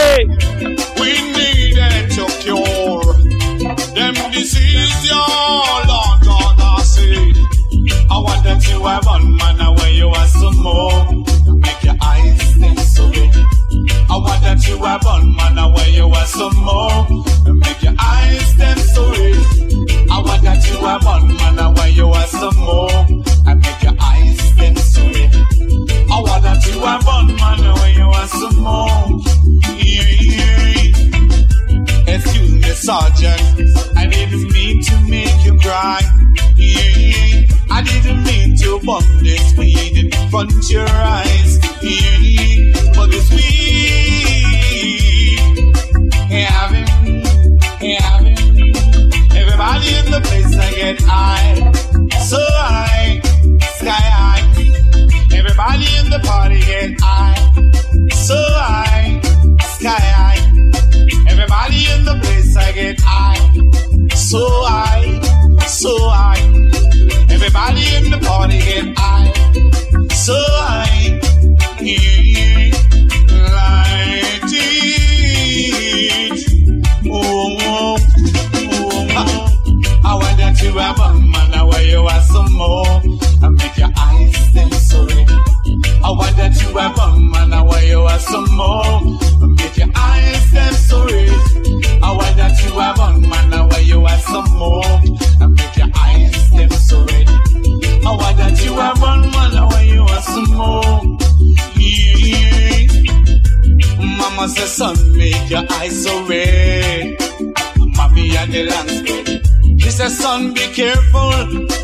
We 1.01 1.11
needed 1.32 2.11
to 2.12 2.26
cure 2.39 3.03
them 3.95 4.14
disease, 4.30 5.11
your 5.11 5.16
Lord 5.18 6.20
God, 6.22 6.57
I 6.61 6.82
say. 6.85 7.32
I 8.09 8.18
want 8.20 8.45
them 8.45 8.61
to 8.61 8.85
have 8.85 9.05
one 9.07 9.37
man 9.37 9.61
away, 9.61 9.95
you 9.95 10.09
are 10.11 10.26
some 10.28 10.57
more. 10.62 11.05
Make 11.57 11.82
your 11.82 11.97
eyes 12.03 12.55
them 12.57 12.76
so 12.76 13.11
big. 13.11 13.35
I 14.09 14.16
want 14.16 14.43
them 14.43 14.59
to 14.59 14.78
have 14.87 15.05
one 15.05 15.35
man 15.35 15.59
away, 15.59 15.91
you 15.91 16.07
are 16.07 16.26
some 16.26 16.57
more. 16.57 17.04
Careful. 110.75 111.31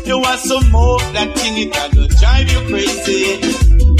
You 0.05 0.19
want 0.19 0.39
some 0.39 0.69
more, 0.69 0.99
that 1.15 1.31
thing 1.37 1.55
it 1.57 1.95
will 1.95 2.07
drive 2.19 2.51
you 2.51 2.59
crazy. 2.67 3.39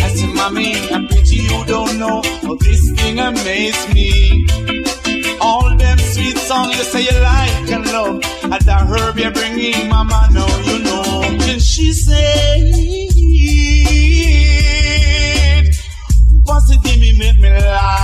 I 0.03 0.07
said, 0.09 0.35
mommy, 0.35 0.75
I 0.75 1.07
pity 1.07 1.37
you 1.47 1.65
don't 1.65 1.97
know 1.97 2.21
how 2.43 2.55
this 2.55 2.91
thing 2.97 3.19
amazed 3.19 3.93
me. 3.93 4.45
All 5.39 5.75
them 5.77 5.97
sweet 5.97 6.37
songs 6.37 6.75
you 6.77 6.83
say 6.83 7.03
you 7.03 7.19
like 7.21 7.71
and 7.71 7.85
love, 7.87 8.19
and 8.43 8.61
the 8.69 8.77
herb 8.91 9.17
you 9.17 9.31
bringing, 9.31 9.87
mama, 9.89 10.27
know 10.33 10.51
you 10.67 10.79
know. 10.83 11.23
And 11.49 11.61
she 11.61 11.93
said, 11.93 12.61
Bossy, 16.43 16.77
give 16.83 16.99
me, 16.99 17.17
make 17.17 17.39
me 17.39 17.49
like 17.49 18.00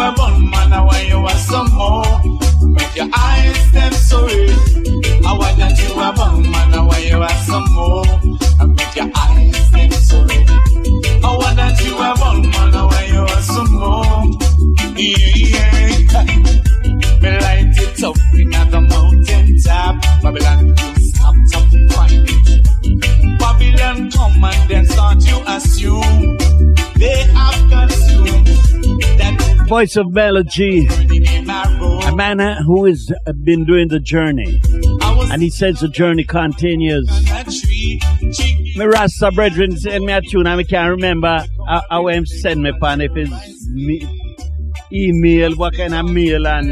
were 0.00 0.14
born, 0.16 0.50
man, 0.50 0.72
I 0.72 0.80
want 0.82 1.08
you 1.08 1.18
are 1.18 1.40
some 1.50 1.70
more. 1.72 2.04
Make 2.76 2.96
your 2.96 3.08
eyes 3.14 3.72
them 3.72 3.92
sorry. 3.92 4.48
I 5.28 5.36
want 5.38 5.58
that 5.58 5.76
you 5.82 5.90
were 5.94 6.12
born, 6.16 6.50
man, 6.50 6.74
I 6.74 6.80
want 6.88 7.04
you 7.04 7.22
are 7.22 7.38
some 7.44 7.72
more. 7.74 8.19
Voice 29.70 29.94
of 29.94 30.12
melody, 30.12 30.88
a 30.88 32.16
man 32.16 32.40
uh, 32.40 32.60
who 32.64 32.86
has 32.86 33.08
uh, 33.24 33.32
been 33.44 33.64
doing 33.64 33.86
the 33.86 34.00
journey. 34.00 34.60
And 35.30 35.40
he 35.40 35.48
says 35.48 35.78
the 35.78 35.86
journey 35.86 36.24
continues. 36.24 37.08
My 38.76 38.86
Rasta 38.86 39.30
brethren 39.30 39.76
send 39.76 40.06
me 40.06 40.12
a 40.12 40.22
tune 40.22 40.48
and 40.48 40.60
I 40.60 40.64
can't 40.64 40.90
remember 40.90 41.46
how, 41.88 42.08
him 42.08 42.26
send 42.26 42.64
me 42.64 42.72
pan 42.80 43.00
if 43.00 43.12
it's 43.14 43.68
me, 43.68 44.04
email, 44.92 45.54
what 45.54 45.76
kind 45.76 45.94
of 45.94 46.06
mail 46.06 46.48
and 46.48 46.70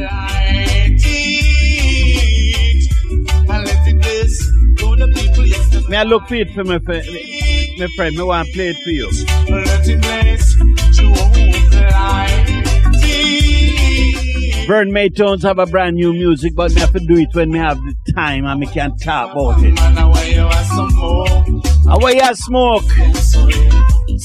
me 5.88 5.96
I 5.96 6.02
look 6.02 6.26
for 6.26 6.34
it 6.34 6.50
for 6.50 6.64
my, 6.64 6.78
my 6.78 7.86
friend, 7.94 8.16
me 8.16 8.24
want 8.24 8.48
to 8.48 8.52
play 8.54 8.70
it 8.70 8.76
for 8.82 8.90
you. 8.90 9.08
Vern 14.68 14.90
Maytones 14.90 15.42
have 15.44 15.58
a 15.58 15.64
brand 15.64 15.96
new 15.96 16.12
music, 16.12 16.54
but 16.54 16.74
me 16.74 16.80
have 16.82 16.92
to 16.92 17.00
do 17.00 17.16
it 17.16 17.30
when 17.32 17.50
me 17.50 17.58
have 17.58 17.78
the 17.78 17.94
time 18.14 18.44
and 18.44 18.60
me 18.60 18.66
can't 18.66 19.00
talk 19.02 19.32
about 19.32 19.64
it. 19.64 19.78
Away 21.88 22.16
you 22.16 22.34
smoke. 22.34 22.82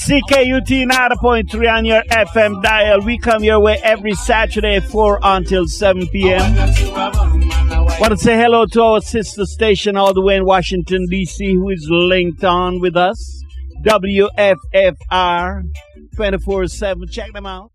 CKUT 0.03 0.85
90.3 0.91 1.73
on 1.73 1.85
your 1.85 2.03
FM 2.03 2.61
dial. 2.61 2.99
We 2.99 3.17
come 3.17 3.45
your 3.45 3.61
way 3.61 3.79
every 3.85 4.15
Saturday 4.15 4.81
4 4.81 5.19
until 5.23 5.65
7 5.65 6.09
p.m. 6.09 6.57
Want 8.01 8.11
to 8.11 8.17
say 8.17 8.35
hello 8.35 8.65
to 8.65 8.81
our 8.83 8.99
sister 8.99 9.45
station 9.45 9.95
all 9.95 10.13
the 10.13 10.19
way 10.19 10.35
in 10.35 10.43
Washington, 10.43 11.07
D.C., 11.09 11.53
who 11.53 11.69
is 11.69 11.87
linked 11.89 12.43
on 12.43 12.81
with 12.81 12.97
us. 12.97 13.41
WFFR 13.85 15.63
24 16.17 16.67
7. 16.67 17.07
Check 17.07 17.31
them 17.31 17.45
out. 17.45 17.72